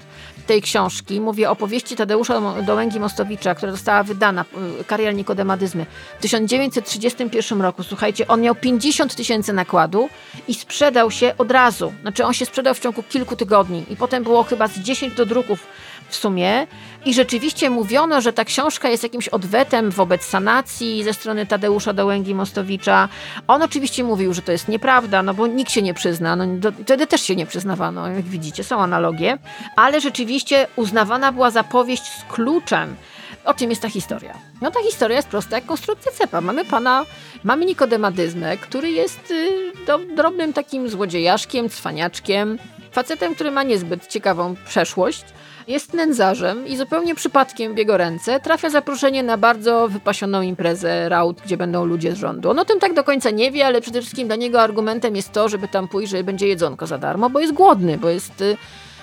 tej 0.47 0.63
książki, 0.63 1.21
mówię 1.21 1.51
o 1.51 1.57
powieści 1.57 1.97
Tadeusza 1.97 2.63
Dołęgi 2.63 3.01
Mostowicza, 3.01 3.55
która 3.55 3.73
została 3.73 4.03
wydana, 4.03 4.45
y, 4.81 4.85
Kariera 4.85 5.13
Nikodemadyzmy, 5.13 5.87
w 6.19 6.23
1931 6.23 7.61
roku. 7.61 7.83
Słuchajcie, 7.83 8.29
on 8.29 8.41
miał 8.41 8.55
50 8.55 9.15
tysięcy 9.15 9.53
nakładu 9.53 10.09
i 10.49 10.55
sprzedał 10.55 11.11
się 11.11 11.35
od 11.39 11.51
razu. 11.51 11.93
Znaczy 12.03 12.25
on 12.25 12.33
się 12.33 12.47
sprzedał 12.47 12.75
w 12.75 12.81
ciągu 12.81 13.03
kilku 13.03 13.37
tygodni 13.37 13.85
i 13.91 13.97
potem 13.97 14.23
było 14.23 14.43
chyba 14.43 14.69
z 14.69 14.79
10 14.79 15.15
do 15.15 15.27
druków 15.27 15.67
w 16.09 16.17
sumie 16.17 16.67
i 17.05 17.15
rzeczywiście 17.15 17.71
mówiono, 17.71 18.21
że 18.21 18.33
ta 18.33 18.45
książka 18.45 18.89
jest 18.89 19.03
jakimś 19.03 19.29
odwetem 19.29 19.91
wobec 19.91 20.25
sanacji 20.25 21.05
ze 21.05 21.15
strony 21.15 21.47
Tadeusza 21.47 21.93
Dołęgi 21.93 22.35
Mostowicza. 22.35 23.09
On 23.47 23.63
oczywiście 23.63 24.05
mówił, 24.05 24.35
że 24.35 24.43
to 24.43 24.53
jest 24.53 24.69
nieprawda, 24.69 25.23
no 25.23 25.35
bo 25.35 25.47
nikt 25.47 25.73
się 25.73 25.83
nie 25.83 25.95
przyzna. 25.95 26.37
No, 26.37 26.47
do, 26.47 26.73
wtedy 26.73 27.07
też 27.07 27.23
się 27.23 27.37
nie 27.37 27.47
przyznawano, 27.47 28.09
jak 28.09 28.25
widzicie, 28.25 28.65
są 28.65 28.81
analogie, 28.81 29.39
ale 29.77 30.01
rzeczywiście 30.01 30.67
uznawana 30.77 31.33
była 31.33 31.51
za 31.51 31.65
powieść 31.65 32.03
z 32.03 32.33
kluczem. 32.33 32.97
O 33.45 33.55
czym 33.55 33.71
jest 33.71 33.83
ta 33.83 33.89
historia? 33.89 34.39
No 34.63 34.71
ta 34.71 34.81
historia 34.83 35.17
jest 35.17 35.29
prosta 35.29 35.57
jak 35.57 35.67
konstrukcja 35.67 36.13
cepa. 36.13 36.41
Mamy 36.41 36.65
pana, 36.65 37.05
mamy 37.45 37.65
Nikodemadyzmę, 37.65 38.57
który 38.57 38.91
jest 38.91 39.31
y, 39.31 39.73
do, 39.87 39.99
drobnym 39.99 40.53
takim 40.53 40.89
złodziejaszkiem, 40.89 41.69
cwaniaczkiem, 41.69 42.59
facetem, 42.93 43.35
który 43.35 43.51
ma 43.51 43.63
niezbyt 43.63 44.07
ciekawą 44.07 44.55
przeszłość, 44.67 45.25
jest 45.69 45.95
nędzarzem 45.95 46.67
i 46.67 46.77
zupełnie 46.77 47.15
przypadkiem 47.15 47.75
w 47.75 47.79
jego 47.79 47.97
ręce 47.97 48.41
trafia 48.41 48.71
zaproszenie 48.71 49.23
na 49.23 49.37
bardzo 49.37 49.89
wypasioną 49.89 50.43
imprezę 50.43 51.09
raut, 51.09 51.41
gdzie 51.45 51.57
będą 51.57 51.85
ludzie 51.85 52.13
z 52.13 52.19
rządu. 52.19 52.51
On 52.51 52.59
o 52.59 52.65
tym 52.65 52.81
tak 52.81 52.95
do 52.95 53.05
końca 53.05 53.31
nie 53.31 53.51
wie, 53.51 53.67
ale 53.67 53.81
przede 53.81 54.01
wszystkim 54.01 54.27
dla 54.27 54.37
niego 54.37 54.63
argumentem 54.63 55.17
jest 55.17 55.33
to, 55.33 55.49
żeby 55.49 55.69
tam 55.69 55.89
pójść, 55.89 56.11
że 56.11 56.25
będzie 56.25 56.49
jedzonko 56.49 56.87
za 56.87 56.99
darmo, 56.99 57.31
bo 57.31 57.41
jest 57.41 57.53
głodny, 57.53 57.99
bo 57.99 58.09
jest, 58.09 58.41
y, 58.41 58.57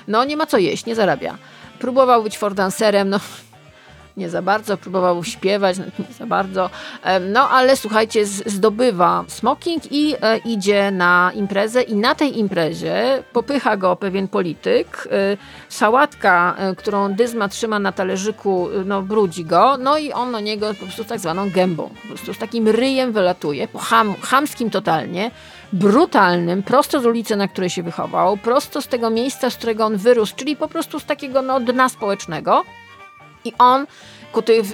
no 0.07 0.23
nie 0.23 0.37
ma 0.37 0.45
co 0.45 0.57
jeść, 0.57 0.85
nie 0.85 0.95
zarabia. 0.95 1.37
Próbował 1.79 2.23
być 2.23 2.37
fordanserem, 2.37 3.09
no 3.09 3.19
nie 4.17 4.29
za 4.29 4.41
bardzo, 4.41 4.77
próbował 4.77 5.23
śpiewać, 5.23 5.77
nie 5.77 6.13
za 6.19 6.25
bardzo. 6.25 6.69
No 7.31 7.49
ale 7.49 7.75
słuchajcie, 7.75 8.25
zdobywa 8.25 9.25
smoking 9.27 9.91
i 9.91 10.15
e, 10.21 10.37
idzie 10.37 10.91
na 10.91 11.31
imprezę 11.35 11.81
i 11.81 11.95
na 11.95 12.15
tej 12.15 12.39
imprezie 12.39 13.23
popycha 13.33 13.77
go 13.77 13.95
pewien 13.95 14.27
polityk. 14.27 15.07
e, 15.11 15.37
Sałatka, 15.69 16.55
e, 16.57 16.75
którą 16.75 17.13
Dyzma 17.13 17.47
trzyma 17.47 17.79
na 17.79 17.91
talerzyku, 17.91 18.67
no 18.85 19.01
brudzi 19.01 19.45
go, 19.45 19.77
no 19.77 19.97
i 19.97 20.11
on 20.11 20.31
na 20.31 20.39
niego 20.39 20.73
po 20.73 20.85
prostu 20.85 21.03
tak 21.03 21.19
zwaną 21.19 21.49
gębą. 21.49 21.89
Po 22.01 22.07
prostu 22.07 22.33
z 22.33 22.37
takim 22.37 22.67
ryjem 22.67 23.11
wylatuje, 23.11 23.67
po 23.67 23.79
ham, 23.79 24.15
chamskim 24.21 24.69
totalnie, 24.69 25.31
brutalnym, 25.73 26.63
prosto 26.63 26.99
z 26.99 27.05
ulicy, 27.05 27.35
na 27.35 27.47
której 27.47 27.69
się 27.69 27.83
wychował, 27.83 28.37
prosto 28.37 28.81
z 28.81 28.87
tego 28.87 29.09
miejsca, 29.09 29.49
z 29.49 29.55
którego 29.55 29.85
on 29.85 29.97
wyrósł, 29.97 30.35
czyli 30.35 30.55
po 30.55 30.67
prostu 30.67 30.99
z 30.99 31.05
takiego 31.05 31.41
no, 31.41 31.59
dna 31.59 31.89
społecznego. 31.89 32.63
I 33.45 33.53
on 33.59 33.85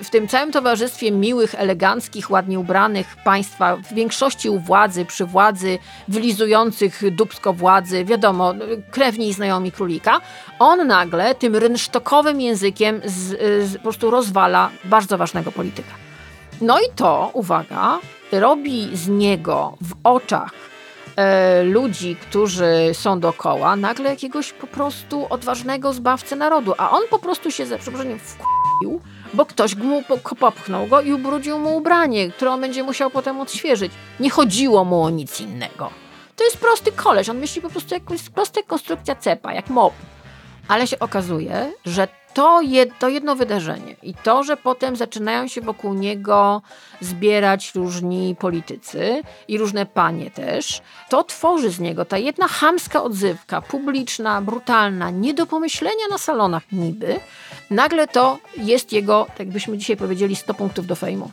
w 0.04 0.10
tym 0.10 0.28
całym 0.28 0.52
towarzystwie 0.52 1.12
miłych, 1.12 1.56
eleganckich, 1.56 2.32
ładnie 2.32 2.60
ubranych 2.60 3.16
państwa, 3.24 3.76
w 3.76 3.94
większości 3.94 4.50
u 4.50 4.60
władzy, 4.60 5.06
przy 5.06 5.26
władzy, 5.26 5.78
wylizujących 6.08 7.16
dubsko 7.16 7.54
władzy, 7.54 8.06
wiadomo, 8.06 8.54
krewni 8.92 9.28
i 9.28 9.34
znajomi 9.34 9.72
królika, 9.72 10.22
on 10.60 10.88
nagle 10.88 11.36
tym 11.36 11.56
rynsztokowym 11.56 12.42
językiem 12.42 13.02
z, 13.06 13.40
z, 13.70 13.78
po 13.78 13.84
prostu 13.84 14.12
rozwala 14.12 14.70
bardzo 14.84 15.18
ważnego 15.18 15.52
polityka. 15.52 15.92
No 16.62 16.80
i 16.80 16.84
to, 16.96 17.30
uwaga, 17.34 18.00
robi 18.32 18.90
z 18.94 19.08
niego 19.08 19.78
w 19.82 19.94
oczach 20.04 20.52
e, 21.16 21.64
ludzi, 21.64 22.16
którzy 22.16 22.90
są 22.94 23.20
dookoła, 23.20 23.76
nagle 23.76 24.10
jakiegoś 24.10 24.54
po 24.54 24.68
prostu 24.68 25.28
odważnego 25.30 25.94
zbawcę 25.94 26.36
narodu, 26.36 26.74
a 26.78 26.92
on 26.92 27.02
po 27.10 27.20
prostu 27.20 27.52
się, 27.52 27.66
za 27.66 27.78
przeproszeniem, 27.78 28.20
wkupił, 28.20 28.59
bo 29.34 29.46
ktoś 29.46 29.76
mu 29.76 30.04
po- 30.04 30.36
popchnął 30.36 30.88
go 30.88 31.02
i 31.02 31.14
ubrudził 31.14 31.60
mu 31.60 31.78
ubranie, 31.78 32.32
które 32.32 32.52
on 32.52 32.62
będzie 32.62 32.84
musiał 32.84 33.10
potem 33.10 33.40
odświeżyć. 33.40 33.92
Nie 34.20 34.30
chodziło 34.30 34.86
mu 34.86 35.04
o 35.04 35.10
nic 35.10 35.42
innego. 35.42 35.90
To 36.36 36.44
jest 36.44 36.58
prosty 36.58 36.92
koleś, 36.92 37.30
on 37.30 37.38
myśli 37.38 37.62
po 37.62 37.70
prostu 37.70 37.94
jak 37.94 38.04
prosta 38.36 38.62
konstrukcja 38.68 39.16
cepa, 39.16 39.54
jak 39.54 39.70
mop. 39.70 39.94
Ale 40.68 40.88
się 40.88 41.00
okazuje, 41.00 41.74
że 41.86 42.08
to, 42.34 42.62
jed, 42.62 42.90
to 43.00 43.10
jedno 43.10 43.36
wydarzenie 43.36 43.96
i 44.04 44.14
to, 44.14 44.44
że 44.44 44.58
potem 44.58 44.96
zaczynają 44.96 45.48
się 45.48 45.62
wokół 45.62 45.94
niego 45.94 46.62
zbierać 47.02 47.76
różni 47.76 48.36
politycy 48.40 49.22
i 49.48 49.58
różne 49.58 49.86
panie 49.86 50.32
też, 50.32 50.82
to 51.10 51.24
tworzy 51.24 51.70
z 51.70 51.80
niego 51.80 52.06
ta 52.06 52.18
jedna 52.18 52.48
chamska 52.48 53.04
odzywka, 53.04 53.62
publiczna, 53.62 54.42
brutalna, 54.42 55.10
nie 55.10 55.34
do 55.34 55.46
pomyślenia 55.46 56.08
na 56.10 56.18
salonach 56.18 56.72
niby, 56.72 57.20
nagle 57.70 58.08
to 58.08 58.40
jest 58.58 58.94
jego, 58.94 59.28
tak 59.38 59.50
byśmy 59.50 59.78
dzisiaj 59.78 59.98
powiedzieli, 59.98 60.36
100 60.36 60.54
punktów 60.54 60.88
do 60.88 60.96
fejmu. 60.96 61.32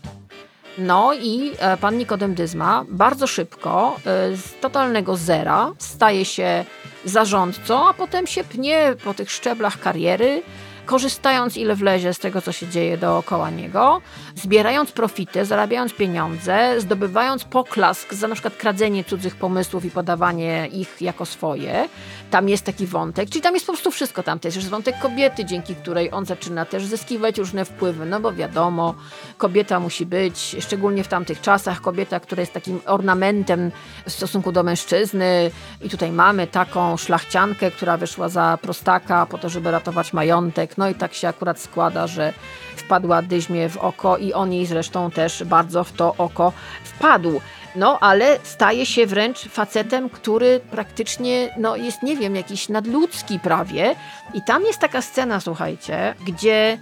No 0.79 1.15
i 1.15 1.53
e, 1.59 1.77
pan 1.77 1.99
Nikodem 1.99 2.35
Dyzma 2.35 2.85
bardzo 2.89 3.27
szybko 3.27 3.97
e, 3.97 4.37
z 4.37 4.61
totalnego 4.61 5.17
zera 5.17 5.73
staje 5.79 6.25
się 6.25 6.65
zarządcą, 7.05 7.89
a 7.89 7.95
potem 7.95 8.27
się 8.27 8.45
pnie 8.45 8.95
po 9.05 9.15
tych 9.15 9.31
szczeblach 9.31 9.81
kariery 9.81 10.43
korzystając 10.87 11.57
ile 11.57 11.75
wlezie 11.75 12.15
z 12.15 12.19
tego, 12.19 12.43
co 12.43 12.53
się 12.53 12.69
dzieje 12.69 12.99
dookoła 12.99 13.51
niego, 13.51 14.01
zbierając 14.35 14.93
profity, 14.93 15.45
zarabiając 15.45 15.95
pieniądze, 15.95 16.81
zdobywając 16.81 17.45
poklask 17.45 18.15
za 18.15 18.29
na 18.29 18.35
przykład 18.35 18.57
kradzenie 18.57 19.05
cudzych 19.05 19.37
pomysłów 19.37 19.85
i 19.85 19.91
podawanie 19.91 20.67
ich 20.67 21.03
jako 21.03 21.27
swoje. 21.27 21.89
Tam 22.31 22.49
jest 22.49 22.65
taki 22.65 22.87
wątek, 22.87 23.31
czyli 23.31 23.43
tam 23.43 23.55
jest 23.55 23.67
po 23.67 23.73
prostu 23.73 23.91
wszystko. 23.91 24.23
Tam 24.23 24.39
też 24.39 24.57
jest 24.57 24.69
wątek 24.69 24.99
kobiety, 24.99 25.45
dzięki 25.45 25.75
której 25.75 26.13
on 26.13 26.27
zaczyna 26.27 26.65
też 26.65 26.87
zyskiwać 26.87 27.39
różne 27.39 27.65
wpływy, 27.65 28.07
no 28.07 28.21
bo 28.21 28.33
wiadomo, 28.33 28.95
kobieta 29.39 29.81
musi 29.81 30.07
być, 30.07 30.57
szczególnie 30.61 31.05
w 31.05 31.09
tamtych 31.09 31.41
czasach, 31.41 31.81
kobieta, 31.81 32.21
która 32.21 32.41
jest 32.41 32.53
takim 32.53 32.81
ornamentem 32.87 33.71
w 34.07 34.13
stosunku 34.13 34.53
do 34.53 34.63
mężczyzny 34.63 35.51
i 35.83 35.91
tutaj 35.91 36.13
mamy 36.13 36.47
taką 36.47 36.97
szlachciankę, 36.97 37.71
która 37.71 37.97
wyszła 37.97 38.29
za 38.29 38.59
prostaka 38.63 39.27
po 39.27 39.39
to, 39.39 39.49
żeby 39.49 39.71
ratować 39.71 40.13
majątek, 40.13 40.76
no 40.79 40.89
i 40.89 40.95
tak 40.95 41.15
się 41.15 41.29
akurat 41.29 41.61
składa, 41.61 42.07
że 42.07 42.33
wpadła 42.77 43.23
Dyźmie 43.23 43.69
w 43.69 43.77
oko 43.77 44.17
i 44.17 44.33
on 44.33 44.53
jej 44.53 44.67
zresztą 44.67 45.11
też 45.11 45.45
bardzo 45.45 45.85
w 45.85 45.93
to 45.93 46.15
oko 46.19 46.53
wpadł. 46.85 47.41
No, 47.77 47.99
ale 48.01 48.39
staje 48.43 48.87
się 48.87 49.07
wręcz 49.07 49.39
facetem, 49.49 50.11
który 50.11 50.61
praktycznie 50.71 51.55
no, 51.57 51.77
jest, 51.77 52.03
nie 52.03 52.17
wiem, 52.17 52.37
jakiś 52.37 52.69
nadludzki 52.69 53.39
prawie. 53.39 53.95
I 54.35 54.43
tam 54.43 54.63
jest 54.63 54.79
taka 54.79 55.03
scena, 55.03 55.41
słuchajcie, 55.41 56.15
gdzie 56.27 56.79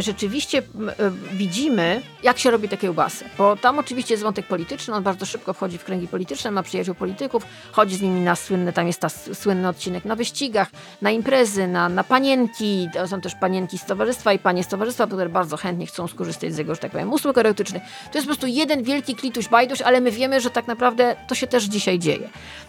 rzeczywiście 0.00 0.58
m, 0.58 0.88
e, 0.88 0.94
widzimy, 1.32 2.02
jak 2.22 2.38
się 2.38 2.50
robi 2.50 2.68
te 2.68 2.76
kiełbasy. 2.76 3.24
Bo 3.38 3.56
tam 3.56 3.78
oczywiście 3.78 4.14
jest 4.14 4.24
wątek 4.24 4.46
polityczny, 4.46 4.94
on 4.94 5.02
bardzo 5.02 5.26
szybko 5.26 5.52
wchodzi 5.52 5.78
w 5.78 5.84
kręgi 5.84 6.08
polityczne, 6.08 6.50
ma 6.50 6.62
przyjaciół 6.62 6.94
polityków, 6.94 7.42
chodzi 7.72 7.96
z 7.96 8.02
nimi 8.02 8.20
na 8.20 8.36
słynne, 8.36 8.72
tam 8.72 8.86
jest 8.86 9.00
ta 9.00 9.08
słynny 9.08 9.68
odcinek 9.68 10.04
na 10.04 10.16
wyścigach, 10.16 10.68
na 11.02 11.10
imprezy, 11.10 11.66
na, 11.66 11.88
na 11.88 12.04
panienki, 12.04 12.88
to 12.92 13.08
są 13.08 13.20
też 13.20 13.34
panienki 13.34 13.78
z 13.78 13.84
towarzystwa 13.84 14.32
i 14.32 14.38
panie 14.38 14.64
z 14.64 14.68
towarzystwa, 14.68 15.06
które 15.06 15.28
bardzo 15.28 15.56
chętnie 15.56 15.86
chcą 15.86 16.08
skorzystać 16.08 16.54
z 16.54 16.58
jego, 16.58 16.74
że 16.74 16.80
tak 16.80 16.90
powiem, 16.90 17.12
usług 17.12 17.38
erotycznych. 17.38 17.82
To 18.12 18.18
jest 18.18 18.26
po 18.26 18.34
prostu 18.34 18.46
jeden 18.46 18.82
wielki 18.82 19.14
klituś 19.14 19.48
bajduś, 19.48 19.80
ale 19.82 20.00
my 20.00 20.10
wiemy, 20.10 20.40
że 20.40 20.50
tak 20.50 20.66
naprawdę 20.66 21.16
to 21.28 21.34
się 21.34 21.46
też 21.46 21.64
dzisiaj 21.64 21.98
dzieje. 21.98 22.28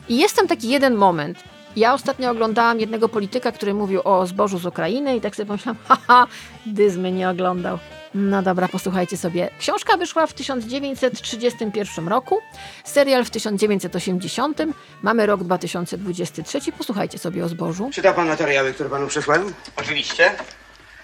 I 0.09 0.17
jest 0.17 0.35
tam 0.35 0.47
taki 0.47 0.69
jeden 0.69 0.95
moment, 0.95 1.43
ja 1.75 1.93
ostatnio 1.93 2.31
oglądałam 2.31 2.79
jednego 2.79 3.09
polityka, 3.09 3.51
który 3.51 3.73
mówił 3.73 4.01
o 4.03 4.27
zbożu 4.27 4.57
z 4.57 4.65
Ukrainy 4.65 5.15
i 5.15 5.21
tak 5.21 5.35
sobie 5.35 5.47
pomyślałam, 5.47 5.77
haha, 5.87 6.27
dyzmy 6.65 7.11
nie 7.11 7.29
oglądał. 7.29 7.79
No 8.13 8.41
dobra, 8.41 8.67
posłuchajcie 8.67 9.17
sobie. 9.17 9.49
Książka 9.59 9.97
wyszła 9.97 10.27
w 10.27 10.33
1931 10.33 12.07
roku, 12.07 12.39
serial 12.83 13.25
w 13.25 13.29
1980, 13.29 14.57
mamy 15.01 15.25
rok 15.25 15.43
2023, 15.43 16.71
posłuchajcie 16.71 17.17
sobie 17.17 17.45
o 17.45 17.49
zbożu. 17.49 17.89
Czytał 17.93 18.13
pan 18.13 18.27
materiały, 18.27 18.73
które 18.73 18.89
panu 18.89 19.07
przesłałem? 19.07 19.53
Oczywiście. 19.75 20.31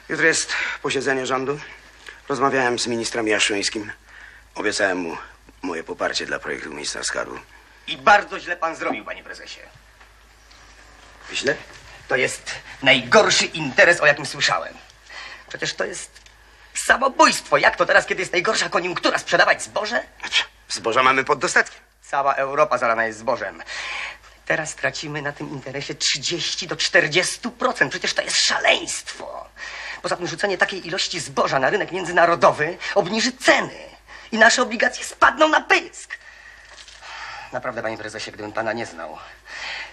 Jutro 0.10 0.26
jest 0.26 0.54
posiedzenie 0.82 1.26
rządu. 1.26 1.60
Rozmawiałem 2.30 2.80
z 2.80 2.88
ministrem 2.88 3.28
Jaszyńskim. 3.28 3.92
Obiecałem 4.56 4.98
mu 4.98 5.18
moje 5.62 5.84
poparcie 5.84 6.26
dla 6.26 6.40
projektu 6.40 6.70
ministra 6.70 7.04
skarbu. 7.04 7.36
I 7.88 7.98
bardzo 7.98 8.40
źle 8.40 8.58
pan 8.58 8.76
zrobił, 8.76 9.06
panie 9.06 9.24
prezesie. 9.24 9.60
Źle? 11.34 11.56
To 12.08 12.16
jest 12.16 12.52
najgorszy 12.84 13.46
interes, 13.46 14.02
o 14.02 14.06
jakim 14.06 14.26
słyszałem. 14.26 14.74
Przecież 15.48 15.74
to 15.74 15.86
jest 15.86 16.12
samobójstwo. 16.74 17.58
Jak 17.58 17.76
to 17.76 17.86
teraz, 17.86 18.06
kiedy 18.06 18.22
jest 18.22 18.32
najgorsza 18.32 18.70
koniunktura, 18.70 19.18
sprzedawać 19.18 19.64
zboże? 19.64 20.04
Zboża 20.70 21.04
mamy 21.04 21.24
pod 21.24 21.40
dostatkiem. 21.40 21.80
Cała 22.02 22.34
Europa 22.34 22.78
zalana 22.78 23.06
jest 23.06 23.20
zbożem. 23.20 23.64
Teraz 24.46 24.76
tracimy 24.76 25.22
na 25.22 25.32
tym 25.32 25.50
interesie 25.50 25.96
30 25.96 26.68
do 26.68 26.76
40%. 26.76 27.90
Przecież 27.90 28.14
to 28.14 28.22
jest 28.22 28.38
szaleństwo. 28.38 29.46
Poza 30.02 30.16
tym 30.16 30.28
rzucenie 30.28 30.58
takiej 30.58 30.88
ilości 30.88 31.20
zboża 31.20 31.60
na 31.60 31.70
rynek 31.70 31.92
międzynarodowy 31.92 32.78
obniży 32.96 33.32
ceny 33.32 33.80
i 34.32 34.38
nasze 34.38 34.62
obligacje 34.62 35.06
spadną 35.06 35.48
na 35.48 35.62
pysk. 35.62 36.18
Naprawdę, 37.56 37.82
panie 37.82 37.98
prezesie, 37.98 38.32
gdybym 38.32 38.52
pana 38.52 38.74
nie 38.74 38.86
znał, 38.86 39.18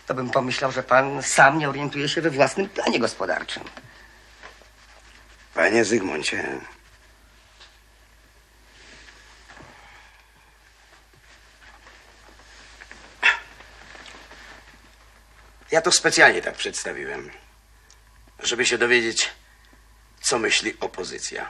to 0.06 0.14
bym 0.14 0.30
pomyślał, 0.30 0.72
że 0.72 0.82
pan 0.82 1.22
sam 1.22 1.58
nie 1.58 1.68
orientuje 1.68 2.08
się 2.08 2.20
we 2.20 2.30
własnym 2.30 2.68
planie 2.68 2.98
gospodarczym. 2.98 3.62
Panie 5.54 5.84
Zygmuncie. 5.84 6.60
Ja 15.70 15.82
to 15.82 15.92
specjalnie 15.92 16.42
tak 16.42 16.54
przedstawiłem, 16.54 17.30
żeby 18.38 18.66
się 18.66 18.78
dowiedzieć, 18.78 19.30
co 20.20 20.38
myśli 20.38 20.76
opozycja. 20.80 21.46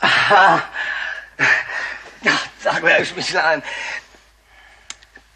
Aha. 0.00 0.62
No, 2.24 2.32
tak, 2.64 2.82
bo 2.82 2.88
ja 2.88 2.98
już 2.98 3.12
myślałem. 3.12 3.62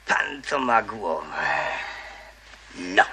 Pan 0.09 0.43
to 0.43 0.59
ma 0.59 0.83
głowę. 0.83 1.47
No. 2.75 3.05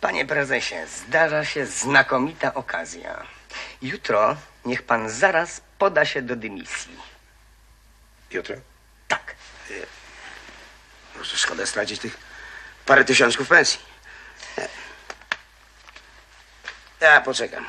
Panie 0.00 0.26
prezesie, 0.26 0.74
zdarza 0.86 1.44
się 1.44 1.66
znakomita 1.66 2.54
okazja. 2.54 3.26
Jutro 3.82 4.36
niech 4.64 4.82
pan 4.82 5.10
zaraz 5.10 5.60
poda 5.78 6.04
się 6.04 6.22
do 6.22 6.36
dymisji. 6.36 6.96
Jutro? 8.30 8.56
Tak. 9.08 9.34
Może 11.16 11.36
szkoda 11.36 11.66
stracić 11.66 12.00
tych 12.00 12.18
parę 12.86 13.04
tysiączków 13.04 13.48
pensji. 13.48 13.80
Ja 17.00 17.20
poczekam. 17.20 17.66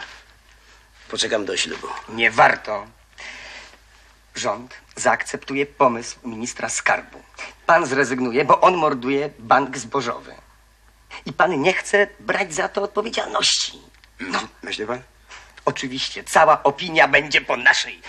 Poczekam 1.09 1.45
do 1.45 1.57
ślubu. 1.57 1.87
Nie 2.09 2.31
warto. 2.31 2.87
Rząd 4.35 4.73
zaakceptuje 4.95 5.65
pomysł 5.65 6.17
ministra 6.23 6.69
skarbu. 6.69 7.19
Pan 7.65 7.85
zrezygnuje, 7.85 8.45
bo 8.45 8.61
on 8.61 8.77
morduje 8.77 9.29
bank 9.39 9.77
zbożowy. 9.77 10.35
I 11.25 11.33
pan 11.33 11.61
nie 11.61 11.73
chce 11.73 12.07
brać 12.19 12.53
za 12.53 12.69
to 12.69 12.81
odpowiedzialności. 12.81 13.79
No. 14.19 14.39
Myśli 14.63 14.85
pan? 14.85 14.99
Oczywiście, 15.65 16.23
cała 16.23 16.63
opinia 16.63 17.07
będzie 17.07 17.41
po 17.41 17.57
naszej, 17.57 18.01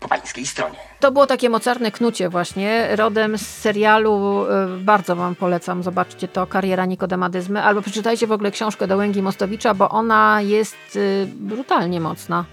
po 0.00 0.08
pańskiej 0.08 0.46
stronie. 0.46 0.78
To 1.00 1.12
było 1.12 1.26
takie 1.26 1.50
mocarne 1.50 1.90
knucie 1.90 2.28
właśnie, 2.28 2.96
rodem 2.96 3.38
z 3.38 3.46
serialu, 3.46 4.46
y, 4.46 4.80
bardzo 4.80 5.16
wam 5.16 5.34
polecam, 5.34 5.82
zobaczcie 5.82 6.28
to, 6.28 6.46
Kariera 6.46 6.86
Nikodemadyzmy, 6.86 7.62
albo 7.62 7.82
przeczytajcie 7.82 8.26
w 8.26 8.32
ogóle 8.32 8.50
książkę 8.50 8.86
Dołęgi 8.86 9.22
Mostowicza, 9.22 9.74
bo 9.74 9.88
ona 9.88 10.40
jest 10.42 10.96
y, 10.96 11.26
brutalnie 11.34 12.00
mocna. 12.00 12.44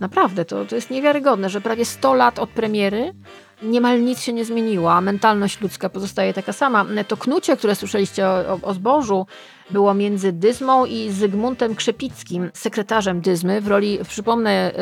Naprawdę, 0.00 0.44
to, 0.44 0.64
to 0.64 0.74
jest 0.74 0.90
niewiarygodne, 0.90 1.50
że 1.50 1.60
prawie 1.60 1.84
100 1.84 2.14
lat 2.14 2.38
od 2.38 2.50
premiery 2.50 3.14
niemal 3.62 4.02
nic 4.02 4.20
się 4.20 4.32
nie 4.32 4.44
zmieniło, 4.44 4.92
a 4.92 5.00
mentalność 5.00 5.60
ludzka 5.60 5.88
pozostaje 5.88 6.34
taka 6.34 6.52
sama. 6.52 6.86
To 7.08 7.16
knucie, 7.16 7.56
które 7.56 7.74
słyszeliście 7.74 8.28
o, 8.28 8.58
o, 8.62 8.74
zbożu, 8.74 9.26
było 9.70 9.94
między 9.94 10.32
Dyzmą 10.32 10.86
i 10.86 11.10
Zygmuntem 11.10 11.74
Krzepickim, 11.74 12.50
sekretarzem 12.54 13.20
Dyzmy, 13.20 13.60
w 13.60 13.68
roli, 13.68 13.98
przypomnę, 14.08 14.72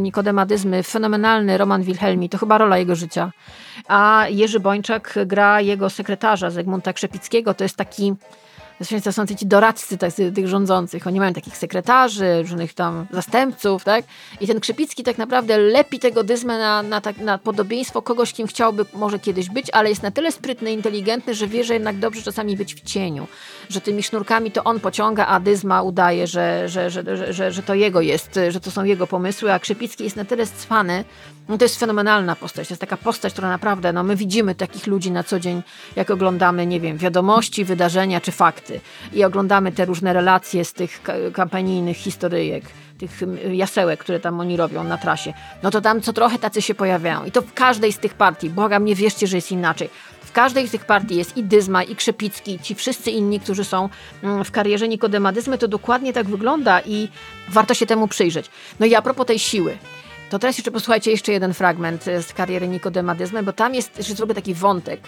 Nikodema 0.00 0.46
Dyzmy, 0.46 0.82
fenomenalny 0.82 1.58
Roman 1.58 1.82
Wilhelmi, 1.82 2.28
to 2.28 2.38
chyba 2.38 2.58
rola 2.58 2.78
jego 2.78 2.94
życia. 2.94 3.32
A 3.88 4.26
Jerzy 4.30 4.60
Bończak 4.60 5.18
gra 5.26 5.60
jego 5.60 5.90
sekretarza 5.90 6.50
Zygmunta 6.50 6.92
Krzepickiego, 6.92 7.54
to 7.54 7.64
jest 7.64 7.76
taki 7.76 8.14
to 9.04 9.12
są 9.12 9.26
ci 9.26 9.46
doradcy 9.46 9.98
tak, 9.98 10.12
tych 10.34 10.48
rządzących. 10.48 11.06
Oni 11.06 11.20
mają 11.20 11.32
takich 11.32 11.56
sekretarzy, 11.56 12.42
różnych 12.42 12.74
tam 12.74 13.06
zastępców, 13.10 13.84
tak? 13.84 14.04
I 14.40 14.46
ten 14.46 14.60
Krzepicki 14.60 15.02
tak 15.02 15.18
naprawdę 15.18 15.58
lepi 15.58 15.98
tego 15.98 16.24
dyzmę 16.24 16.58
na, 16.58 16.82
na, 16.82 17.00
tak, 17.00 17.18
na 17.18 17.38
podobieństwo 17.38 18.02
kogoś, 18.02 18.32
kim 18.32 18.46
chciałby 18.46 18.84
może 18.94 19.18
kiedyś 19.18 19.48
być, 19.48 19.66
ale 19.72 19.88
jest 19.88 20.02
na 20.02 20.10
tyle 20.10 20.32
sprytny, 20.32 20.72
inteligentny, 20.72 21.34
że 21.34 21.46
wie, 21.46 21.64
że 21.64 21.74
jednak 21.74 21.98
dobrze 21.98 22.22
czasami 22.22 22.56
być 22.56 22.74
w 22.74 22.80
cieniu. 22.80 23.26
Że 23.68 23.80
tymi 23.80 24.02
sznurkami 24.02 24.50
to 24.50 24.64
on 24.64 24.80
pociąga, 24.80 25.26
a 25.26 25.40
dyzma 25.40 25.82
udaje, 25.82 26.26
że, 26.26 26.68
że, 26.68 26.90
że, 26.90 27.32
że, 27.32 27.52
że, 27.52 27.62
to 27.62 27.74
jego 27.74 28.00
jest, 28.00 28.38
że 28.48 28.60
to 28.60 28.70
są 28.70 28.84
jego 28.84 29.06
pomysły, 29.06 29.52
a 29.52 29.58
Krzepicki 29.58 30.04
jest 30.04 30.16
na 30.16 30.24
tyle 30.24 30.46
cwany, 30.46 31.04
no 31.48 31.58
to 31.58 31.64
jest 31.64 31.80
fenomenalna 31.80 32.36
postać. 32.36 32.68
To 32.68 32.74
jest 32.74 32.80
taka 32.80 32.96
postać, 32.96 33.32
która 33.32 33.48
naprawdę, 33.48 33.92
no 33.92 34.02
my 34.02 34.16
widzimy 34.16 34.54
takich 34.54 34.86
ludzi 34.86 35.10
na 35.10 35.24
co 35.24 35.40
dzień, 35.40 35.62
jak 35.96 36.10
oglądamy, 36.10 36.66
nie 36.66 36.80
wiem, 36.80 36.98
wiadomości, 36.98 37.64
wydarzenia 37.64 38.20
czy 38.20 38.32
fakty. 38.32 38.69
I 39.12 39.24
oglądamy 39.24 39.72
te 39.72 39.84
różne 39.84 40.12
relacje 40.12 40.64
z 40.64 40.72
tych 40.72 41.02
ka- 41.02 41.12
kampanijnych 41.32 41.96
historyjek, 41.96 42.64
tych 42.98 43.20
jasełek, 43.52 44.00
które 44.00 44.20
tam 44.20 44.40
oni 44.40 44.56
robią 44.56 44.84
na 44.84 44.98
trasie. 44.98 45.32
No 45.62 45.70
to 45.70 45.80
tam 45.80 46.00
co 46.00 46.12
trochę 46.12 46.38
tacy 46.38 46.62
się 46.62 46.74
pojawiają. 46.74 47.24
I 47.24 47.32
to 47.32 47.42
w 47.42 47.54
każdej 47.54 47.92
z 47.92 47.98
tych 47.98 48.14
partii. 48.14 48.50
Błagam, 48.50 48.84
nie 48.84 48.94
wierzcie, 48.94 49.26
że 49.26 49.36
jest 49.36 49.52
inaczej. 49.52 49.90
W 50.24 50.32
każdej 50.32 50.68
z 50.68 50.70
tych 50.70 50.84
partii 50.84 51.16
jest 51.16 51.36
i 51.36 51.44
Dyzma, 51.44 51.82
i 51.82 51.96
Krzepicki, 51.96 52.58
ci 52.58 52.74
wszyscy 52.74 53.10
inni, 53.10 53.40
którzy 53.40 53.64
są 53.64 53.88
mm, 54.22 54.44
w 54.44 54.50
karierze 54.50 54.88
Nikodemadyzmy, 54.88 55.58
to 55.58 55.68
dokładnie 55.68 56.12
tak 56.12 56.26
wygląda 56.26 56.80
i 56.80 57.08
warto 57.48 57.74
się 57.74 57.86
temu 57.86 58.08
przyjrzeć. 58.08 58.46
No 58.80 58.86
i 58.86 58.94
a 58.94 59.02
propos 59.02 59.26
tej 59.26 59.38
siły. 59.38 59.78
To 60.30 60.38
teraz 60.38 60.58
jeszcze 60.58 60.70
posłuchajcie 60.70 61.10
jeszcze 61.10 61.32
jeden 61.32 61.54
fragment 61.54 62.08
e, 62.08 62.22
z 62.22 62.32
kariery 62.32 62.68
Nikodemadyzmy, 62.68 63.42
bo 63.42 63.52
tam 63.52 63.74
jest 63.74 63.98
jeszcze 63.98 64.14
zrobię 64.14 64.34
taki 64.34 64.54
wątek. 64.54 65.00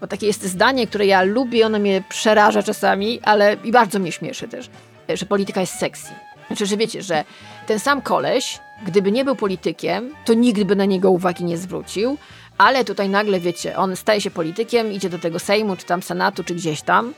Bo 0.00 0.06
takie 0.06 0.26
jest 0.26 0.42
zdanie, 0.42 0.86
które 0.86 1.06
ja 1.06 1.22
lubię, 1.22 1.66
ono 1.66 1.78
mnie 1.78 2.02
przeraża 2.08 2.62
czasami, 2.62 3.20
ale 3.22 3.56
i 3.64 3.72
bardzo 3.72 3.98
mnie 3.98 4.12
śmieszy 4.12 4.48
też. 4.48 4.70
że 5.14 5.26
polityka 5.26 5.60
jest 5.60 5.78
sexy. 5.78 6.08
Znaczy, 6.46 6.66
że 6.66 6.76
wiecie, 6.76 7.02
że 7.02 7.24
ten 7.66 7.78
sam 7.78 8.02
koleś, 8.02 8.58
gdyby 8.86 9.12
nie 9.12 9.24
był 9.24 9.36
politykiem, 9.36 10.10
to 10.24 10.34
nikt 10.34 10.62
by 10.62 10.76
na 10.76 10.84
niego 10.84 11.10
uwagi 11.10 11.44
nie 11.44 11.58
zwrócił, 11.58 12.16
ale 12.58 12.84
tutaj 12.84 13.08
nagle, 13.08 13.40
wiecie, 13.40 13.76
on 13.76 13.96
staje 13.96 14.20
się 14.20 14.30
politykiem, 14.30 14.92
idzie 14.92 15.10
do 15.10 15.18
tego 15.18 15.38
Sejmu, 15.38 15.76
czy 15.76 15.86
tam 15.86 16.02
Senatu, 16.02 16.44
czy 16.44 16.54
gdzieś 16.54 16.82
tam, 16.82 17.08
e, 17.08 17.12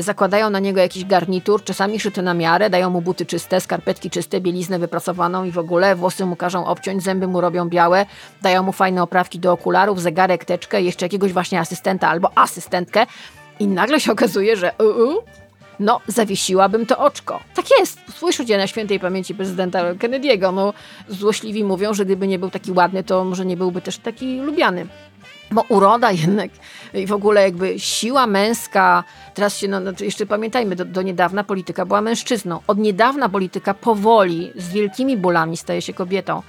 zakładają 0.00 0.50
na 0.50 0.58
niego 0.58 0.80
jakiś 0.80 1.04
garnitur, 1.04 1.64
czasami 1.64 2.00
szyty 2.00 2.22
na 2.22 2.34
miarę, 2.34 2.70
dają 2.70 2.90
mu 2.90 3.00
buty 3.00 3.26
czyste, 3.26 3.60
skarpetki 3.60 4.10
czyste, 4.10 4.40
bieliznę 4.40 4.78
wypracowaną 4.78 5.44
i 5.44 5.50
w 5.50 5.58
ogóle 5.58 5.96
włosy 5.96 6.26
mu 6.26 6.36
każą 6.36 6.66
obciąć, 6.66 7.02
zęby 7.02 7.26
mu 7.26 7.40
robią 7.40 7.68
białe, 7.68 8.06
dają 8.42 8.62
mu 8.62 8.72
fajne 8.72 9.02
oprawki 9.02 9.38
do 9.38 9.52
okularów, 9.52 10.00
zegarek, 10.00 10.44
teczkę, 10.44 10.82
jeszcze 10.82 11.04
jakiegoś 11.06 11.32
właśnie 11.32 11.60
asystenta 11.60 12.08
albo 12.08 12.38
asystentkę 12.38 13.06
i 13.60 13.66
nagle 13.66 14.00
się 14.00 14.12
okazuje, 14.12 14.56
że 14.56 14.72
uh, 14.78 14.96
uh, 14.96 15.24
no, 15.80 16.00
zawiesiłabym 16.06 16.86
to 16.86 16.98
oczko. 16.98 17.40
Tak 17.54 17.64
jest. 17.80 18.00
Słyszycie 18.14 18.56
na 18.56 18.66
świętej 18.66 19.00
pamięci 19.00 19.34
prezydenta 19.34 19.94
Kennedy'ego. 19.94 20.54
No, 20.54 20.72
złośliwi 21.08 21.64
mówią, 21.64 21.94
że 21.94 22.04
gdyby 22.04 22.28
nie 22.28 22.38
był 22.38 22.50
taki 22.50 22.72
ładny, 22.72 23.04
to 23.04 23.24
może 23.24 23.46
nie 23.46 23.56
byłby 23.56 23.80
też 23.80 23.98
taki 23.98 24.40
lubiany. 24.40 24.86
Bo 25.52 25.64
uroda 25.68 26.12
jednak 26.12 26.50
i 26.94 27.06
w 27.06 27.12
ogóle 27.12 27.42
jakby 27.42 27.80
siła 27.80 28.26
męska, 28.26 29.04
teraz 29.34 29.58
się, 29.58 29.68
no, 29.68 29.80
no 29.80 29.92
jeszcze 30.00 30.26
pamiętajmy, 30.26 30.76
do, 30.76 30.84
do 30.84 31.02
niedawna 31.02 31.44
polityka 31.44 31.86
była 31.86 32.00
mężczyzną. 32.00 32.60
Od 32.66 32.78
niedawna 32.78 33.28
polityka 33.28 33.74
powoli, 33.74 34.52
z 34.56 34.72
wielkimi 34.72 35.16
bólami 35.16 35.56
staje 35.56 35.82
się 35.82 35.92
kobietą. 35.92 36.42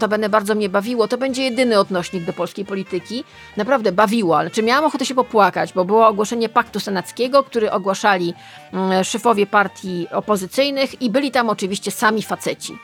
To 0.00 0.08
będę 0.08 0.28
bardzo 0.28 0.54
mnie 0.54 0.68
bawiło. 0.68 1.08
To 1.08 1.18
będzie 1.18 1.42
jedyny 1.42 1.78
odnośnik 1.78 2.24
do 2.24 2.32
polskiej 2.32 2.64
polityki. 2.64 3.24
Naprawdę 3.56 3.92
bawiło, 3.92 4.38
ale 4.38 4.50
czy 4.50 4.62
miałam 4.62 4.84
ochotę 4.84 5.06
się 5.06 5.14
popłakać, 5.14 5.72
bo 5.72 5.84
było 5.84 6.06
ogłoszenie 6.06 6.48
paktu 6.48 6.80
senackiego, 6.80 7.42
który 7.42 7.70
ogłaszali 7.70 8.34
mm, 8.72 9.04
szefowie 9.04 9.46
partii 9.46 10.06
opozycyjnych 10.10 11.02
i 11.02 11.10
byli 11.10 11.30
tam 11.30 11.50
oczywiście 11.50 11.90
sami 11.90 12.22
faceci. 12.22 12.78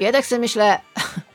I 0.00 0.04
ja 0.04 0.12
tak 0.12 0.26
sobie 0.26 0.40
myślę, 0.40 0.80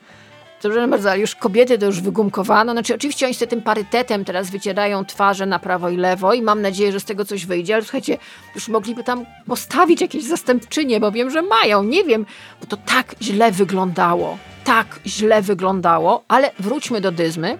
Dobrze, 0.62 0.88
bardzo, 0.88 1.10
ale 1.10 1.20
już 1.20 1.34
kobiety 1.34 1.78
to 1.78 1.86
już 1.86 2.00
wygumkowano. 2.00 2.72
Znaczy, 2.72 2.94
oczywiście 2.94 3.26
oni 3.26 3.34
sobie 3.34 3.46
tym 3.46 3.62
parytetem 3.62 4.24
teraz 4.24 4.50
wycierają 4.50 5.04
twarze 5.04 5.46
na 5.46 5.58
prawo 5.58 5.88
i 5.88 5.96
lewo 5.96 6.34
i 6.34 6.42
mam 6.42 6.62
nadzieję, 6.62 6.92
że 6.92 7.00
z 7.00 7.04
tego 7.04 7.24
coś 7.24 7.46
wyjdzie, 7.46 7.74
ale 7.74 7.82
słuchajcie, 7.82 8.18
już 8.54 8.68
mogliby 8.68 9.04
tam 9.04 9.26
postawić 9.46 10.00
jakieś 10.00 10.24
zastępczynie, 10.24 11.00
bo 11.00 11.12
wiem, 11.12 11.30
że 11.30 11.42
mają. 11.42 11.82
Nie 11.82 12.04
wiem, 12.04 12.26
bo 12.60 12.66
to 12.66 12.76
tak 12.76 13.14
źle 13.22 13.52
wyglądało. 13.52 14.38
Tak 14.64 15.00
źle 15.06 15.42
wyglądało, 15.42 16.24
ale 16.28 16.50
wróćmy 16.58 17.00
do 17.00 17.12
dyzmy 17.12 17.58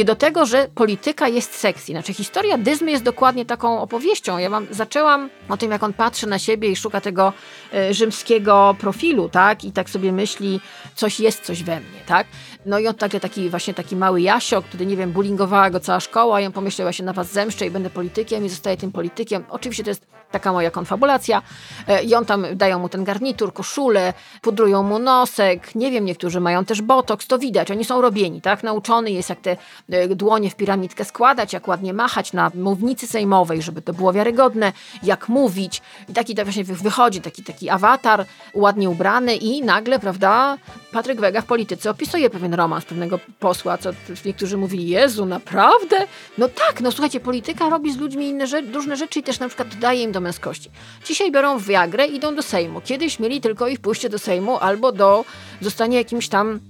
i 0.00 0.04
do 0.04 0.16
tego, 0.16 0.46
że 0.46 0.68
polityka 0.74 1.28
jest 1.28 1.54
sexy. 1.54 1.92
Znaczy, 1.92 2.14
historia 2.14 2.58
dyzmy 2.58 2.90
jest 2.90 3.04
dokładnie 3.04 3.44
taką 3.44 3.80
opowieścią. 3.80 4.38
Ja 4.38 4.50
wam 4.50 4.66
zaczęłam 4.70 5.30
o 5.48 5.56
tym, 5.56 5.70
jak 5.70 5.82
on 5.82 5.92
patrzy 5.92 6.26
na 6.26 6.38
siebie 6.38 6.68
i 6.68 6.76
szuka 6.76 7.00
tego 7.00 7.32
y, 7.74 7.94
rzymskiego 7.94 8.76
profilu, 8.78 9.28
tak? 9.28 9.64
I 9.64 9.72
tak 9.72 9.90
sobie 9.90 10.12
myśli, 10.12 10.60
coś 10.94 11.20
jest 11.20 11.44
coś 11.44 11.62
we 11.62 11.80
mnie, 11.80 12.00
tak? 12.06 12.26
No 12.66 12.78
i 12.78 12.88
on 12.88 12.94
taki, 12.94 13.20
taki 13.20 13.50
właśnie 13.50 13.74
taki 13.74 13.96
mały 13.96 14.20
Jasio, 14.20 14.62
który, 14.62 14.86
nie 14.86 14.96
wiem, 14.96 15.12
bullyingowała 15.12 15.70
go 15.70 15.80
cała 15.80 16.00
szkoła 16.00 16.40
i 16.40 16.46
on 16.46 16.52
pomyślał, 16.52 16.86
ja 16.86 16.92
się 16.92 17.04
na 17.04 17.12
was 17.12 17.32
zemszczę 17.32 17.66
i 17.66 17.70
będę 17.70 17.90
politykiem 17.90 18.44
i 18.44 18.48
zostaję 18.48 18.76
tym 18.76 18.92
politykiem. 18.92 19.44
Oczywiście 19.48 19.84
to 19.84 19.90
jest 19.90 20.06
taka 20.34 20.52
moja 20.52 20.70
konfabulacja. 20.70 21.42
E, 21.88 22.02
I 22.02 22.14
on 22.14 22.24
tam, 22.24 22.46
dają 22.54 22.78
mu 22.78 22.88
ten 22.88 23.04
garnitur, 23.04 23.52
koszulę, 23.52 24.12
pudrują 24.42 24.82
mu 24.82 24.98
nosek. 24.98 25.74
Nie 25.74 25.90
wiem, 25.90 26.04
niektórzy 26.04 26.40
mają 26.40 26.64
też 26.64 26.82
botoks, 26.82 27.26
to 27.26 27.38
widać, 27.38 27.70
oni 27.70 27.84
są 27.84 28.00
robieni, 28.00 28.40
tak? 28.40 28.62
Nauczony 28.62 29.10
jest, 29.10 29.28
jak 29.28 29.40
te 29.40 29.56
e, 29.90 30.08
dłonie 30.08 30.50
w 30.50 30.56
piramidkę 30.56 31.04
składać, 31.04 31.52
jak 31.52 31.68
ładnie 31.68 31.92
machać 31.94 32.32
na 32.32 32.50
mównicy 32.54 33.06
sejmowej, 33.06 33.62
żeby 33.62 33.82
to 33.82 33.92
było 33.92 34.12
wiarygodne, 34.12 34.72
jak 35.02 35.28
mówić. 35.28 35.82
I 36.08 36.12
taki 36.12 36.34
to 36.34 36.44
właśnie 36.44 36.64
wychodzi, 36.64 37.20
taki, 37.20 37.42
taki 37.42 37.70
awatar, 37.70 38.26
ładnie 38.54 38.90
ubrany 38.90 39.36
i 39.36 39.62
nagle, 39.62 39.98
prawda, 39.98 40.58
Patryk 40.94 41.20
Wega 41.20 41.40
w 41.40 41.44
polityce 41.44 41.90
opisuje 41.90 42.30
pewien 42.30 42.54
romans 42.54 42.84
pewnego 42.84 43.18
posła, 43.40 43.78
co 43.78 43.90
niektórzy 44.24 44.56
mówili, 44.56 44.88
Jezu, 44.88 45.26
naprawdę? 45.26 45.96
No 46.38 46.48
tak, 46.48 46.80
no 46.80 46.92
słuchajcie, 46.92 47.20
polityka 47.20 47.68
robi 47.68 47.92
z 47.92 47.96
ludźmi 47.96 48.28
inne 48.28 48.46
rzeczy, 48.46 48.72
różne 48.72 48.96
rzeczy 48.96 49.20
i 49.20 49.22
też 49.22 49.38
na 49.38 49.48
przykład 49.48 49.68
dodaje 49.68 50.02
im 50.02 50.12
do 50.12 50.20
męskości. 50.20 50.70
Dzisiaj 51.04 51.32
biorą 51.32 51.58
Viagrę 51.58 52.06
i 52.06 52.16
idą 52.16 52.34
do 52.34 52.42
Sejmu. 52.42 52.80
Kiedyś 52.80 53.18
mieli 53.18 53.40
tylko 53.40 53.68
ich 53.68 53.80
pójście 53.80 54.08
do 54.08 54.18
Sejmu 54.18 54.58
albo 54.58 54.92
do 54.92 55.24
zostanie 55.60 55.96
jakimś 55.96 56.28
tam 56.28 56.60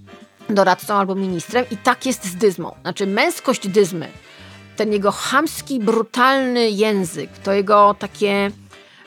doradcą 0.51 0.95
albo 0.95 1.15
ministrem 1.15 1.65
i 1.71 1.77
tak 1.77 2.07
jest 2.07 2.25
z 2.25 2.37
dyzmą. 2.37 2.75
Znaczy 2.83 3.07
męskość 3.07 3.69
dyzmy, 3.69 4.09
ten 4.77 4.93
jego 4.93 5.13
chamski, 5.13 5.81
brutalny 5.81 6.71
język, 6.71 7.31
to 7.45 7.53
jego 7.53 7.95
takie 7.99 8.51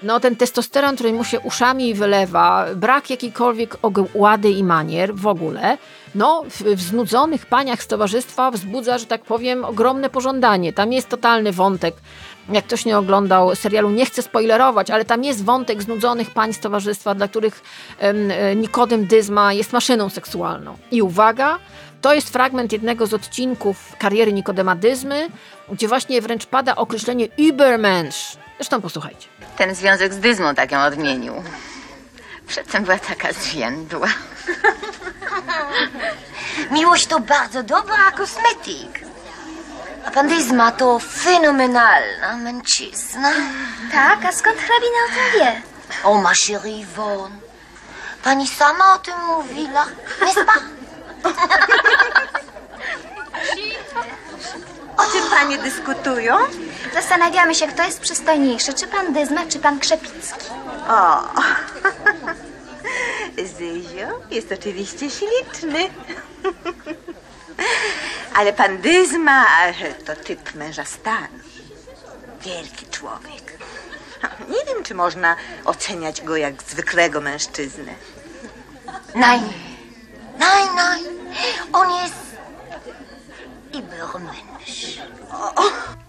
no 0.04 0.20
ten 0.20 0.36
testosteron, 0.36 0.96
który 0.96 1.14
mu 1.14 1.24
się 1.24 1.40
uszami 1.40 1.94
wylewa, 1.94 2.66
brak 2.76 3.10
jakiejkolwiek 3.10 3.78
ogłady 3.82 4.50
i 4.50 4.64
manier 4.64 5.16
w 5.16 5.28
ogóle, 5.28 5.78
no 6.16 6.44
w, 6.50 6.82
znudzonych 6.82 7.46
paniach 7.46 7.84
z 7.84 7.88
towarzystwa 7.88 8.52
wzbudza, 8.52 8.98
że 8.98 9.06
tak 9.06 9.22
powiem, 9.22 9.66
ogromne 9.66 10.10
pożądanie. 10.10 10.74
Tam 10.74 10.94
jest 10.94 11.10
totalny 11.10 11.52
wątek. 11.52 11.96
Jak 12.50 12.66
ktoś 12.66 12.86
nie 12.86 12.98
oglądał 12.98 13.56
serialu, 13.56 13.90
nie 13.90 14.06
chcę 14.06 14.22
spoilerować, 14.22 14.92
ale 14.92 15.06
tam 15.06 15.24
jest 15.24 15.44
wątek 15.44 15.84
znudzonych 15.84 16.32
pań 16.32 16.54
z 16.54 16.60
towarzystwa, 16.60 17.16
dla 17.16 17.28
których 17.28 17.64
em, 18.00 18.32
Nikodem 18.62 19.06
Dyzma 19.06 19.54
jest 19.54 19.74
maszyną 19.74 20.10
seksualną. 20.10 20.78
I 20.92 21.02
uwaga, 21.02 21.60
to 22.02 22.14
jest 22.14 22.30
fragment 22.30 22.72
jednego 22.72 23.08
z 23.08 23.14
odcinków 23.14 23.96
kariery 24.00 24.34
Nikodema 24.34 24.76
Dyzmy, 24.76 25.28
gdzie 25.72 25.88
właśnie 25.88 26.22
wręcz 26.22 26.46
pada 26.46 26.76
określenie 26.76 27.28
Übermensch. 27.38 28.38
Zresztą 28.58 28.82
posłuchajcie. 28.82 29.37
Ten 29.58 29.76
związek 29.76 30.14
z 30.14 30.20
Dyzmą 30.20 30.56
tak 30.56 30.72
ją 30.72 30.84
odmienił. 30.84 31.44
Przedtem 32.48 32.84
była 32.84 32.98
taka 33.00 33.34
zwiędła. 33.34 34.08
Miłość 36.72 37.08
to 37.08 37.20
bardzo 37.20 37.64
dobra 37.64 38.12
kosmetyk. 38.12 39.00
A 40.06 40.12
pan 40.12 40.28
Dyzma 40.28 40.72
to 40.72 41.00
fenomenalna 41.00 42.38
mężczyzna. 42.38 43.32
Tak, 43.92 44.26
a 44.26 44.32
skąd 44.32 44.58
hrabina 44.58 44.98
o 45.06 45.10
tym 45.16 45.40
wie? 45.40 45.62
O, 46.04 46.22
ma 46.22 46.32
chérie 46.34 46.82
Yvonne. 46.84 47.36
Pani 48.24 48.48
sama 48.48 48.94
o 48.94 48.98
tym 48.98 49.14
mówiła, 49.28 49.86
n'est-ce 50.22 50.46
pas? 50.46 50.60
O 54.98 55.12
czym 55.12 55.30
panie 55.30 55.58
dyskutują? 55.58 56.36
Zastanawiamy 56.94 57.56
się, 57.56 57.68
kto 57.68 57.84
jest 57.84 58.00
przystojniejszy, 58.00 58.74
czy 58.74 58.88
pan 58.88 59.14
Dyzma, 59.14 59.46
czy 59.46 59.60
pan 59.60 59.80
Krzepicki. 59.80 60.48
O, 60.90 61.24
Zyzio 63.58 64.08
jest 64.32 64.52
oczywiście 64.52 65.10
śliczny. 65.10 65.80
Ale 68.38 68.54
pan 68.54 68.78
Dyzma 68.78 69.46
to 70.06 70.16
typ 70.16 70.56
męża 70.56 70.86
stanu. 70.86 71.40
Wielki 72.42 72.86
człowiek. 72.86 73.58
Nie 74.50 74.74
wiem, 74.74 74.84
czy 74.84 74.96
można 74.96 75.36
oceniać 75.66 76.22
go 76.22 76.38
jak 76.38 76.64
zwykłego 76.64 77.22
mężczyznę. 77.22 77.94
Nein. 79.16 79.54
Nein, 80.40 80.76
nein. 80.76 81.06
On 81.74 82.04
jest 82.04 82.16
Übermensch. 83.74 84.57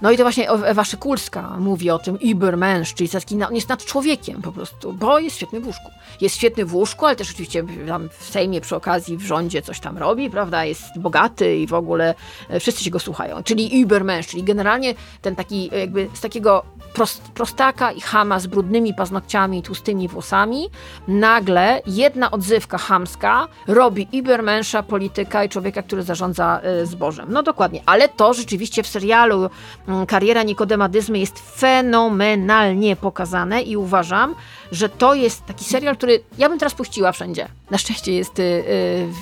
No 0.03 0.11
i 0.11 0.17
to 0.17 0.23
właśnie 0.23 0.51
Ewa 0.51 0.85
Szykulska 0.85 1.57
mówi 1.59 1.91
o 1.91 1.99
tym 1.99 2.19
Übermensch, 2.19 2.95
czyli 2.95 3.11
taki, 3.11 3.43
on 3.45 3.55
jest 3.55 3.69
nad 3.69 3.85
człowiekiem 3.85 4.43
po 4.43 4.53
prostu, 4.53 4.93
bo 4.93 5.19
jest 5.19 5.37
świetny 5.37 5.61
w 5.61 5.67
łóżku. 5.67 5.91
Jest 6.21 6.37
świetny 6.37 6.65
w 6.65 6.75
łóżku, 6.75 7.07
ale 7.07 7.17
też 7.17 7.31
oczywiście 7.31 7.65
tam 7.87 8.09
w 8.19 8.25
Sejmie 8.25 8.61
przy 8.61 8.77
okazji, 8.77 9.17
w 9.17 9.23
rządzie 9.23 9.63
coś 9.63 9.81
tam 9.81 9.99
robi, 9.99 10.31
prawda, 10.31 10.65
jest 10.65 10.99
bogaty 10.99 11.57
i 11.57 11.67
w 11.67 11.75
ogóle 11.75 12.15
e, 12.49 12.61
wszyscy 12.61 12.85
się 12.85 12.91
go 12.91 12.99
słuchają. 12.99 13.43
Czyli 13.43 13.85
Übermensch, 13.85 14.31
czyli 14.31 14.43
generalnie 14.43 14.95
ten 15.23 15.37
taki 15.37 15.71
e, 15.73 15.79
jakby 15.79 16.09
z 16.15 16.21
takiego 16.21 16.65
prost, 16.95 17.23
prostaka 17.23 17.93
i 17.93 18.01
chama 18.01 18.41
z 18.41 18.47
brudnymi 18.47 18.95
paznokciami 18.95 19.59
i 19.59 19.63
tłustymi 19.63 20.09
włosami, 20.09 20.69
nagle 21.09 21.83
jedna 21.87 22.31
odzywka 22.31 22.79
chamska 22.79 23.49
robi 23.67 24.09
Übermenscha, 24.13 24.83
polityka 24.83 25.45
i 25.45 25.49
człowieka, 25.49 25.83
który 25.83 26.03
zarządza 26.03 26.61
e, 26.63 26.87
zbożem. 26.87 27.27
No 27.33 27.43
dokładnie, 27.43 27.83
ale 27.87 28.09
to 28.09 28.35
rzeczywiście 28.49 28.83
w 28.83 28.87
serialu 28.87 29.51
mm, 29.89 30.07
Kariera 30.07 30.43
Nikodema 30.43 30.89
Dyzmy 30.89 31.19
jest 31.19 31.61
fenomenalnie 31.61 32.97
pokazane 32.97 33.63
i 33.63 33.77
uważam, 33.77 34.35
że 34.73 34.89
to 34.89 35.15
jest 35.15 35.47
taki 35.47 35.65
serial, 35.65 35.97
który 35.97 36.21
ja 36.39 36.49
bym 36.49 36.59
teraz 36.59 36.75
puściła 36.75 37.13
wszędzie. 37.13 37.49
Na 37.71 37.79
szczęście 37.79 38.13
jest 38.13 38.39
y, 38.39 38.43
y, 38.43 38.65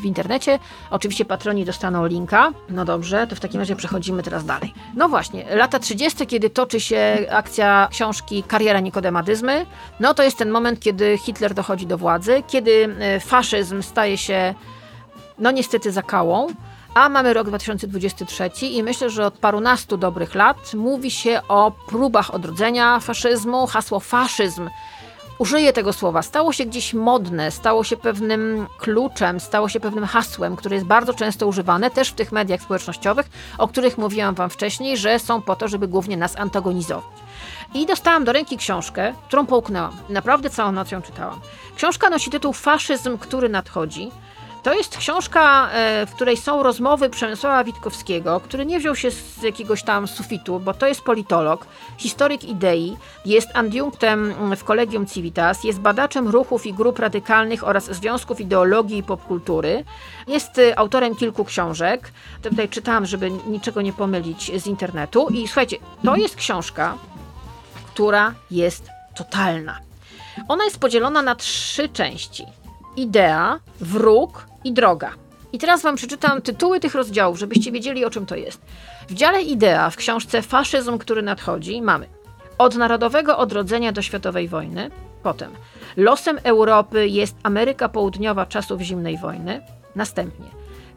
w 0.03 0.05
internecie. 0.05 0.59
Oczywiście 0.91 1.25
patroni 1.25 1.65
dostaną 1.65 2.07
linka. 2.07 2.53
No 2.71 2.85
dobrze, 2.85 3.27
to 3.27 3.37
w 3.37 3.41
takim 3.41 3.61
razie 3.61 3.77
przechodzimy 3.77 4.23
teraz 4.23 4.45
dalej. 4.45 4.75
No 4.95 5.09
właśnie, 5.09 5.57
lata 5.57 5.79
30., 5.79 6.27
kiedy 6.27 6.51
toczy 6.51 6.81
się 6.81 7.27
akcja 7.31 7.89
książki 7.91 8.43
Kariera 8.43 8.81
Nikodema 8.81 9.23
Dyzmy, 9.23 9.67
no 10.01 10.15
to 10.15 10.23
jest 10.23 10.39
ten 10.39 10.51
moment, 10.51 10.81
kiedy 10.81 11.19
Hitler 11.19 11.55
dochodzi 11.55 11.87
do 11.87 11.99
władzy, 11.99 12.43
kiedy 12.47 12.71
y, 13.17 13.21
faszyzm 13.21 13.83
staje 13.83 14.19
się, 14.19 14.55
no 15.39 15.51
niestety, 15.51 15.93
zakałą. 15.93 16.47
A 16.97 17.09
mamy 17.09 17.35
rok 17.35 17.47
2023 17.47 18.67
i 18.67 18.83
myślę, 18.83 19.11
że 19.11 19.27
od 19.27 19.39
parunastu 19.39 19.97
dobrych 19.97 20.35
lat 20.35 20.75
mówi 20.75 21.11
się 21.11 21.41
o 21.49 21.73
próbach 21.89 22.35
odrodzenia 22.35 23.01
faszyzmu. 23.01 23.67
Hasło 23.67 24.01
faszyzm 24.01 24.71
użyję 25.39 25.73
tego 25.73 25.93
słowa, 25.93 26.23
stało 26.23 26.53
się 26.53 26.67
gdzieś 26.67 26.95
modne, 26.95 27.51
stało 27.51 27.85
się 27.85 27.97
pewnym 27.97 28.67
kluczem, 28.79 29.41
stało 29.41 29.69
się 29.69 29.81
pewnym 29.81 30.07
hasłem, 30.07 30.57
które 30.57 30.77
jest 30.77 30.87
bardzo 30.87 31.15
często 31.15 31.47
używane 31.47 31.91
też 31.91 32.09
w 32.09 32.15
tych 32.15 32.33
mediach 32.33 32.63
społecznościowych, 32.63 33.27
o 33.59 33.69
których 33.69 33.99
mówiłam 33.99 34.35
Wam 34.35 34.51
wcześniej, 34.51 34.97
że 34.97 35.19
są 35.19 35.43
po 35.43 35.57
to, 35.57 35.69
żeby 35.69 35.89
głównie 35.89 36.17
nas 36.17 36.37
antagonizować. 36.37 37.05
I 37.75 37.87
dostałam 37.87 38.25
do 38.25 38.33
ręki 38.33 38.57
książkę, 38.57 39.15
którą 39.27 39.47
połknęłam. 39.47 39.97
Naprawdę 40.09 40.51
całą 40.51 40.73
noc 40.73 40.91
ją 40.91 41.03
czytałam. 41.03 41.41
Książka 41.77 42.11
nosi 42.11 42.31
tytuł 42.31 42.53
Faszyzm, 42.53 43.19
który 43.19 43.49
nadchodzi. 43.49 44.11
To 44.67 44.75
jest 44.75 44.97
książka, 44.97 45.71
e, 45.71 46.07
w 46.07 46.15
której 46.15 46.37
są 46.37 46.63
rozmowy 46.63 47.11
Przemysława 47.11 47.65
Witkowskiego, 47.65 48.41
który 48.41 48.67
nie 48.67 48.79
wziął 48.79 48.97
się 48.97 49.11
z 49.11 49.43
jakiegoś 49.43 49.83
tam 49.83 50.09
sufitu, 50.09 50.61
bo 50.61 50.75
to 50.75 50.87
jest 50.87 51.01
politolog, 51.01 51.67
historyk 51.99 52.45
idei, 52.45 52.97
jest 53.27 53.49
adiunktem 53.55 54.35
w 54.57 54.65
Collegium 54.65 55.07
Civitas, 55.07 55.65
jest 55.65 55.81
badaczem 55.81 56.29
ruchów 56.29 56.67
i 56.67 56.75
grup 56.75 56.99
radykalnych 56.99 57.69
oraz 57.69 57.85
związków 57.85 58.41
ideologii 58.41 58.99
i 58.99 59.03
popkultury. 59.03 59.85
Jest 60.27 60.59
e, 60.59 60.79
autorem 60.79 61.17
kilku 61.17 61.45
książek. 61.45 62.13
Tutaj 62.43 62.69
czytałam, 62.69 63.07
żeby 63.07 63.31
niczego 63.31 63.83
nie 63.83 63.93
pomylić 63.93 64.63
z 64.63 64.67
internetu. 64.67 65.29
I 65.29 65.47
słuchajcie, 65.47 65.77
to 66.05 66.17
jest 66.17 66.37
książka, 66.37 66.95
która 67.87 68.35
jest 68.51 68.89
totalna. 69.17 69.79
Ona 70.49 70.65
jest 70.65 70.79
podzielona 70.79 71.23
na 71.23 71.35
trzy 71.35 71.89
części: 71.89 72.47
idea, 72.97 73.61
wróg 73.81 74.47
i 74.67 74.73
droga. 74.73 75.13
I 75.53 75.59
teraz 75.59 75.83
Wam 75.83 75.97
przeczytam 75.97 76.43
tytuły 76.43 76.81
tych 76.81 76.95
rozdziałów, 76.95 77.39
żebyście 77.39 77.73
wiedzieli, 77.73 78.05
o 78.05 78.11
czym 78.11 78.27
to 78.27 78.37
jest. 78.37 78.61
W 79.09 79.15
dziale 79.15 79.43
Idea, 79.43 79.91
w 79.91 79.97
książce 79.97 80.43
Faszyzm, 80.43 80.99
który 80.99 81.23
nadchodzi, 81.23 81.83
mamy 81.83 82.09
od 82.59 82.77
narodowego 82.77 83.39
odrodzenia 83.39 83.93
do 83.93 84.03
światowej 84.03 84.49
wojny, 84.49 84.91
potem 85.23 85.51
losem 85.97 86.39
Europy 86.43 87.09
jest 87.09 87.37
Ameryka 87.43 87.89
Południowa 87.89 88.47
czasów 88.47 88.81
zimnej 88.81 89.19
wojny, 89.19 89.61
następnie 89.95 90.47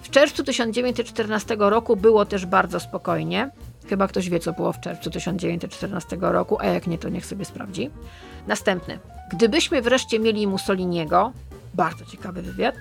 w 0.02 0.10
czerwcu 0.10 0.44
1914 0.44 1.56
roku 1.60 1.96
było 1.96 2.26
też 2.26 2.46
bardzo 2.46 2.80
spokojnie. 2.80 3.50
Chyba 3.90 4.08
ktoś 4.08 4.30
wie, 4.30 4.40
co 4.40 4.54
było 4.54 4.74
w 4.74 4.80
czerwcu 4.80 5.10
1914 5.10 6.18
roku, 6.22 6.58
a 6.60 6.66
jak 6.66 6.88
nie, 6.88 6.98
to 6.98 7.10
niech 7.10 7.26
sobie 7.26 7.46
sprawdzi. 7.46 7.90
Następny. 8.48 9.00
Gdybyśmy 9.32 9.82
wreszcie 9.82 10.20
mieli 10.20 10.48
Mussoliniego, 10.48 11.32
bardzo 11.74 12.06
ciekawy 12.06 12.42
wywiad, 12.42 12.76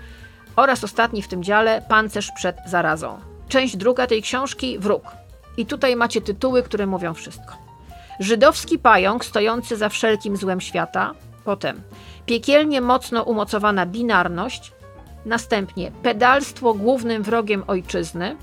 oraz 0.56 0.84
ostatni 0.84 1.22
w 1.22 1.28
tym 1.28 1.42
dziale 1.42 1.82
Pancerz 1.88 2.30
przed 2.36 2.56
zarazą. 2.66 3.18
Część 3.48 3.76
druga 3.76 4.06
tej 4.06 4.22
książki 4.22 4.78
Wróg. 4.78 5.02
I 5.56 5.66
tutaj 5.66 5.96
macie 5.96 6.20
tytuły, 6.20 6.62
które 6.62 6.86
mówią 6.86 7.14
wszystko. 7.14 7.68
Żydowski 8.20 8.78
pająk 8.78 9.24
stojący 9.24 9.76
za 9.76 9.88
wszelkim 9.88 10.36
złem 10.36 10.60
świata, 10.60 11.14
potem 11.44 11.82
piekielnie 12.26 12.80
mocno 12.80 13.22
umocowana 13.22 13.86
binarność, 13.86 14.72
następnie 15.26 15.92
pedalstwo 16.02 16.74
głównym 16.74 17.22
wrogiem 17.22 17.64
ojczyzny, 17.66 18.36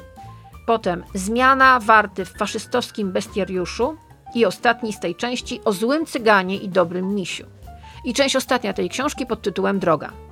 potem 0.66 1.03
zmiana 1.14 1.80
warty 1.80 2.26
w 2.26 2.38
faszystowskim 2.38 3.12
bestiariuszu 3.12 3.97
i 4.36 4.45
ostatni 4.45 4.93
z 4.93 4.99
tej 4.99 5.16
części 5.16 5.62
o 5.66 5.72
złym 5.72 6.06
cyganie 6.06 6.58
i 6.58 6.70
dobrym 6.70 7.16
misiu. 7.16 7.45
I 8.06 8.14
część 8.14 8.36
ostatnia 8.36 8.74
tej 8.74 8.89
książki 8.89 9.26
pod 9.26 9.41
tytułem 9.41 9.80
Droga. 9.80 10.24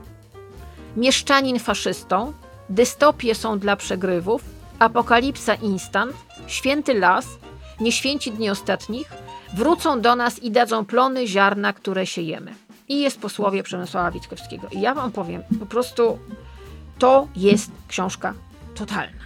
Mieszczanin 0.98 1.60
faszystą, 1.60 2.34
dystopie 2.70 3.36
są 3.36 3.60
dla 3.60 3.76
przegrywów, 3.76 4.44
apokalipsa 4.80 5.54
instant, 5.56 6.16
święty 6.48 6.94
las, 6.94 7.28
nieświęci 7.80 8.32
dni 8.32 8.50
ostatnich, 8.50 9.12
wrócą 9.54 10.02
do 10.02 10.16
nas 10.16 10.40
i 10.40 10.52
dadzą 10.52 10.86
plony 10.86 11.28
ziarna, 11.28 11.74
które 11.74 12.06
siejemy. 12.06 12.54
I 12.90 13.02
jest 13.02 13.20
posłowie 13.22 13.64
Przemysława 13.64 14.12
Witkowskiego. 14.12 14.68
I 14.72 14.82
ja 14.82 14.94
wam 14.94 15.12
powiem, 15.12 15.44
po 15.60 15.66
prostu 15.66 16.20
to 17.00 17.28
jest 17.36 17.72
książka 17.88 18.34
totalna 18.76 19.23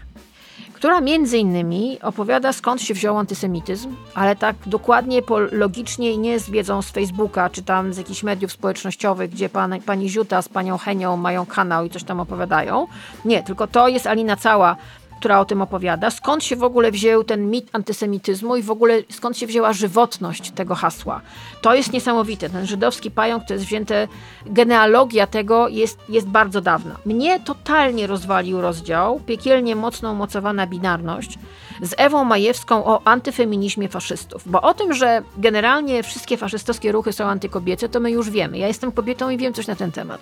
która 0.78 1.02
między 1.02 1.38
innymi 1.38 2.02
opowiada 2.02 2.54
skąd 2.54 2.82
się 2.82 2.94
wziął 2.94 3.18
antysemityzm, 3.18 3.96
ale 4.16 4.36
tak 4.36 4.56
dokładnie, 4.66 5.22
logicznie 5.52 6.12
i 6.12 6.18
nie 6.18 6.40
z 6.40 6.50
wiedzą 6.50 6.82
z 6.82 6.90
Facebooka, 6.90 7.50
czy 7.50 7.64
tam 7.64 7.94
z 7.94 7.98
jakichś 7.98 8.24
mediów 8.24 8.52
społecznościowych, 8.52 9.32
gdzie 9.32 9.50
pan, 9.50 9.82
pani 9.82 10.10
Ziuta 10.10 10.42
z 10.42 10.50
panią 10.50 10.78
Henią 10.78 11.18
mają 11.18 11.46
kanał 11.46 11.86
i 11.86 11.90
coś 11.90 12.04
tam 12.04 12.20
opowiadają. 12.20 12.88
Nie, 13.26 13.44
tylko 13.44 13.68
to 13.68 13.88
jest 13.88 14.08
Alina 14.08 14.36
Cała 14.36 14.76
która 15.20 15.40
o 15.40 15.46
tym 15.46 15.62
opowiada, 15.62 16.12
skąd 16.12 16.44
się 16.44 16.56
w 16.56 16.64
ogóle 16.64 16.92
wziął 16.92 17.24
ten 17.24 17.50
mit 17.50 17.70
antysemityzmu 17.74 18.56
i 18.56 18.64
w 18.64 18.72
ogóle 18.72 19.02
skąd 19.10 19.38
się 19.38 19.48
wzięła 19.48 19.74
żywotność 19.74 20.52
tego 20.52 20.76
hasła. 20.76 21.22
To 21.62 21.76
jest 21.76 21.94
niesamowite. 21.94 22.50
Ten 22.50 22.68
żydowski 22.68 23.12
pająk 23.12 23.46
to 23.48 23.54
jest 23.54 23.66
wzięte, 23.66 24.08
genealogia 24.46 25.28
tego 25.28 25.68
jest, 25.68 26.00
jest 26.10 26.28
bardzo 26.28 26.62
dawna. 26.62 26.96
Mnie 27.06 27.40
totalnie 27.40 28.08
rozwalił 28.08 28.62
rozdział, 28.62 29.20
piekielnie 29.26 29.76
mocno 29.76 30.12
umocowana 30.12 30.68
binarność, 30.68 31.40
z 31.82 31.94
Ewą 31.98 32.24
Majewską 32.24 32.86
o 32.86 33.02
antyfeminizmie 33.06 33.90
faszystów. 33.90 34.44
Bo 34.46 34.62
o 34.62 34.74
tym, 34.74 34.94
że 34.94 35.24
generalnie 35.38 36.04
wszystkie 36.04 36.38
faszystowskie 36.38 36.92
ruchy 36.92 37.14
są 37.14 37.26
antykobiece, 37.26 37.90
to 37.90 38.00
my 38.00 38.12
już 38.12 38.30
wiemy. 38.30 38.58
Ja 38.58 38.68
jestem 38.68 38.92
kobietą 38.92 39.30
i 39.30 39.38
wiem 39.38 39.54
coś 39.54 39.68
na 39.68 39.76
ten 39.76 39.92
temat. 39.92 40.22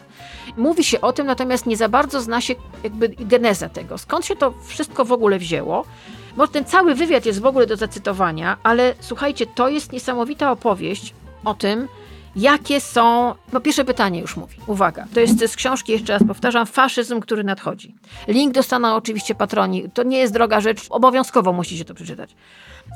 Mówi 0.58 0.84
się 0.84 1.02
o 1.02 1.14
tym, 1.14 1.28
natomiast 1.28 1.66
nie 1.66 1.78
za 1.78 1.90
bardzo 1.90 2.22
zna 2.22 2.42
się 2.42 2.56
jakby 2.84 3.10
geneza 3.10 3.70
tego. 3.70 3.98
Skąd 3.98 4.26
się 4.26 4.36
to 4.36 4.54
wszystko 4.66 5.06
w 5.06 5.12
ogóle 5.12 5.40
wzięło? 5.40 5.86
Bo 6.38 6.48
ten 6.48 6.66
cały 6.66 6.96
wywiad 6.96 7.26
jest 7.26 7.42
w 7.42 7.46
ogóle 7.46 7.68
do 7.68 7.76
zacytowania, 7.78 8.58
ale 8.64 8.94
słuchajcie, 9.00 9.46
to 9.46 9.70
jest 9.70 9.92
niesamowita 9.92 10.52
opowieść 10.52 11.14
o 11.46 11.54
tym, 11.54 11.88
Jakie 12.36 12.82
są. 12.82 13.36
No, 13.54 13.62
pierwsze 13.62 13.86
pytanie 13.86 14.22
już 14.22 14.38
mówi. 14.38 14.58
Uwaga, 14.68 15.06
to 15.14 15.20
jest 15.20 15.48
z 15.48 15.56
książki, 15.56 15.92
jeszcze 15.92 16.14
raz 16.14 16.24
powtarzam, 16.28 16.66
Faszyzm, 16.66 17.20
który 17.20 17.44
nadchodzi. 17.44 17.96
Link 18.28 18.54
dostaną 18.54 18.96
oczywiście 18.96 19.36
patroni. 19.36 19.90
To 19.94 20.04
nie 20.04 20.18
jest 20.18 20.34
droga 20.34 20.62
rzecz, 20.62 20.88
obowiązkowo 20.90 21.54
musicie 21.54 21.86
to 21.86 21.94
przeczytać. 21.94 22.36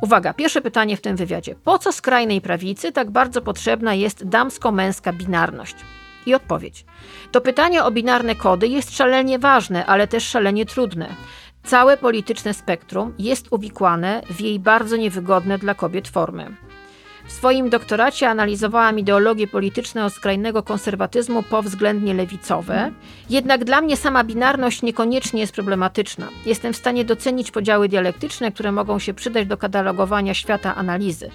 Uwaga, 0.02 0.34
pierwsze 0.34 0.62
pytanie 0.62 0.98
w 0.98 1.02
tym 1.02 1.16
wywiadzie. 1.16 1.56
Po 1.64 1.80
co 1.80 1.92
skrajnej 1.92 2.42
prawicy 2.42 2.92
tak 2.92 3.12
bardzo 3.12 3.42
potrzebna 3.42 3.94
jest 3.94 4.26
damsko-męska 4.26 5.14
binarność? 5.14 5.76
I 6.26 6.34
odpowiedź. 6.34 6.86
To 7.32 7.42
pytanie 7.42 7.84
o 7.84 7.92
binarne 7.92 8.36
kody 8.36 8.68
jest 8.68 8.98
szalenie 8.98 9.40
ważne, 9.40 9.86
ale 9.86 10.08
też 10.08 10.28
szalenie 10.28 10.66
trudne. 10.66 11.16
Całe 11.64 11.98
polityczne 11.98 12.54
spektrum 12.54 13.14
jest 13.20 13.48
uwikłane 13.52 14.22
w 14.30 14.42
jej 14.42 14.60
bardzo 14.60 14.98
niewygodne 14.98 15.58
dla 15.58 15.74
kobiet 15.74 16.08
formy. 16.08 16.56
W 17.30 17.32
swoim 17.32 17.70
doktoracie 17.70 18.30
analizowałam 18.30 19.00
ideologie 19.00 19.48
polityczne 19.48 20.06
od 20.06 20.14
skrajnego 20.14 20.64
konserwatyzmu 20.64 21.44
po 21.44 21.62
względnie 21.62 22.14
lewicowe. 22.14 22.92
Jednak 23.30 23.64
dla 23.64 23.82
mnie 23.82 23.98
sama 23.98 24.24
binarność 24.24 24.82
niekoniecznie 24.82 25.42
jest 25.42 25.54
problematyczna. 25.54 26.28
Jestem 26.46 26.74
w 26.74 26.78
stanie 26.78 27.06
docenić 27.06 27.52
podziały 27.52 27.90
dialektyczne, 27.90 28.52
które 28.52 28.72
mogą 28.72 29.00
się 29.00 29.14
przydać 29.14 29.48
do 29.48 29.58
katalogowania 29.58 30.34
świata 30.34 30.76
analizy. 30.76 31.30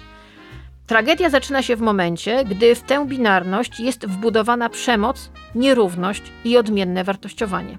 Tragedia 0.87 1.29
zaczyna 1.29 1.61
się 1.61 1.75
w 1.75 1.81
momencie, 1.81 2.45
gdy 2.45 2.75
w 2.75 2.81
tę 2.81 3.05
binarność 3.07 3.79
jest 3.79 4.05
wbudowana 4.07 4.69
przemoc, 4.69 5.29
nierówność 5.55 6.23
i 6.45 6.57
odmienne 6.57 7.03
wartościowanie. 7.03 7.77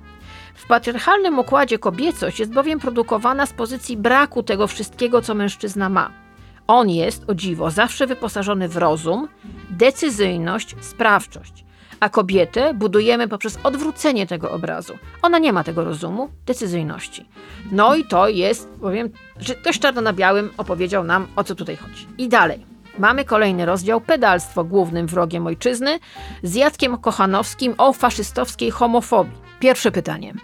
W 0.54 0.66
patriarchalnym 0.66 1.38
układzie 1.38 1.78
kobiecość 1.78 2.40
jest 2.40 2.52
bowiem 2.52 2.80
produkowana 2.80 3.46
z 3.46 3.52
pozycji 3.52 3.96
braku 3.96 4.42
tego 4.42 4.66
wszystkiego, 4.66 5.22
co 5.22 5.34
mężczyzna 5.34 5.88
ma. 5.88 6.25
On 6.66 6.90
jest, 6.90 7.24
o 7.26 7.34
dziwo, 7.34 7.70
zawsze 7.70 8.06
wyposażony 8.06 8.68
w 8.68 8.76
rozum, 8.76 9.28
decyzyjność, 9.70 10.76
sprawczość. 10.80 11.64
A 12.00 12.08
kobietę 12.08 12.74
budujemy 12.74 13.28
poprzez 13.28 13.58
odwrócenie 13.62 14.26
tego 14.26 14.50
obrazu. 14.50 14.98
Ona 15.22 15.38
nie 15.38 15.52
ma 15.52 15.64
tego 15.64 15.84
rozumu, 15.84 16.30
decyzyjności. 16.46 17.28
No 17.72 17.94
i 17.94 18.04
to 18.04 18.28
jest, 18.28 18.68
powiem, 18.80 19.10
że 19.40 19.54
ktoś 19.54 19.78
czarno 19.78 20.00
na 20.00 20.12
białym 20.12 20.50
opowiedział 20.56 21.04
nam, 21.04 21.26
o 21.36 21.44
co 21.44 21.54
tutaj 21.54 21.76
chodzi. 21.76 22.06
I 22.18 22.28
dalej. 22.28 22.66
Mamy 22.98 23.24
kolejny 23.24 23.66
rozdział 23.66 24.00
Pedalstwo 24.00 24.64
głównym 24.64 25.06
wrogiem 25.06 25.46
ojczyzny 25.46 25.98
z 26.42 26.54
Jackiem 26.54 26.98
Kochanowskim 26.98 27.74
o 27.78 27.92
faszystowskiej 27.92 28.70
homofobii. 28.70 29.32
Pierwsze 29.60 29.92
pytanie. 29.92 30.34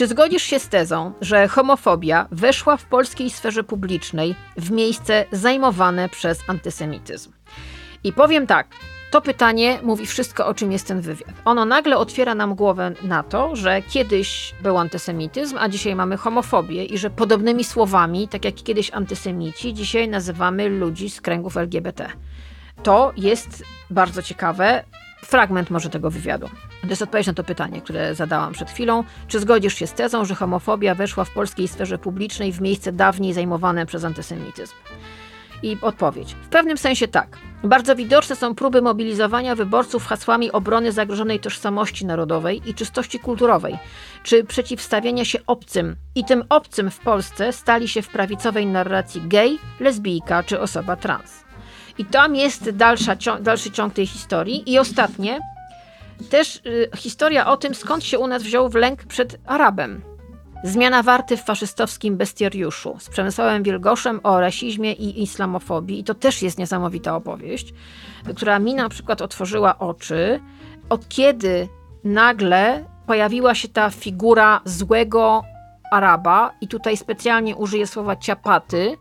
Czy 0.00 0.06
zgodzisz 0.06 0.42
się 0.42 0.58
z 0.58 0.68
tezą, 0.68 1.12
że 1.20 1.48
homofobia 1.48 2.28
weszła 2.30 2.76
w 2.76 2.84
polskiej 2.84 3.30
sferze 3.30 3.64
publicznej 3.64 4.34
w 4.56 4.70
miejsce 4.70 5.24
zajmowane 5.32 6.08
przez 6.08 6.40
antysemityzm? 6.46 7.32
I 8.04 8.12
powiem 8.12 8.46
tak, 8.46 8.66
to 9.10 9.20
pytanie 9.20 9.78
mówi 9.82 10.06
wszystko, 10.06 10.46
o 10.46 10.54
czym 10.54 10.72
jest 10.72 10.86
ten 10.86 11.00
wywiad. 11.00 11.34
Ono 11.44 11.64
nagle 11.64 11.96
otwiera 11.96 12.34
nam 12.34 12.54
głowę 12.54 12.92
na 13.02 13.22
to, 13.22 13.56
że 13.56 13.82
kiedyś 13.82 14.54
był 14.62 14.78
antysemityzm, 14.78 15.56
a 15.58 15.68
dzisiaj 15.68 15.94
mamy 15.94 16.16
homofobię 16.16 16.84
i 16.84 16.98
że 16.98 17.10
podobnymi 17.10 17.64
słowami, 17.64 18.28
tak 18.28 18.44
jak 18.44 18.54
kiedyś 18.54 18.90
antysemici, 18.90 19.74
dzisiaj 19.74 20.08
nazywamy 20.08 20.68
ludzi 20.68 21.10
z 21.10 21.20
kręgów 21.20 21.56
LGBT. 21.56 22.10
To 22.82 23.12
jest 23.16 23.64
bardzo 23.90 24.22
ciekawe 24.22 24.84
fragment 25.22 25.70
może 25.70 25.90
tego 25.90 26.10
wywiadu. 26.10 26.48
To 26.82 26.88
jest 26.88 27.02
odpowiedź 27.02 27.26
na 27.26 27.34
to 27.34 27.44
pytanie, 27.44 27.80
które 27.80 28.14
zadałam 28.14 28.52
przed 28.52 28.70
chwilą. 28.70 29.04
Czy 29.28 29.40
zgodzisz 29.40 29.74
się 29.74 29.86
z 29.86 29.92
tezą, 29.92 30.24
że 30.24 30.34
homofobia 30.34 30.94
weszła 30.94 31.24
w 31.24 31.30
polskiej 31.30 31.68
sferze 31.68 31.98
publicznej 31.98 32.52
w 32.52 32.60
miejsce 32.60 32.92
dawniej 32.92 33.32
zajmowane 33.32 33.86
przez 33.86 34.04
antysemityzm? 34.04 34.74
I 35.62 35.76
odpowiedź. 35.82 36.34
W 36.42 36.48
pewnym 36.48 36.78
sensie 36.78 37.08
tak. 37.08 37.38
Bardzo 37.64 37.96
widoczne 37.96 38.36
są 38.36 38.54
próby 38.54 38.82
mobilizowania 38.82 39.54
wyborców 39.54 40.06
hasłami 40.06 40.52
obrony 40.52 40.92
zagrożonej 40.92 41.40
tożsamości 41.40 42.06
narodowej 42.06 42.62
i 42.70 42.74
czystości 42.74 43.18
kulturowej, 43.18 43.78
czy 44.22 44.44
przeciwstawiania 44.44 45.24
się 45.24 45.38
obcym. 45.46 45.96
I 46.14 46.24
tym 46.24 46.44
obcym 46.48 46.90
w 46.90 46.98
Polsce 46.98 47.52
stali 47.52 47.88
się 47.88 48.02
w 48.02 48.08
prawicowej 48.08 48.66
narracji 48.66 49.22
gej, 49.28 49.58
lesbijka 49.80 50.42
czy 50.42 50.60
osoba 50.60 50.96
trans. 50.96 51.49
I 52.00 52.04
tam 52.04 52.36
jest 52.36 52.70
dalsza, 52.70 53.16
dalszy 53.40 53.70
ciąg 53.70 53.94
tej 53.94 54.06
historii. 54.06 54.72
I 54.72 54.78
ostatnie, 54.78 55.40
też 56.30 56.56
y, 56.56 56.90
historia 56.96 57.46
o 57.46 57.56
tym, 57.56 57.74
skąd 57.74 58.04
się 58.04 58.18
u 58.18 58.26
nas 58.26 58.42
wziął 58.42 58.68
w 58.68 58.74
lęk 58.74 59.04
przed 59.04 59.40
Arabem. 59.46 60.02
Zmiana 60.64 61.02
warty 61.02 61.36
w 61.36 61.44
faszystowskim 61.44 62.16
bestiariuszu 62.16 62.96
z 62.98 63.08
Przemysławem 63.08 63.62
Wielgoszem 63.62 64.20
o 64.22 64.40
rasizmie 64.40 64.92
i 64.92 65.22
islamofobii. 65.22 66.00
I 66.00 66.04
to 66.04 66.14
też 66.14 66.42
jest 66.42 66.58
niesamowita 66.58 67.16
opowieść, 67.16 67.74
która 68.36 68.58
mi 68.58 68.74
na 68.74 68.88
przykład 68.88 69.22
otworzyła 69.22 69.78
oczy, 69.78 70.40
od 70.88 71.08
kiedy 71.08 71.68
nagle 72.04 72.84
pojawiła 73.06 73.54
się 73.54 73.68
ta 73.68 73.90
figura 73.90 74.60
złego 74.64 75.42
Araba, 75.90 76.52
i 76.60 76.68
tutaj 76.68 76.96
specjalnie 76.96 77.56
użyję 77.56 77.86
słowa 77.86 78.16
ciapaty, 78.16 78.96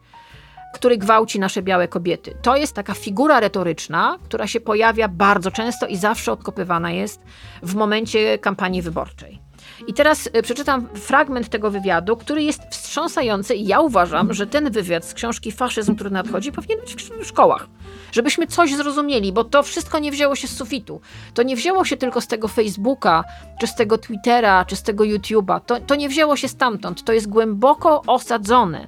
który 0.74 0.98
gwałci 0.98 1.40
nasze 1.40 1.62
białe 1.62 1.88
kobiety. 1.88 2.34
To 2.42 2.56
jest 2.56 2.74
taka 2.74 2.94
figura 2.94 3.40
retoryczna, 3.40 4.18
która 4.24 4.48
się 4.48 4.60
pojawia 4.60 5.08
bardzo 5.08 5.52
często 5.52 5.88
i 5.88 5.98
zawsze 5.98 6.32
odkopywana 6.32 6.92
jest 6.92 7.22
w 7.64 7.76
momencie 7.76 8.38
kampanii 8.38 8.82
wyborczej. 8.82 9.50
I 9.88 9.94
teraz 9.94 10.30
e, 10.34 10.42
przeczytam 10.42 10.88
fragment 10.96 11.50
tego 11.50 11.72
wywiadu, 11.72 12.18
który 12.18 12.44
jest 12.44 12.62
wstrząsający 12.72 13.56
i 13.56 13.68
ja 13.68 13.80
uważam, 13.80 14.34
że 14.34 14.48
ten 14.48 14.72
wywiad 14.72 15.06
z 15.06 15.14
książki 15.14 15.52
Faszyzm, 15.52 15.96
który 15.96 16.10
nadchodzi, 16.10 16.52
powinien 16.52 16.80
być 16.80 16.96
w 16.96 17.26
szkołach. 17.26 17.68
Żebyśmy 18.12 18.48
coś 18.48 18.76
zrozumieli, 18.76 19.34
bo 19.34 19.44
to 19.44 19.64
wszystko 19.64 20.00
nie 20.00 20.12
wzięło 20.12 20.36
się 20.36 20.48
z 20.48 20.56
sufitu. 20.56 21.02
To 21.34 21.44
nie 21.44 21.56
wzięło 21.56 21.86
się 21.86 21.98
tylko 21.98 22.22
z 22.22 22.28
tego 22.28 22.48
Facebooka, 22.48 23.24
czy 23.60 23.68
z 23.68 23.76
tego 23.76 23.98
Twittera, 23.98 24.66
czy 24.66 24.76
z 24.76 24.84
tego 24.84 25.04
YouTube'a. 25.04 25.62
To, 25.66 25.80
to 25.80 25.96
nie 25.96 26.10
wzięło 26.10 26.36
się 26.36 26.48
stamtąd. 26.48 27.04
To 27.04 27.14
jest 27.14 27.30
głęboko 27.30 28.02
osadzone. 28.08 28.88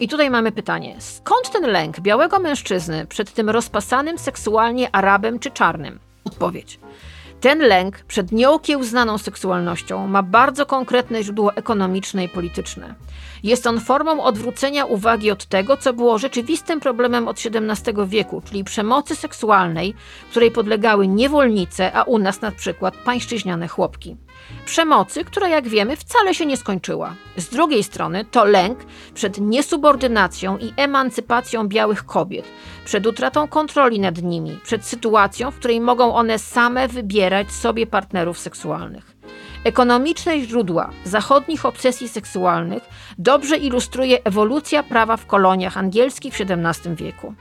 I 0.00 0.08
tutaj 0.08 0.30
mamy 0.30 0.52
pytanie: 0.52 0.96
skąd 0.98 1.50
ten 1.50 1.62
lęk 1.62 2.00
białego 2.00 2.38
mężczyzny 2.38 3.06
przed 3.06 3.32
tym 3.32 3.50
rozpasanym 3.50 4.18
seksualnie 4.18 4.94
Arabem 4.94 5.38
czy 5.38 5.50
czarnym? 5.50 5.98
Odpowiedź. 6.24 6.80
Ten 7.40 7.58
lęk 7.58 8.00
przed 8.00 8.32
nieokiełznaną 8.32 9.18
seksualnością 9.18 10.06
ma 10.06 10.22
bardzo 10.22 10.66
konkretne 10.66 11.22
źródło 11.22 11.54
ekonomiczne 11.54 12.24
i 12.24 12.28
polityczne. 12.28 12.94
Jest 13.42 13.66
on 13.66 13.80
formą 13.80 14.22
odwrócenia 14.22 14.84
uwagi 14.84 15.30
od 15.30 15.46
tego, 15.46 15.76
co 15.76 15.92
było 15.92 16.18
rzeczywistym 16.18 16.80
problemem 16.80 17.28
od 17.28 17.36
XVII 17.38 17.94
wieku, 18.06 18.42
czyli 18.44 18.64
przemocy 18.64 19.16
seksualnej, 19.16 19.94
której 20.30 20.50
podlegały 20.50 21.08
niewolnice, 21.08 21.92
a 21.92 22.02
u 22.02 22.18
nas 22.18 22.40
na 22.40 22.50
przykład 22.50 22.96
pańszczyźniane 22.96 23.68
chłopki. 23.68 24.16
Przemocy, 24.64 25.24
która 25.24 25.48
jak 25.48 25.68
wiemy 25.68 25.96
wcale 25.96 26.34
się 26.34 26.46
nie 26.46 26.56
skończyła. 26.56 27.14
Z 27.36 27.48
drugiej 27.48 27.82
strony 27.82 28.24
to 28.24 28.44
lęk 28.44 28.78
przed 29.14 29.38
niesubordynacją 29.38 30.58
i 30.58 30.72
emancypacją 30.76 31.68
białych 31.68 32.04
kobiet, 32.04 32.44
przed 32.84 33.06
utratą 33.06 33.48
kontroli 33.48 34.00
nad 34.00 34.22
nimi, 34.22 34.58
przed 34.64 34.84
sytuacją, 34.84 35.50
w 35.50 35.58
której 35.58 35.80
mogą 35.80 36.14
one 36.14 36.38
same 36.38 36.88
wybierać 36.88 37.52
sobie 37.52 37.86
partnerów 37.86 38.38
seksualnych. 38.38 39.18
Ekonomiczne 39.64 40.40
źródła 40.40 40.90
zachodnich 41.04 41.66
obsesji 41.66 42.08
seksualnych 42.08 42.82
dobrze 43.18 43.56
ilustruje 43.56 44.24
ewolucja 44.24 44.82
prawa 44.82 45.16
w 45.16 45.26
koloniach 45.26 45.76
angielskich 45.76 46.34
w 46.34 46.40
XVII 46.40 46.94
wieku. 46.94 47.34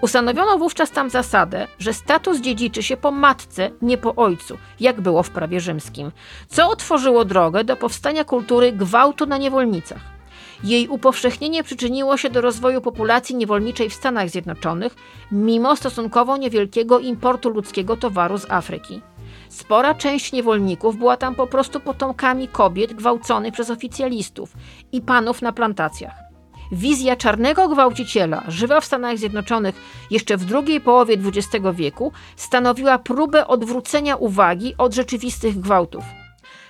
Ustanowiono 0.00 0.58
wówczas 0.58 0.90
tam 0.90 1.10
zasadę, 1.10 1.66
że 1.78 1.92
status 1.92 2.40
dziedziczy 2.40 2.82
się 2.82 2.96
po 2.96 3.10
matce, 3.10 3.70
nie 3.82 3.98
po 3.98 4.14
ojcu, 4.14 4.58
jak 4.80 5.00
było 5.00 5.22
w 5.22 5.30
prawie 5.30 5.60
rzymskim, 5.60 6.12
co 6.48 6.68
otworzyło 6.68 7.24
drogę 7.24 7.64
do 7.64 7.76
powstania 7.76 8.24
kultury 8.24 8.72
gwałtu 8.72 9.26
na 9.26 9.36
niewolnicach. 9.36 10.16
Jej 10.64 10.88
upowszechnienie 10.88 11.64
przyczyniło 11.64 12.16
się 12.16 12.30
do 12.30 12.40
rozwoju 12.40 12.80
populacji 12.80 13.36
niewolniczej 13.36 13.90
w 13.90 13.94
Stanach 13.94 14.30
Zjednoczonych, 14.30 14.94
mimo 15.32 15.76
stosunkowo 15.76 16.36
niewielkiego 16.36 16.98
importu 16.98 17.50
ludzkiego 17.50 17.96
towaru 17.96 18.38
z 18.38 18.50
Afryki. 18.50 19.02
Spora 19.48 19.94
część 19.94 20.32
niewolników 20.32 20.96
była 20.96 21.16
tam 21.16 21.34
po 21.34 21.46
prostu 21.46 21.80
potomkami 21.80 22.48
kobiet 22.48 22.92
gwałconych 22.92 23.52
przez 23.52 23.70
oficjalistów 23.70 24.52
i 24.92 25.00
panów 25.00 25.42
na 25.42 25.52
plantacjach. 25.52 26.25
Wizja 26.72 27.16
czarnego 27.16 27.68
gwałciciela, 27.68 28.42
żywa 28.48 28.80
w 28.80 28.84
Stanach 28.84 29.18
Zjednoczonych 29.18 29.74
jeszcze 30.10 30.36
w 30.36 30.44
drugiej 30.44 30.80
połowie 30.80 31.16
XX 31.26 31.64
wieku, 31.74 32.12
stanowiła 32.36 32.98
próbę 32.98 33.46
odwrócenia 33.46 34.16
uwagi 34.16 34.74
od 34.78 34.94
rzeczywistych 34.94 35.60
gwałtów. 35.60 36.04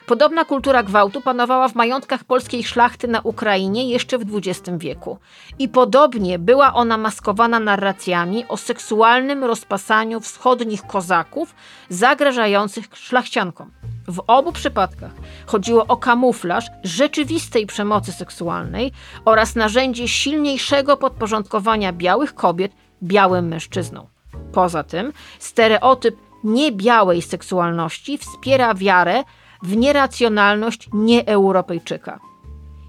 Podobna 0.06 0.44
kultura 0.44 0.82
gwałtu 0.82 1.20
panowała 1.20 1.68
w 1.68 1.74
majątkach 1.74 2.24
polskiej 2.24 2.64
szlachty 2.64 3.08
na 3.08 3.20
Ukrainie 3.20 3.90
jeszcze 3.90 4.18
w 4.18 4.36
XX 4.36 4.78
wieku. 4.78 5.18
I 5.58 5.68
podobnie 5.68 6.38
była 6.38 6.74
ona 6.74 6.96
maskowana 6.96 7.60
narracjami 7.60 8.44
o 8.48 8.56
seksualnym 8.56 9.44
rozpasaniu 9.44 10.20
wschodnich 10.20 10.86
kozaków 10.86 11.54
zagrażających 11.88 12.84
szlachciankom. 12.92 13.70
W 14.08 14.22
obu 14.26 14.52
przypadkach 14.52 15.12
chodziło 15.46 15.86
o 15.86 15.96
kamuflaż 15.96 16.66
rzeczywistej 16.82 17.66
przemocy 17.66 18.12
seksualnej 18.12 18.92
oraz 19.24 19.54
narzędzie 19.54 20.08
silniejszego 20.08 20.96
podporządkowania 20.96 21.92
białych 21.92 22.34
kobiet 22.34 22.72
białym 23.02 23.48
mężczyznom. 23.48 24.06
Poza 24.52 24.82
tym 24.82 25.12
stereotyp 25.38 26.16
niebiałej 26.44 27.22
seksualności 27.22 28.18
wspiera 28.18 28.74
wiarę 28.74 29.24
w 29.62 29.76
nieracjonalność 29.76 30.88
nieeuropejczyka. 30.92 32.20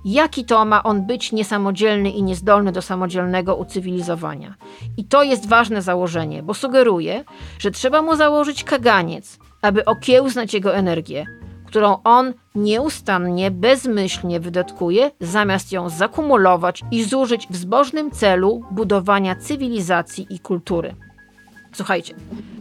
Jaki 0.05 0.45
to 0.45 0.65
ma 0.65 0.83
on 0.83 1.05
być 1.05 1.31
niesamodzielny 1.31 2.09
i 2.09 2.23
niezdolny 2.23 2.71
do 2.71 2.81
samodzielnego 2.81 3.55
ucywilizowania? 3.55 4.55
I 4.97 5.05
to 5.05 5.23
jest 5.23 5.47
ważne 5.47 5.81
założenie, 5.81 6.43
bo 6.43 6.53
sugeruje, 6.53 7.23
że 7.59 7.71
trzeba 7.71 8.01
mu 8.01 8.15
założyć 8.15 8.63
kaganiec, 8.63 9.39
aby 9.61 9.85
okiełznać 9.85 10.53
jego 10.53 10.75
energię, 10.75 11.25
którą 11.65 11.97
on 12.03 12.33
nieustannie, 12.55 13.51
bezmyślnie 13.51 14.39
wydatkuje, 14.39 15.11
zamiast 15.19 15.71
ją 15.71 15.89
zakumulować 15.89 16.83
i 16.91 17.03
zużyć 17.03 17.47
w 17.49 17.55
zbożnym 17.55 18.11
celu 18.11 18.63
budowania 18.71 19.35
cywilizacji 19.35 20.27
i 20.29 20.39
kultury. 20.39 20.95
Słuchajcie, 21.73 22.13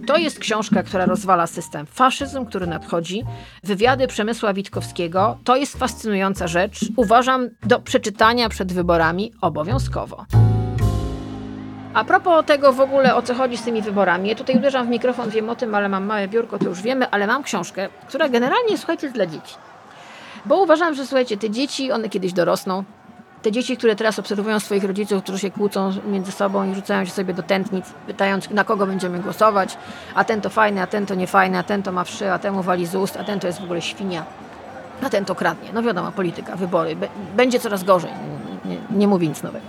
to 0.06 0.16
jest 0.16 0.38
książka, 0.38 0.82
która 0.82 1.06
rozwala 1.06 1.46
system. 1.46 1.86
Faszyzm, 1.86 2.44
który 2.44 2.66
nadchodzi, 2.66 3.24
wywiady 3.64 4.06
Przemysła 4.06 4.54
Witkowskiego, 4.54 5.38
to 5.44 5.56
jest 5.56 5.78
fascynująca 5.78 6.46
rzecz. 6.46 6.80
Uważam 6.96 7.48
do 7.62 7.80
przeczytania 7.80 8.48
przed 8.48 8.72
wyborami 8.72 9.32
obowiązkowo. 9.40 10.26
A 11.96 12.04
propos 12.04 12.46
tego 12.46 12.72
w 12.72 12.80
ogóle, 12.80 13.14
o 13.14 13.22
co 13.22 13.34
chodzi 13.34 13.56
z 13.56 13.62
tymi 13.62 13.82
wyborami, 13.82 14.28
ja 14.28 14.34
tutaj 14.34 14.56
uderzam 14.56 14.86
w 14.86 14.90
mikrofon, 14.90 15.30
wiem 15.30 15.50
o 15.50 15.56
tym, 15.56 15.74
ale 15.74 15.88
mam 15.88 16.04
małe 16.04 16.28
biurko, 16.28 16.58
to 16.58 16.64
już 16.64 16.82
wiemy, 16.82 17.10
ale 17.10 17.26
mam 17.26 17.42
książkę, 17.42 17.88
która 18.08 18.28
generalnie, 18.28 18.78
słuchajcie, 18.78 19.06
jest 19.06 19.14
dla 19.14 19.26
dzieci. 19.26 19.54
Bo 20.46 20.62
uważam, 20.62 20.94
że 20.94 21.06
słuchajcie, 21.06 21.36
te 21.36 21.50
dzieci, 21.50 21.92
one 21.92 22.08
kiedyś 22.08 22.32
dorosną, 22.32 22.84
te 23.42 23.52
dzieci, 23.52 23.76
które 23.76 23.96
teraz 23.96 24.18
obserwują 24.18 24.60
swoich 24.60 24.84
rodziców, 24.84 25.22
którzy 25.22 25.38
się 25.38 25.50
kłócą 25.50 25.92
między 26.06 26.32
sobą 26.32 26.70
i 26.70 26.74
rzucają 26.74 27.04
się 27.04 27.10
sobie 27.10 27.34
do 27.34 27.42
tętnic, 27.42 27.86
pytając, 28.06 28.50
na 28.50 28.64
kogo 28.64 28.86
będziemy 28.86 29.18
głosować, 29.18 29.78
a 30.14 30.24
ten 30.24 30.40
to 30.40 30.50
fajny, 30.50 30.82
a 30.82 30.86
ten 30.86 31.06
to 31.06 31.14
niefajny, 31.14 31.58
a 31.58 31.62
ten 31.62 31.82
to 31.82 31.92
ma 31.92 32.04
wszy, 32.04 32.32
a 32.32 32.38
temu 32.38 32.62
wali 32.62 32.86
z 32.86 32.94
ust, 32.94 33.16
a 33.16 33.24
ten 33.24 33.40
to 33.40 33.46
jest 33.46 33.60
w 33.60 33.64
ogóle 33.64 33.82
świnia, 33.82 34.24
a 35.02 35.10
ten 35.10 35.24
to 35.24 35.34
kradnie. 35.34 35.68
No 35.72 35.82
wiadomo, 35.82 36.12
polityka, 36.12 36.56
wybory. 36.56 36.96
Będzie 37.36 37.60
coraz 37.60 37.84
gorzej, 37.84 38.10
nie, 38.64 38.74
nie, 38.74 38.80
nie 38.90 39.08
mówię 39.08 39.28
nic 39.28 39.42
nowego. 39.42 39.66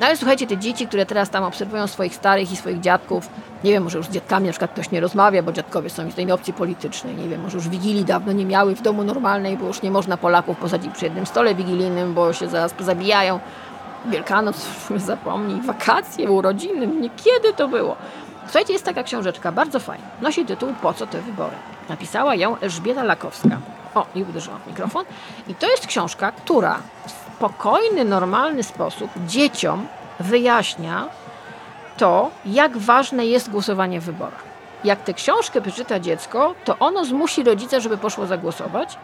No 0.00 0.06
ale 0.06 0.16
słuchajcie, 0.16 0.46
te 0.46 0.56
dzieci, 0.56 0.86
które 0.86 1.06
teraz 1.06 1.30
tam 1.30 1.44
obserwują 1.44 1.86
swoich 1.86 2.14
starych 2.14 2.52
i 2.52 2.56
swoich 2.56 2.80
dziadków, 2.80 3.28
nie 3.64 3.72
wiem, 3.72 3.82
może 3.82 3.98
już 3.98 4.06
z 4.06 4.10
dziadkami 4.10 4.46
na 4.46 4.52
przykład 4.52 4.70
ktoś 4.70 4.90
nie 4.90 5.00
rozmawia, 5.00 5.42
bo 5.42 5.52
dziadkowie 5.52 5.90
są 5.90 6.10
z 6.10 6.14
tej 6.14 6.32
opcji 6.32 6.52
politycznej, 6.52 7.14
nie 7.14 7.28
wiem, 7.28 7.42
może 7.42 7.56
już 7.56 7.68
Wigilii 7.68 8.04
dawno 8.04 8.32
nie 8.32 8.46
miały 8.46 8.74
w 8.74 8.82
domu 8.82 9.04
normalnej, 9.04 9.56
bo 9.56 9.66
już 9.66 9.82
nie 9.82 9.90
można 9.90 10.16
Polaków 10.16 10.56
posadzić 10.56 10.92
przy 10.94 11.04
jednym 11.04 11.26
stole 11.26 11.54
wigilijnym, 11.54 12.14
bo 12.14 12.32
się 12.32 12.48
zaraz 12.48 12.74
zabijają. 12.80 13.40
Wielkanoc, 14.06 14.66
zapomnij, 14.96 15.60
wakacje, 15.60 16.30
urodziny, 16.30 16.86
nie 16.86 17.10
kiedy 17.10 17.52
to 17.56 17.68
było. 17.68 17.96
Słuchajcie, 18.44 18.72
jest 18.72 18.84
taka 18.84 19.02
książeczka, 19.02 19.52
bardzo 19.52 19.80
fajna. 19.80 20.04
Nosi 20.20 20.44
tytuł 20.44 20.74
Po 20.82 20.94
co 20.94 21.06
te 21.06 21.22
wybory? 21.22 21.56
Napisała 21.88 22.34
ją 22.34 22.58
Elżbieta 22.58 23.04
Lakowska. 23.04 23.58
O, 23.94 24.06
i 24.14 24.22
uderzyłam 24.22 24.60
w 24.60 24.66
mikrofon. 24.66 25.04
I 25.48 25.54
to 25.54 25.70
jest 25.70 25.86
książka, 25.86 26.32
która 26.32 26.78
spokojny, 27.36 28.04
normalny 28.04 28.62
sposób 28.62 29.10
dzieciom 29.26 29.86
wyjaśnia 30.20 31.08
to, 31.96 32.30
jak 32.44 32.78
ważne 32.78 33.26
jest 33.26 33.50
głosowanie 33.50 34.00
w 34.00 34.04
wyborach. 34.04 34.44
jak 34.84 35.02
tę 35.02 35.14
książkę 35.14 35.60
przeczyta 35.60 36.00
dziecko, 36.00 36.54
to 36.64 36.78
ono 36.78 37.04
zmusi 37.04 37.44
rodzica, 37.44 37.80
żeby 37.80 37.96
poszło 37.98 38.26
zagłosować, 38.26 38.98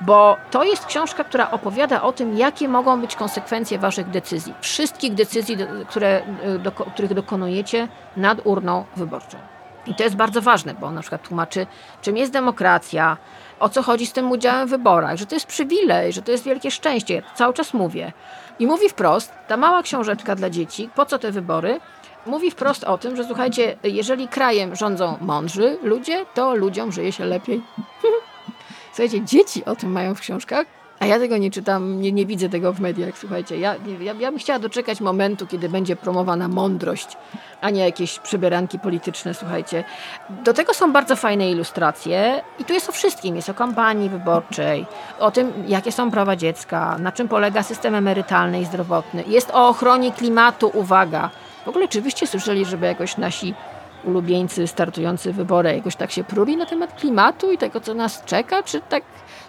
bo 0.00 0.36
to 0.50 0.64
jest 0.64 0.86
książka, 0.86 1.24
która 1.24 1.50
opowiada 1.50 2.02
o 2.02 2.12
tym, 2.12 2.36
jakie 2.36 2.68
mogą 2.68 3.00
być 3.00 3.16
konsekwencje 3.16 3.78
waszych 3.78 4.10
decyzji. 4.10 4.54
Wszystkich 4.60 5.14
decyzji, 5.14 5.56
które, 5.88 6.22
do, 6.58 6.72
których 6.72 7.14
dokonujecie 7.14 7.88
nad 8.16 8.38
urną 8.44 8.84
wyborczą. 8.96 9.38
I 9.86 9.94
to 9.94 10.04
jest 10.04 10.16
bardzo 10.16 10.42
ważne, 10.42 10.74
bo 10.74 10.86
on 10.86 10.94
na 10.94 11.00
przykład 11.00 11.28
tłumaczy, 11.28 11.66
czym 12.02 12.16
jest 12.16 12.32
demokracja, 12.32 13.16
o 13.60 13.68
co 13.68 13.82
chodzi 13.82 14.06
z 14.06 14.12
tym 14.12 14.30
udziałem 14.30 14.68
w 14.68 14.70
wyborach, 14.70 15.16
że 15.16 15.26
to 15.26 15.34
jest 15.34 15.46
przywilej, 15.46 16.12
że 16.12 16.22
to 16.22 16.32
jest 16.32 16.44
wielkie 16.44 16.70
szczęście. 16.70 17.14
Ja 17.14 17.22
cały 17.34 17.54
czas 17.54 17.74
mówię. 17.74 18.12
I 18.58 18.66
mówi 18.66 18.88
wprost, 18.88 19.32
ta 19.48 19.56
mała 19.56 19.82
książeczka 19.82 20.34
dla 20.34 20.50
dzieci, 20.50 20.90
po 20.94 21.06
co 21.06 21.18
te 21.18 21.32
wybory, 21.32 21.80
mówi 22.26 22.50
wprost 22.50 22.84
o 22.84 22.98
tym, 22.98 23.16
że 23.16 23.24
słuchajcie, 23.24 23.76
jeżeli 23.84 24.28
krajem 24.28 24.76
rządzą 24.76 25.16
mądrzy 25.20 25.78
ludzie, 25.82 26.26
to 26.34 26.54
ludziom 26.54 26.92
żyje 26.92 27.12
się 27.12 27.24
lepiej. 27.24 27.62
Słuchajcie, 28.92 29.24
dzieci 29.24 29.64
o 29.64 29.76
tym 29.76 29.92
mają 29.92 30.14
w 30.14 30.20
książkach, 30.20 30.66
a 31.00 31.06
ja 31.06 31.18
tego 31.18 31.36
nie 31.36 31.50
czytam, 31.50 32.00
nie, 32.00 32.12
nie 32.12 32.26
widzę 32.26 32.48
tego 32.48 32.72
w 32.72 32.80
mediach. 32.80 33.18
Słuchajcie, 33.18 33.58
ja, 33.58 33.74
nie, 33.86 34.04
ja, 34.04 34.12
ja 34.12 34.30
bym 34.30 34.38
chciała 34.38 34.58
doczekać 34.58 35.00
momentu, 35.00 35.46
kiedy 35.46 35.68
będzie 35.68 35.96
promowana 35.96 36.48
mądrość, 36.48 37.16
a 37.60 37.70
nie 37.70 37.84
jakieś 37.84 38.18
przybieranki 38.18 38.78
polityczne, 38.78 39.34
słuchajcie. 39.34 39.84
Do 40.44 40.52
tego 40.54 40.74
są 40.74 40.92
bardzo 40.92 41.16
fajne 41.16 41.50
ilustracje 41.50 42.42
i 42.58 42.64
tu 42.64 42.72
jest 42.72 42.88
o 42.88 42.92
wszystkim. 42.92 43.36
Jest 43.36 43.48
o 43.48 43.54
kampanii 43.54 44.08
wyborczej, 44.08 44.86
o 45.18 45.30
tym, 45.30 45.52
jakie 45.66 45.92
są 45.92 46.10
prawa 46.10 46.36
dziecka, 46.36 46.98
na 46.98 47.12
czym 47.12 47.28
polega 47.28 47.62
system 47.62 47.94
emerytalny 47.94 48.60
i 48.60 48.64
zdrowotny. 48.64 49.24
Jest 49.26 49.50
o 49.50 49.68
ochronie 49.68 50.12
klimatu, 50.12 50.70
uwaga. 50.74 51.30
W 51.64 51.68
ogóle 51.68 51.84
oczywiście 51.84 52.26
słyszeli, 52.26 52.64
żeby 52.64 52.86
jakoś 52.86 53.16
nasi 53.16 53.54
ulubieńcy 54.04 54.66
startujący 54.66 55.32
wybory 55.32 55.76
jakoś 55.76 55.96
tak 55.96 56.10
się 56.10 56.24
pruli 56.24 56.56
na 56.56 56.66
temat 56.66 57.00
klimatu 57.00 57.52
i 57.52 57.58
tego, 57.58 57.80
co 57.80 57.94
nas 57.94 58.24
czeka, 58.24 58.62
czy 58.62 58.80
tak 58.80 59.02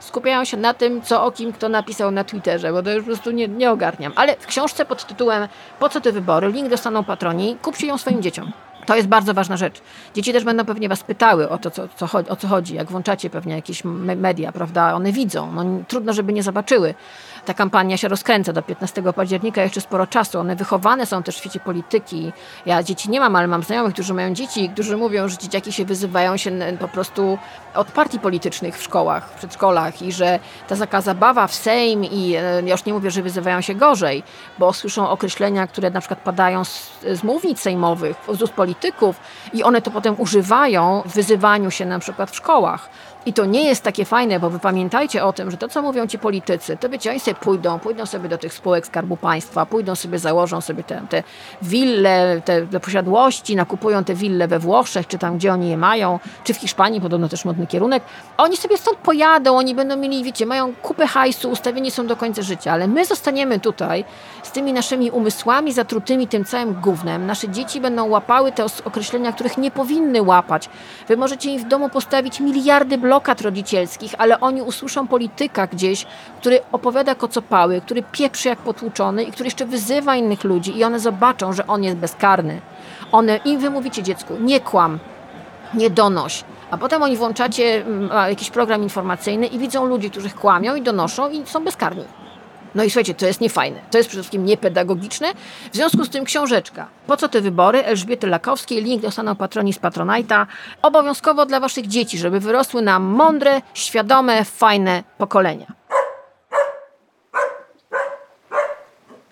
skupiają 0.07 0.45
się 0.45 0.57
na 0.57 0.73
tym, 0.73 1.01
co 1.01 1.23
o 1.25 1.31
kim 1.31 1.53
kto 1.53 1.69
napisał 1.69 2.11
na 2.11 2.23
Twitterze, 2.23 2.71
bo 2.71 2.83
to 2.83 2.91
już 2.91 2.99
po 3.03 3.05
prostu 3.05 3.31
nie, 3.31 3.47
nie 3.47 3.71
ogarniam. 3.71 4.13
Ale 4.15 4.35
w 4.35 4.45
książce 4.47 4.85
pod 4.85 5.05
tytułem 5.07 5.47
Po 5.79 5.89
co 5.89 6.01
te 6.01 6.11
wybory? 6.11 6.51
Link 6.51 6.69
dostaną 6.69 7.03
patroni, 7.03 7.57
kupcie 7.61 7.87
ją 7.87 7.97
swoim 7.97 8.21
dzieciom. 8.21 8.51
To 8.85 8.95
jest 8.95 9.07
bardzo 9.07 9.33
ważna 9.33 9.57
rzecz. 9.57 9.81
Dzieci 10.15 10.33
też 10.33 10.43
będą 10.43 10.65
pewnie 10.65 10.89
was 10.89 11.03
pytały 11.03 11.49
o 11.49 11.57
to, 11.57 11.71
co, 11.71 11.87
co, 11.95 12.07
chodzi- 12.07 12.29
o 12.29 12.35
co 12.35 12.47
chodzi. 12.47 12.75
Jak 12.75 12.91
włączacie 12.91 13.29
pewnie 13.29 13.55
jakieś 13.55 13.83
me- 13.83 14.15
media, 14.15 14.51
prawda? 14.51 14.93
One 14.93 15.11
widzą. 15.11 15.51
No, 15.51 15.63
trudno, 15.87 16.13
żeby 16.13 16.33
nie 16.33 16.43
zobaczyły. 16.43 16.93
Ta 17.47 17.53
kampania 17.53 17.97
się 17.97 18.07
rozkręca 18.07 18.53
do 18.53 18.61
15 18.61 19.03
października, 19.13 19.63
jeszcze 19.63 19.81
sporo 19.81 20.07
czasu. 20.07 20.39
One 20.39 20.55
wychowane 20.55 21.05
są 21.05 21.23
też 21.23 21.35
w 21.35 21.39
świecie 21.39 21.59
polityki. 21.59 22.31
Ja 22.65 22.83
dzieci 22.83 23.09
nie 23.09 23.19
mam, 23.19 23.35
ale 23.35 23.47
mam 23.47 23.63
znajomych, 23.63 23.93
którzy 23.93 24.13
mają 24.13 24.33
dzieci, 24.33 24.69
którzy 24.69 24.97
mówią, 24.97 25.27
że 25.27 25.37
dzieciaki 25.37 25.71
się 25.71 25.85
wyzywają 25.85 26.37
się 26.37 26.51
po 26.79 26.87
prostu 26.87 27.37
od 27.73 27.91
partii 27.91 28.19
politycznych 28.19 28.77
w 28.77 28.83
szkołach, 28.83 29.29
w 29.29 29.35
przedszkolach 29.35 30.01
i 30.01 30.11
że 30.11 30.39
ta 30.67 30.75
taka 30.75 31.01
zabawa 31.01 31.47
w 31.47 31.55
Sejm 31.55 32.03
i 32.03 32.35
e, 32.35 32.61
ja 32.65 32.71
już 32.71 32.85
nie 32.85 32.93
mówię, 32.93 33.11
że 33.11 33.21
wyzywają 33.21 33.61
się 33.61 33.75
gorzej, 33.75 34.23
bo 34.59 34.73
słyszą 34.73 35.09
określenia, 35.09 35.67
które 35.67 35.89
na 35.89 35.99
przykład 35.99 36.19
padają 36.19 36.65
z, 36.65 36.91
z 37.13 37.23
mównic 37.23 37.59
sejmowych, 37.59 38.17
z 38.33 38.41
ust 38.41 38.53
polityków 38.53 39.15
i 39.53 39.63
one 39.63 39.81
to 39.81 39.91
potem 39.91 40.15
używają 40.17 41.03
w 41.05 41.13
wyzywaniu 41.13 41.71
się 41.71 41.85
na 41.85 41.99
przykład 41.99 42.31
w 42.31 42.35
szkołach. 42.35 42.89
I 43.27 43.33
to 43.33 43.45
nie 43.45 43.63
jest 43.63 43.83
takie 43.83 44.05
fajne, 44.05 44.39
bo 44.39 44.49
wy 44.49 44.59
pamiętajcie 44.59 45.25
o 45.25 45.33
tym, 45.33 45.51
że 45.51 45.57
to, 45.57 45.67
co 45.67 45.81
mówią 45.81 46.07
ci 46.07 46.19
politycy, 46.19 46.77
to 46.77 46.89
wiecie, 46.89 47.09
oni 47.09 47.19
sobie 47.19 47.35
pójdą, 47.35 47.79
pójdą 47.79 48.05
sobie 48.05 48.29
do 48.29 48.37
tych 48.37 48.53
spółek 48.53 48.87
Skarbu 48.87 49.17
Państwa, 49.17 49.65
pójdą 49.65 49.95
sobie, 49.95 50.19
założą 50.19 50.61
sobie 50.61 50.83
te, 50.83 51.01
te 51.09 51.23
wille, 51.61 52.41
te, 52.45 52.67
te 52.67 52.79
posiadłości, 52.79 53.55
nakupują 53.55 54.03
te 54.03 54.15
wille 54.15 54.47
we 54.47 54.59
Włoszech, 54.59 55.07
czy 55.07 55.17
tam, 55.17 55.37
gdzie 55.37 55.53
oni 55.53 55.69
je 55.69 55.77
mają, 55.77 56.19
czy 56.43 56.53
w 56.53 56.57
Hiszpanii, 56.57 57.01
podobno 57.01 57.29
też 57.29 57.45
modny 57.45 57.67
kierunek. 57.67 58.03
Oni 58.37 58.57
sobie 58.57 58.77
stąd 58.77 58.97
pojadą, 58.97 59.57
oni 59.57 59.75
będą 59.75 59.95
mieli, 59.95 60.23
wiecie, 60.23 60.45
mają 60.45 60.73
kupę 60.75 61.07
hajsu, 61.07 61.49
ustawieni 61.49 61.91
są 61.91 62.07
do 62.07 62.15
końca 62.15 62.41
życia, 62.41 62.71
ale 62.71 62.87
my 62.87 63.05
zostaniemy 63.05 63.59
tutaj 63.59 64.05
z 64.43 64.51
tymi 64.51 64.73
naszymi 64.73 65.11
umysłami 65.11 65.73
zatrutymi 65.73 66.27
tym 66.27 66.45
całym 66.45 66.73
gównem. 66.73 67.25
Nasze 67.25 67.49
dzieci 67.49 67.81
będą 67.81 68.09
łapały 68.09 68.51
te 68.51 68.65
określenia, 68.85 69.31
których 69.31 69.57
nie 69.57 69.71
powinny 69.71 70.21
łapać. 70.21 70.69
Wy 71.07 71.17
możecie 71.17 71.49
im 71.49 71.59
w 71.59 71.67
domu 71.67 71.89
postawić 71.89 72.39
miliardy 72.39 72.97
blokad 73.17 73.41
rodzicielskich, 73.41 74.15
ale 74.17 74.39
oni 74.39 74.61
usłyszą 74.61 75.07
polityka 75.07 75.67
gdzieś, 75.67 76.05
który 76.39 76.59
opowiada 76.71 77.15
kocopały, 77.15 77.81
który 77.81 78.03
pieprzy 78.11 78.49
jak 78.49 78.59
potłuczony 78.59 79.23
i 79.23 79.31
który 79.31 79.47
jeszcze 79.47 79.65
wyzywa 79.65 80.15
innych 80.15 80.43
ludzi 80.43 80.77
i 80.77 80.83
one 80.83 80.99
zobaczą, 80.99 81.53
że 81.53 81.67
on 81.67 81.83
jest 81.83 81.97
bezkarny. 81.97 82.61
One, 83.11 83.37
im 83.37 83.59
wy 83.59 83.69
mówicie 83.69 84.03
dziecku, 84.03 84.33
nie 84.39 84.59
kłam, 84.59 84.99
nie 85.73 85.89
donoś. 85.89 86.43
A 86.71 86.77
potem 86.77 87.03
oni 87.03 87.17
włączacie 87.17 87.85
mm, 87.85 88.29
jakiś 88.29 88.49
program 88.49 88.83
informacyjny 88.83 89.47
i 89.47 89.59
widzą 89.59 89.85
ludzi, 89.85 90.11
którzy 90.11 90.29
kłamią 90.29 90.75
i 90.75 90.81
donoszą 90.81 91.29
i 91.29 91.45
są 91.45 91.63
bezkarni. 91.63 92.03
No 92.77 92.83
i 92.83 92.89
słuchajcie, 92.89 93.13
to 93.13 93.25
jest 93.25 93.41
niefajne. 93.41 93.79
To 93.91 93.97
jest 93.97 94.09
przede 94.09 94.23
wszystkim 94.23 94.45
niepedagogiczne. 94.45 95.33
W 95.71 95.75
związku 95.75 96.03
z 96.03 96.09
tym 96.09 96.25
książeczka. 96.25 96.87
Po 97.07 97.17
co 97.17 97.29
te 97.29 97.41
wybory? 97.41 97.83
Elżbiety 97.83 98.27
Lakowskiej. 98.27 98.83
Link 98.83 99.01
dostaną 99.01 99.35
patroni 99.35 99.73
z 99.73 99.79
Patronite'a. 99.79 100.45
Obowiązkowo 100.81 101.45
dla 101.45 101.59
waszych 101.59 101.87
dzieci, 101.87 102.17
żeby 102.17 102.39
wyrosły 102.39 102.81
na 102.81 102.99
mądre, 102.99 103.61
świadome, 103.73 104.45
fajne 104.45 105.03
pokolenia. 105.17 105.73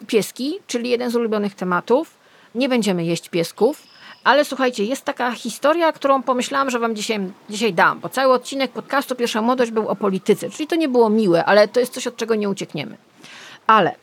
Pieski, 0.07 0.59
czyli 0.67 0.89
jeden 0.89 1.11
z 1.11 1.15
ulubionych 1.15 1.55
tematów. 1.55 2.17
Nie 2.55 2.69
będziemy 2.69 3.05
jeść 3.05 3.29
piesków. 3.29 3.83
Ale 4.23 4.45
słuchajcie, 4.45 4.83
jest 4.83 5.05
taka 5.05 5.31
historia, 5.31 5.91
którą 5.91 6.23
pomyślałam, 6.23 6.69
że 6.69 6.79
wam 6.79 6.95
dzisiaj, 6.95 7.19
dzisiaj 7.49 7.73
dam, 7.73 7.99
bo 7.99 8.09
cały 8.09 8.33
odcinek 8.33 8.71
podcastu 8.71 9.15
Pierwsza 9.15 9.41
Młodość 9.41 9.71
był 9.71 9.87
o 9.87 9.95
polityce, 9.95 10.49
czyli 10.49 10.67
to 10.67 10.75
nie 10.75 10.89
było 10.89 11.09
miłe, 11.09 11.45
ale 11.45 11.67
to 11.67 11.79
jest 11.79 11.93
coś, 11.93 12.07
od 12.07 12.17
czego 12.17 12.35
nie 12.35 12.49
uciekniemy. 12.49 12.97
Ale 13.67 13.95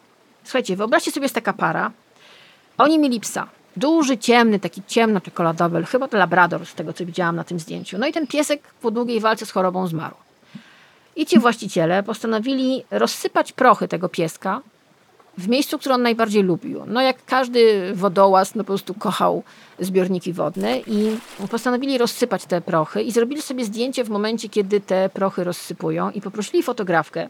słuchajcie, 0.45 0.77
wyobraźcie 0.77 1.11
sobie, 1.11 1.25
jest 1.25 1.35
taka 1.35 1.53
para. 1.53 1.91
Oni 2.79 2.99
mieli 2.99 3.21
psa. 3.21 3.49
Duży, 3.77 4.19
ciemny, 4.19 4.59
taki 4.59 4.83
ciemno-czekoladowy, 4.87 5.85
chyba 5.85 6.09
to 6.09 6.17
labrador 6.17 6.67
z 6.67 6.75
tego, 6.75 6.93
co 6.93 7.07
widziałam 7.07 7.37
na 7.37 7.45
tym 7.45 7.61
zdjęciu. 7.61 7.99
No 7.99 8.07
i 8.07 8.13
ten 8.13 8.27
piesek 8.27 8.63
po 8.81 8.91
długiej 8.91 9.21
walce 9.21 9.47
z 9.47 9.51
chorobą 9.51 9.87
zmarł. 9.87 10.15
I 11.17 11.27
ci 11.27 11.39
właściciele 11.39 12.03
postanowili 12.03 12.85
rozsypać 12.91 13.53
prochy 13.53 13.89
tego 13.89 14.09
pieska 14.09 14.61
w 15.39 15.49
miejscu, 15.49 15.79
które 15.79 15.95
on 15.95 16.03
najbardziej 16.03 16.43
lubił. 16.43 16.83
No 16.87 17.01
jak 17.01 17.25
każdy 17.25 17.93
wodołaz, 17.95 18.55
no 18.55 18.65
po 18.65 18.67
prostu 18.67 18.95
kochał 18.95 19.43
zbiorniki 19.79 20.33
wodne 20.33 20.79
i 20.79 21.17
postanowili 21.51 21.99
rozsypać 21.99 22.45
te 22.45 22.61
prochy 22.61 23.03
i 23.03 23.13
zrobili 23.13 23.43
sobie 23.43 23.65
zdjęcie 23.65 24.05
w 24.05 24.09
momencie, 24.09 24.49
kiedy 24.49 24.81
te 24.81 25.09
prochy 25.09 25.45
rozsypują 25.45 26.11
i 26.11 26.21
poprosili 26.21 26.63
fotografkę. 26.63 27.29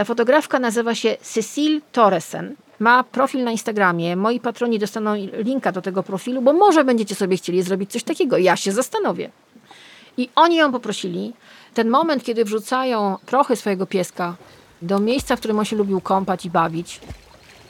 Ta 0.00 0.04
fotografka 0.04 0.58
nazywa 0.58 0.94
się 0.94 1.16
Cecile 1.22 1.80
Torresen. 1.92 2.56
Ma 2.78 3.04
profil 3.04 3.44
na 3.44 3.50
Instagramie. 3.50 4.16
Moi 4.16 4.40
patroni 4.40 4.78
dostaną 4.78 5.14
linka 5.32 5.72
do 5.72 5.82
tego 5.82 6.02
profilu, 6.02 6.42
bo 6.42 6.52
może 6.52 6.84
będziecie 6.84 7.14
sobie 7.14 7.36
chcieli 7.36 7.62
zrobić 7.62 7.92
coś 7.92 8.02
takiego. 8.02 8.38
Ja 8.38 8.56
się 8.56 8.72
zastanowię. 8.72 9.30
I 10.16 10.28
oni 10.34 10.56
ją 10.56 10.72
poprosili. 10.72 11.32
Ten 11.74 11.90
moment, 11.90 12.24
kiedy 12.24 12.44
wrzucają 12.44 13.16
prochy 13.26 13.56
swojego 13.56 13.86
pieska 13.86 14.36
do 14.82 14.98
miejsca, 14.98 15.36
w 15.36 15.38
którym 15.38 15.58
on 15.58 15.64
się 15.64 15.76
lubił 15.76 16.00
kąpać 16.00 16.44
i 16.44 16.50
bawić, 16.50 17.00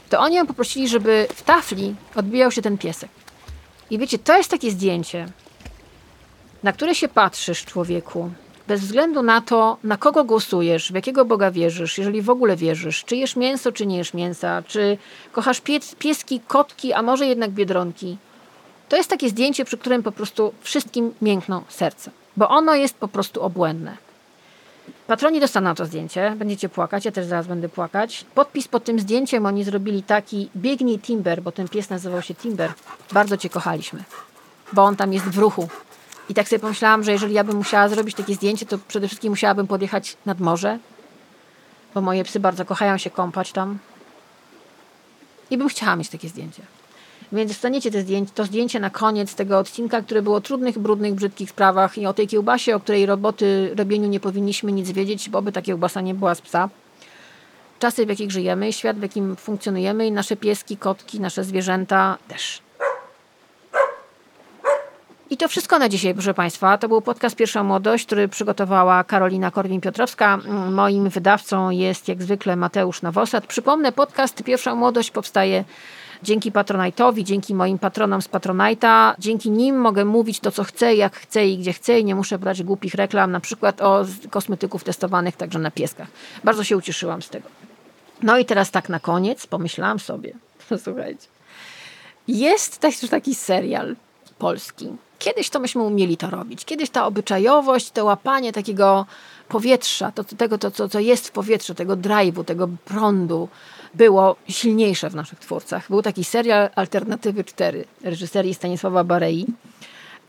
to 0.09 0.20
oni 0.20 0.36
ją 0.36 0.47
poprosili, 0.47 0.89
żeby 0.89 1.27
w 1.35 1.43
tafli 1.43 1.94
odbijał 2.16 2.51
się 2.51 2.62
ten 2.62 2.78
piesek. 2.78 3.11
I 3.90 3.98
wiecie, 3.98 4.19
to 4.19 4.36
jest 4.36 4.51
takie 4.51 4.70
zdjęcie, 4.70 5.27
na 6.62 6.73
które 6.73 6.94
się 6.94 7.09
patrzysz, 7.09 7.65
człowieku, 7.65 8.31
bez 8.70 8.80
względu 8.80 9.22
na 9.22 9.40
to, 9.40 9.76
na 9.84 9.97
kogo 9.97 10.24
głosujesz, 10.24 10.92
w 10.92 10.94
jakiego 10.94 11.24
Boga 11.24 11.51
wierzysz, 11.51 11.98
jeżeli 11.98 12.22
w 12.22 12.30
ogóle 12.30 12.56
wierzysz, 12.56 13.05
czy 13.05 13.16
jesz 13.16 13.36
mięso, 13.36 13.72
czy 13.72 13.86
nie 13.86 13.97
jesz 13.97 14.14
mięsa, 14.14 14.62
czy 14.66 14.98
kochasz 15.32 15.60
pies, 15.60 15.94
pieski, 15.98 16.40
kotki, 16.48 16.92
a 16.92 17.02
może 17.02 17.26
jednak 17.26 17.51
biedronki. 17.51 18.16
To 18.88 18.97
jest 18.97 19.10
takie 19.10 19.28
zdjęcie, 19.28 19.64
przy 19.64 19.78
którym 19.78 20.02
po 20.02 20.12
prostu 20.12 20.52
wszystkim 20.60 21.14
miękną 21.22 21.62
serce, 21.68 22.10
bo 22.36 22.48
ono 22.48 22.74
jest 22.74 22.94
po 22.94 23.09
prostu 23.09 23.42
obłędne. 23.42 23.97
Patroni 25.06 25.40
dostaną 25.40 25.74
to 25.74 25.86
zdjęcie, 25.86 26.34
będziecie 26.36 26.68
płakać, 26.68 27.05
ja 27.05 27.12
też 27.12 27.26
zaraz 27.26 27.47
będę 27.47 27.68
płakać. 27.68 28.24
Podpis 28.34 28.68
pod 28.68 28.84
tym 28.84 29.01
zdjęciem 29.01 29.47
oni 29.47 29.64
zrobili 29.64 30.02
taki 30.02 30.48
biegnij 30.56 30.98
Timber, 30.98 31.42
bo 31.42 31.52
ten 31.52 31.68
pies 31.68 31.90
nazywał 31.90 32.22
się 32.22 32.34
Timber. 32.34 32.72
Bardzo 33.12 33.36
cię 33.36 33.48
kochaliśmy, 33.48 34.05
bo 34.72 34.82
on 34.82 34.97
tam 34.97 35.12
jest 35.12 35.26
w 35.26 35.38
ruchu. 35.38 35.68
I 36.31 36.35
tak 36.35 36.48
sobie 36.48 36.61
pomyślałam, 36.61 37.05
że 37.05 37.12
jeżeli 37.12 37.35
ja 37.35 37.44
bym 37.44 37.57
musiała 37.57 37.89
zrobić 37.89 38.16
takie 38.16 38.35
zdjęcie, 38.35 38.66
to 38.66 38.78
przede 38.89 39.07
wszystkim 39.07 39.32
musiałabym 39.32 39.66
podjechać 39.66 40.16
nad 40.27 40.40
morze, 40.40 40.78
bo 41.94 42.01
moje 42.01 42.24
psy 42.24 42.40
bardzo 42.40 42.65
kochają 42.65 42.98
się 42.98 43.11
kąpać 43.11 43.52
tam. 43.52 43.78
I 45.51 45.59
bym 45.59 45.69
chciała 45.69 45.97
mieć 45.97 46.09
takie 46.09 46.28
zdjęcie. 46.28 46.62
Więc 47.32 47.51
dostaniecie 47.51 47.90
te 47.90 48.02
zdjęcie, 48.02 48.32
to 48.35 48.44
zdjęcie 48.44 48.81
na 48.81 48.90
koniec 48.90 49.35
tego 49.35 49.59
odcinka, 49.59 50.02
które 50.02 50.23
było 50.23 50.36
o 50.36 50.40
trudnych, 50.40 50.78
brudnych, 50.78 51.15
brzydkich 51.15 51.51
sprawach 51.51 51.98
i 51.98 52.07
o 52.07 52.12
tej 52.12 52.28
kiełbasie, 52.28 52.77
o 52.77 52.81
której 52.81 53.07
roboty 53.07 53.74
robieniu 53.78 54.09
nie 54.09 54.20
powinniśmy 54.20 54.73
nic 54.73 54.90
wiedzieć, 54.90 55.31
bo 55.31 55.43
by 55.43 55.52
ta 55.52 55.62
kiełbasa 55.62 56.01
nie 56.01 56.15
była 56.15 56.35
z 56.35 56.40
psa. 56.40 56.69
Czasy, 57.78 58.07
w 58.07 58.09
jakich 58.09 58.31
żyjemy, 58.31 58.73
świat, 58.73 58.98
w 58.98 59.02
jakim 59.02 59.36
funkcjonujemy 59.36 60.07
i 60.07 60.12
nasze 60.12 60.36
pieski, 60.36 60.77
kotki, 60.77 61.20
nasze 61.20 61.44
zwierzęta 61.44 62.19
też. 62.28 62.62
I 65.31 65.36
to 65.36 65.48
wszystko 65.48 65.78
na 65.78 65.89
dzisiaj, 65.89 66.15
proszę 66.15 66.35
Państwa. 66.35 66.78
To 66.78 66.89
był 66.89 67.01
podcast 67.01 67.36
Pierwsza 67.36 67.65
Młodość, 67.65 68.07
który 68.07 68.28
przygotowała 68.28 69.05
Karolina 69.05 69.51
Korwin-Piotrowska. 69.51 70.35
Mm, 70.35 70.74
Moim 70.74 71.09
wydawcą 71.09 71.70
jest 71.70 72.09
jak 72.09 72.23
zwykle 72.23 72.57
Mateusz 72.57 73.02
Nowosad. 73.02 73.47
Przypomnę, 73.47 73.93
podcast 73.93 74.43
Pierwsza 74.43 74.74
Młodość 74.74 75.11
powstaje 75.11 75.65
dzięki 76.23 76.52
Patronite'owi, 76.52 77.23
dzięki 77.23 77.55
moim 77.55 77.78
patronom 77.78 78.23
z 78.23 78.28
Patronite'a. 78.28 79.15
Dzięki 79.19 79.51
nim 79.51 79.81
mogę 79.81 80.05
mówić 80.05 80.40
to, 80.40 80.51
co 80.51 80.65
chcę, 80.65 80.94
jak 80.94 81.16
chcę 81.16 81.47
i 81.47 81.59
gdzie 81.59 81.73
chcę 81.73 82.01
i 82.01 82.05
nie 82.05 82.15
muszę 82.15 82.39
brać 82.39 82.62
głupich 82.62 82.94
reklam, 82.94 83.31
na 83.31 83.40
przykład 83.40 83.81
o 83.82 84.05
kosmetyków 84.31 84.85
testowanych 84.85 85.36
także 85.36 85.59
na 85.59 85.70
pieskach. 85.70 86.09
Bardzo 86.44 86.65
się 86.65 86.77
ucieszyłam 86.77 87.23
z 87.23 87.28
tego. 87.28 87.48
No 88.23 88.39
i 88.39 88.44
teraz 88.44 88.70
tak 88.70 88.89
na 88.89 89.01
koniec 89.01 89.47
pomyślałam 89.47 89.98
sobie, 89.98 90.32
słuchajcie, 90.85 91.27
jest 92.28 92.78
też 92.78 92.98
taki 93.11 93.35
serial 93.35 93.97
polski. 94.40 94.88
Kiedyś 95.18 95.50
to 95.50 95.60
myśmy 95.60 95.82
umieli 95.82 96.16
to 96.16 96.30
robić. 96.30 96.64
Kiedyś 96.64 96.90
ta 96.90 97.06
obyczajowość, 97.06 97.90
to 97.90 98.04
łapanie 98.04 98.52
takiego 98.52 99.06
powietrza, 99.48 100.12
to, 100.12 100.24
tego, 100.24 100.58
to, 100.58 100.70
co, 100.70 100.88
co 100.88 101.00
jest 101.00 101.28
w 101.28 101.30
powietrzu, 101.30 101.74
tego 101.74 101.96
drive'u, 101.96 102.44
tego 102.44 102.68
prądu, 102.84 103.48
było 103.94 104.36
silniejsze 104.48 105.10
w 105.10 105.14
naszych 105.14 105.38
twórcach. 105.38 105.88
Był 105.88 106.02
taki 106.02 106.24
serial 106.24 106.70
Alternatywy 106.74 107.44
4 107.44 107.84
reżyserii 108.02 108.54
Stanisława 108.54 109.04
Barei. 109.04 109.46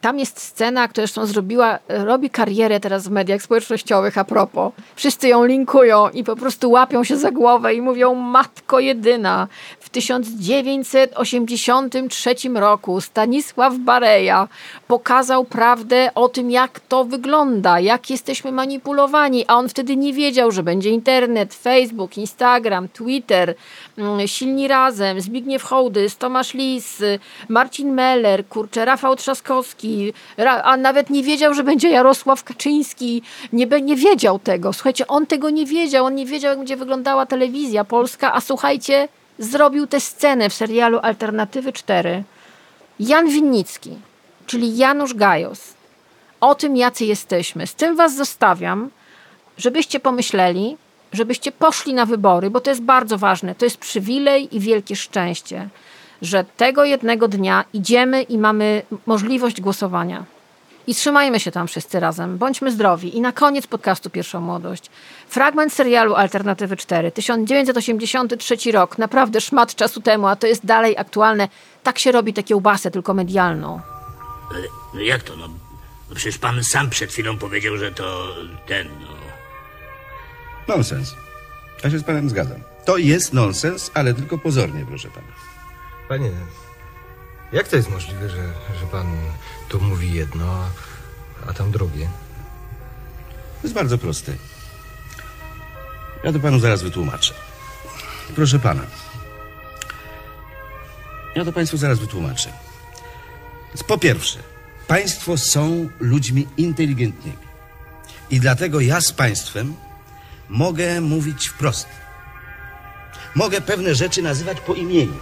Tam 0.02 0.20
jest 0.20 0.42
scena, 0.42 0.88
która 0.88 1.08
zresztą 1.08 1.26
zrobiła, 1.26 1.80
robi 1.88 2.30
karierę 2.30 2.80
teraz 2.80 3.08
w 3.08 3.12
mediach 3.12 3.42
społecznościowych 3.42 4.18
a 4.18 4.24
propos. 4.24 4.74
Wszyscy 4.96 5.28
ją 5.28 5.46
linkują 5.46 6.10
i 6.10 6.24
po 6.24 6.36
prostu 6.36 6.72
łapią 6.72 7.04
się 7.04 7.18
za 7.18 7.32
głowę 7.32 7.74
i 7.74 7.82
mówią 7.82 8.16
matko 8.16 8.80
jedyna. 8.80 9.48
W 9.80 9.90
1983 9.90 12.36
roku 12.54 13.02
Stanisław 13.02 13.78
Bareja 13.78 14.48
pokazał 14.88 15.46
prawdę 15.46 16.10
o 16.16 16.30
tym, 16.30 16.52
jak 16.52 16.80
to 16.80 17.06
wygląda, 17.06 17.80
jak 17.80 18.10
jesteśmy 18.10 18.52
manipulowani, 18.52 19.46
a 19.48 19.56
on 19.56 19.70
wtedy 19.70 19.98
nie 19.98 20.14
wiedział, 20.14 20.52
że 20.52 20.64
będzie 20.64 20.90
internet, 20.90 21.54
Facebook, 21.54 22.18
Instagram, 22.18 22.90
Twitter, 22.90 23.56
Silni 24.26 24.68
Razem, 24.68 25.22
Zbigniew 25.22 25.64
Hołdys, 25.64 26.18
Tomasz 26.18 26.54
Lis, 26.54 27.04
Marcin 27.50 27.94
Meller, 27.94 28.48
kurczę, 28.48 28.86
Rafał 28.86 29.16
Trzaskowski, 29.16 30.14
a 30.64 30.78
nawet 30.78 31.10
nie 31.10 31.24
wiedział, 31.24 31.54
że 31.54 31.64
będzie 31.64 31.90
Jarosław 31.90 32.44
Kaczyński, 32.44 33.22
nie, 33.54 33.66
nie 33.66 33.96
wiedział 33.96 34.40
tego. 34.40 34.74
Słuchajcie, 34.74 35.08
on 35.08 35.26
tego 35.26 35.50
nie 35.50 35.66
wiedział, 35.66 36.06
on 36.06 36.16
nie 36.16 36.26
wiedział, 36.26 36.50
jak 36.50 36.58
będzie 36.58 36.78
wyglądała 36.78 37.26
telewizja 37.26 37.84
polska, 37.84 38.34
a 38.34 38.42
słuchajcie, 38.42 39.08
zrobił 39.40 39.88
tę 39.88 40.00
scenę 40.00 40.50
w 40.50 40.54
serialu 40.54 41.00
Alternatywy 41.02 41.74
4. 41.74 42.24
Jan 43.00 43.30
Winnicki, 43.30 43.98
czyli 44.46 44.78
Janusz 44.78 45.14
Gajos, 45.14 45.74
o 46.42 46.56
tym, 46.56 46.78
jacy 46.78 47.06
jesteśmy. 47.06 47.68
Z 47.68 47.76
tym 47.76 47.96
was 47.96 48.16
zostawiam, 48.16 48.90
żebyście 49.58 50.00
pomyśleli, 50.00 50.78
żebyście 51.14 51.52
poszli 51.52 51.94
na 51.94 52.06
wybory, 52.06 52.50
bo 52.50 52.60
to 52.62 52.70
jest 52.70 52.82
bardzo 52.82 53.18
ważne. 53.18 53.56
To 53.56 53.66
jest 53.66 53.78
przywilej 53.78 54.56
i 54.56 54.60
wielkie 54.60 54.96
szczęście, 54.96 55.70
że 56.22 56.46
tego 56.58 56.86
jednego 56.86 57.28
dnia 57.28 57.66
idziemy 57.74 58.22
i 58.22 58.38
mamy 58.38 58.82
możliwość 59.06 59.62
głosowania. 59.62 60.26
I 60.88 60.96
trzymajmy 60.96 61.40
się 61.40 61.52
tam 61.52 61.68
wszyscy 61.68 62.00
razem. 62.00 62.38
Bądźmy 62.38 62.72
zdrowi. 62.72 63.18
I 63.18 63.22
na 63.22 63.32
koniec 63.32 63.68
podcastu 63.68 64.10
Pierwsza 64.10 64.40
Młodość. 64.40 64.90
Fragment 65.28 65.74
serialu 65.74 66.16
Alternatywy 66.16 66.78
4, 66.78 67.12
1983 67.12 68.72
rok. 68.72 68.98
Naprawdę 68.98 69.42
szmat 69.42 69.76
czasu 69.76 70.02
temu, 70.02 70.28
a 70.28 70.36
to 70.36 70.48
jest 70.48 70.66
dalej 70.66 70.98
aktualne. 70.98 71.48
Tak 71.84 72.00
się 72.00 72.12
robi 72.12 72.34
tę 72.34 72.44
kiełbasę, 72.44 72.92
tylko 72.92 73.14
medialną. 73.14 73.82
Jak 74.94 75.24
to, 75.24 75.36
no? 75.36 75.48
no? 76.10 76.16
Przecież 76.16 76.38
pan 76.38 76.64
sam 76.64 76.90
przed 76.90 77.12
chwilą 77.12 77.38
powiedział, 77.38 77.78
że 77.78 77.92
to 77.92 78.28
ten, 78.68 78.88
no... 79.02 79.21
Nonsens. 80.76 81.16
Ja 81.84 81.92
się 81.92 82.00
z 82.00 82.04
panem 82.04 82.30
zgadzam. 82.30 82.60
To 82.86 82.98
jest 82.98 83.34
nonsens, 83.34 83.92
ale 83.94 84.14
tylko 84.14 84.38
pozornie, 84.38 84.86
proszę 84.86 85.08
pana. 85.10 85.28
Panie, 86.10 86.32
jak 87.54 87.68
to 87.68 87.76
jest 87.76 87.90
możliwe, 87.90 88.30
że, 88.30 88.44
że 88.80 88.88
pan 88.92 89.08
tu 89.70 89.82
mówi 89.82 90.14
jedno, 90.14 90.46
a- 90.54 91.50
a 91.50 91.54
tam 91.54 91.72
drugie? 91.72 92.06
To 93.62 93.68
jest 93.68 93.76
bardzo 93.76 93.98
proste. 93.98 94.32
Ja 96.24 96.34
to 96.34 96.40
panu 96.40 96.60
zaraz 96.60 96.82
wytłumaczę. 96.84 97.34
Proszę 98.36 98.60
pana. 98.60 98.82
Ja 101.36 101.46
to 101.46 101.52
państwu 101.54 101.78
zaraz 101.78 102.00
wytłumaczę. 102.00 102.50
Więc 103.68 103.84
po 103.84 103.98
pierwsze, 103.98 104.40
państwo 104.88 105.38
są 105.38 105.90
ludźmi 106.00 106.48
inteligentnymi. 106.58 107.38
I 108.30 108.40
dlatego 108.40 108.80
ja 108.80 109.02
z 109.02 109.12
państwem 109.12 109.74
mogę 110.52 111.02
mówić 111.02 111.48
wprost. 111.48 111.88
Mogę 113.36 113.62
pewne 113.62 113.96
rzeczy 113.96 114.22
nazywać 114.22 114.62
po 114.62 114.74
imieniu. 114.74 115.18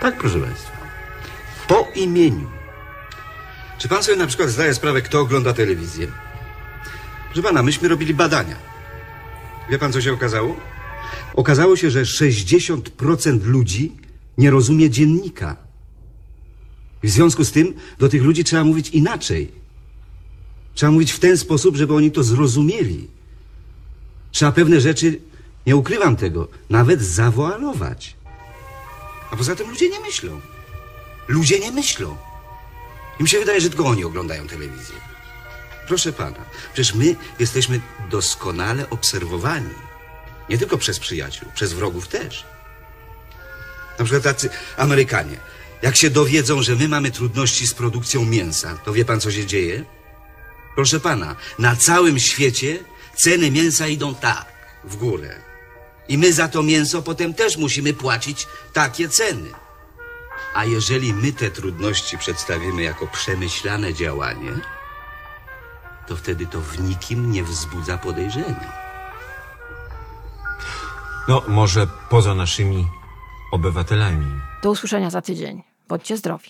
Tak, 0.00 0.16
proszę 0.16 0.40
państwa. 0.40 0.72
Po 1.68 1.88
imieniu. 1.94 2.50
Czy 3.78 3.88
pan 3.88 4.02
sobie 4.02 4.16
na 4.16 4.26
przykład 4.26 4.50
zdaje 4.50 4.74
sprawę, 4.74 5.02
kto 5.02 5.20
ogląda 5.20 5.52
telewizję? 5.52 6.06
Proszę 7.26 7.42
pana, 7.42 7.62
myśmy 7.62 7.88
robili 7.88 8.14
badania. 8.14 8.56
Wie 9.70 9.78
pan, 9.78 9.92
co 9.92 10.00
się 10.00 10.12
okazało? 10.12 10.56
Okazało 11.34 11.76
się, 11.76 11.90
że 11.90 12.02
60% 12.02 13.44
ludzi 13.44 13.92
nie 14.38 14.50
rozumie 14.50 14.90
dziennika. 14.90 15.56
W 17.02 17.08
związku 17.08 17.44
z 17.44 17.52
tym 17.52 17.74
do 17.98 18.08
tych 18.08 18.22
ludzi 18.22 18.44
trzeba 18.44 18.64
mówić 18.64 18.90
inaczej. 18.90 19.52
Trzeba 20.78 20.92
mówić 20.92 21.12
w 21.12 21.18
ten 21.18 21.38
sposób, 21.38 21.76
żeby 21.76 21.94
oni 21.94 22.10
to 22.10 22.22
zrozumieli. 22.22 23.08
Trzeba 24.32 24.52
pewne 24.52 24.80
rzeczy, 24.80 25.20
nie 25.66 25.76
ukrywam 25.76 26.16
tego, 26.16 26.48
nawet 26.70 27.02
zawoalować. 27.02 28.16
A 29.30 29.36
poza 29.36 29.56
tym 29.56 29.70
ludzie 29.70 29.90
nie 29.90 30.00
myślą. 30.00 30.40
Ludzie 31.28 31.60
nie 31.60 31.72
myślą. 31.72 32.16
Im 33.20 33.26
się 33.26 33.38
wydaje, 33.38 33.60
że 33.60 33.68
tylko 33.68 33.86
oni 33.86 34.04
oglądają 34.04 34.48
telewizję. 34.48 34.94
Proszę 35.88 36.12
pana, 36.12 36.44
przecież 36.72 36.94
my 36.94 37.16
jesteśmy 37.38 37.80
doskonale 38.10 38.90
obserwowani. 38.90 39.74
Nie 40.48 40.58
tylko 40.58 40.78
przez 40.78 40.98
przyjaciół, 40.98 41.48
przez 41.54 41.72
wrogów 41.72 42.08
też. 42.08 42.44
Na 43.98 44.04
przykład 44.04 44.22
tacy 44.22 44.50
Amerykanie. 44.76 45.36
Jak 45.82 45.96
się 45.96 46.10
dowiedzą, 46.10 46.62
że 46.62 46.76
my 46.76 46.88
mamy 46.88 47.10
trudności 47.10 47.66
z 47.66 47.74
produkcją 47.74 48.24
mięsa, 48.24 48.78
to 48.84 48.92
wie 48.92 49.04
pan, 49.04 49.20
co 49.20 49.32
się 49.32 49.46
dzieje? 49.46 49.97
Proszę 50.78 51.00
pana, 51.00 51.36
na 51.58 51.76
całym 51.76 52.18
świecie 52.18 52.84
ceny 53.14 53.50
mięsa 53.50 53.86
idą 53.86 54.14
tak, 54.14 54.46
w 54.84 54.96
górę. 54.96 55.34
I 56.08 56.18
my 56.18 56.32
za 56.32 56.48
to 56.48 56.62
mięso 56.62 57.02
potem 57.02 57.34
też 57.34 57.56
musimy 57.56 57.94
płacić 57.94 58.46
takie 58.72 59.08
ceny. 59.08 59.50
A 60.54 60.64
jeżeli 60.64 61.14
my 61.14 61.32
te 61.32 61.50
trudności 61.50 62.18
przedstawimy 62.18 62.82
jako 62.82 63.06
przemyślane 63.06 63.94
działanie, 63.94 64.50
to 66.06 66.16
wtedy 66.16 66.46
to 66.46 66.60
w 66.60 66.80
nikim 66.80 67.32
nie 67.32 67.44
wzbudza 67.44 67.98
podejrzenia. 67.98 68.72
No, 71.28 71.42
może 71.48 71.86
poza 72.10 72.34
naszymi 72.34 72.88
obywatelami. 73.52 74.40
Do 74.62 74.70
usłyszenia 74.70 75.10
za 75.10 75.22
tydzień. 75.22 75.62
Bądźcie 75.88 76.16
zdrowi. 76.16 76.44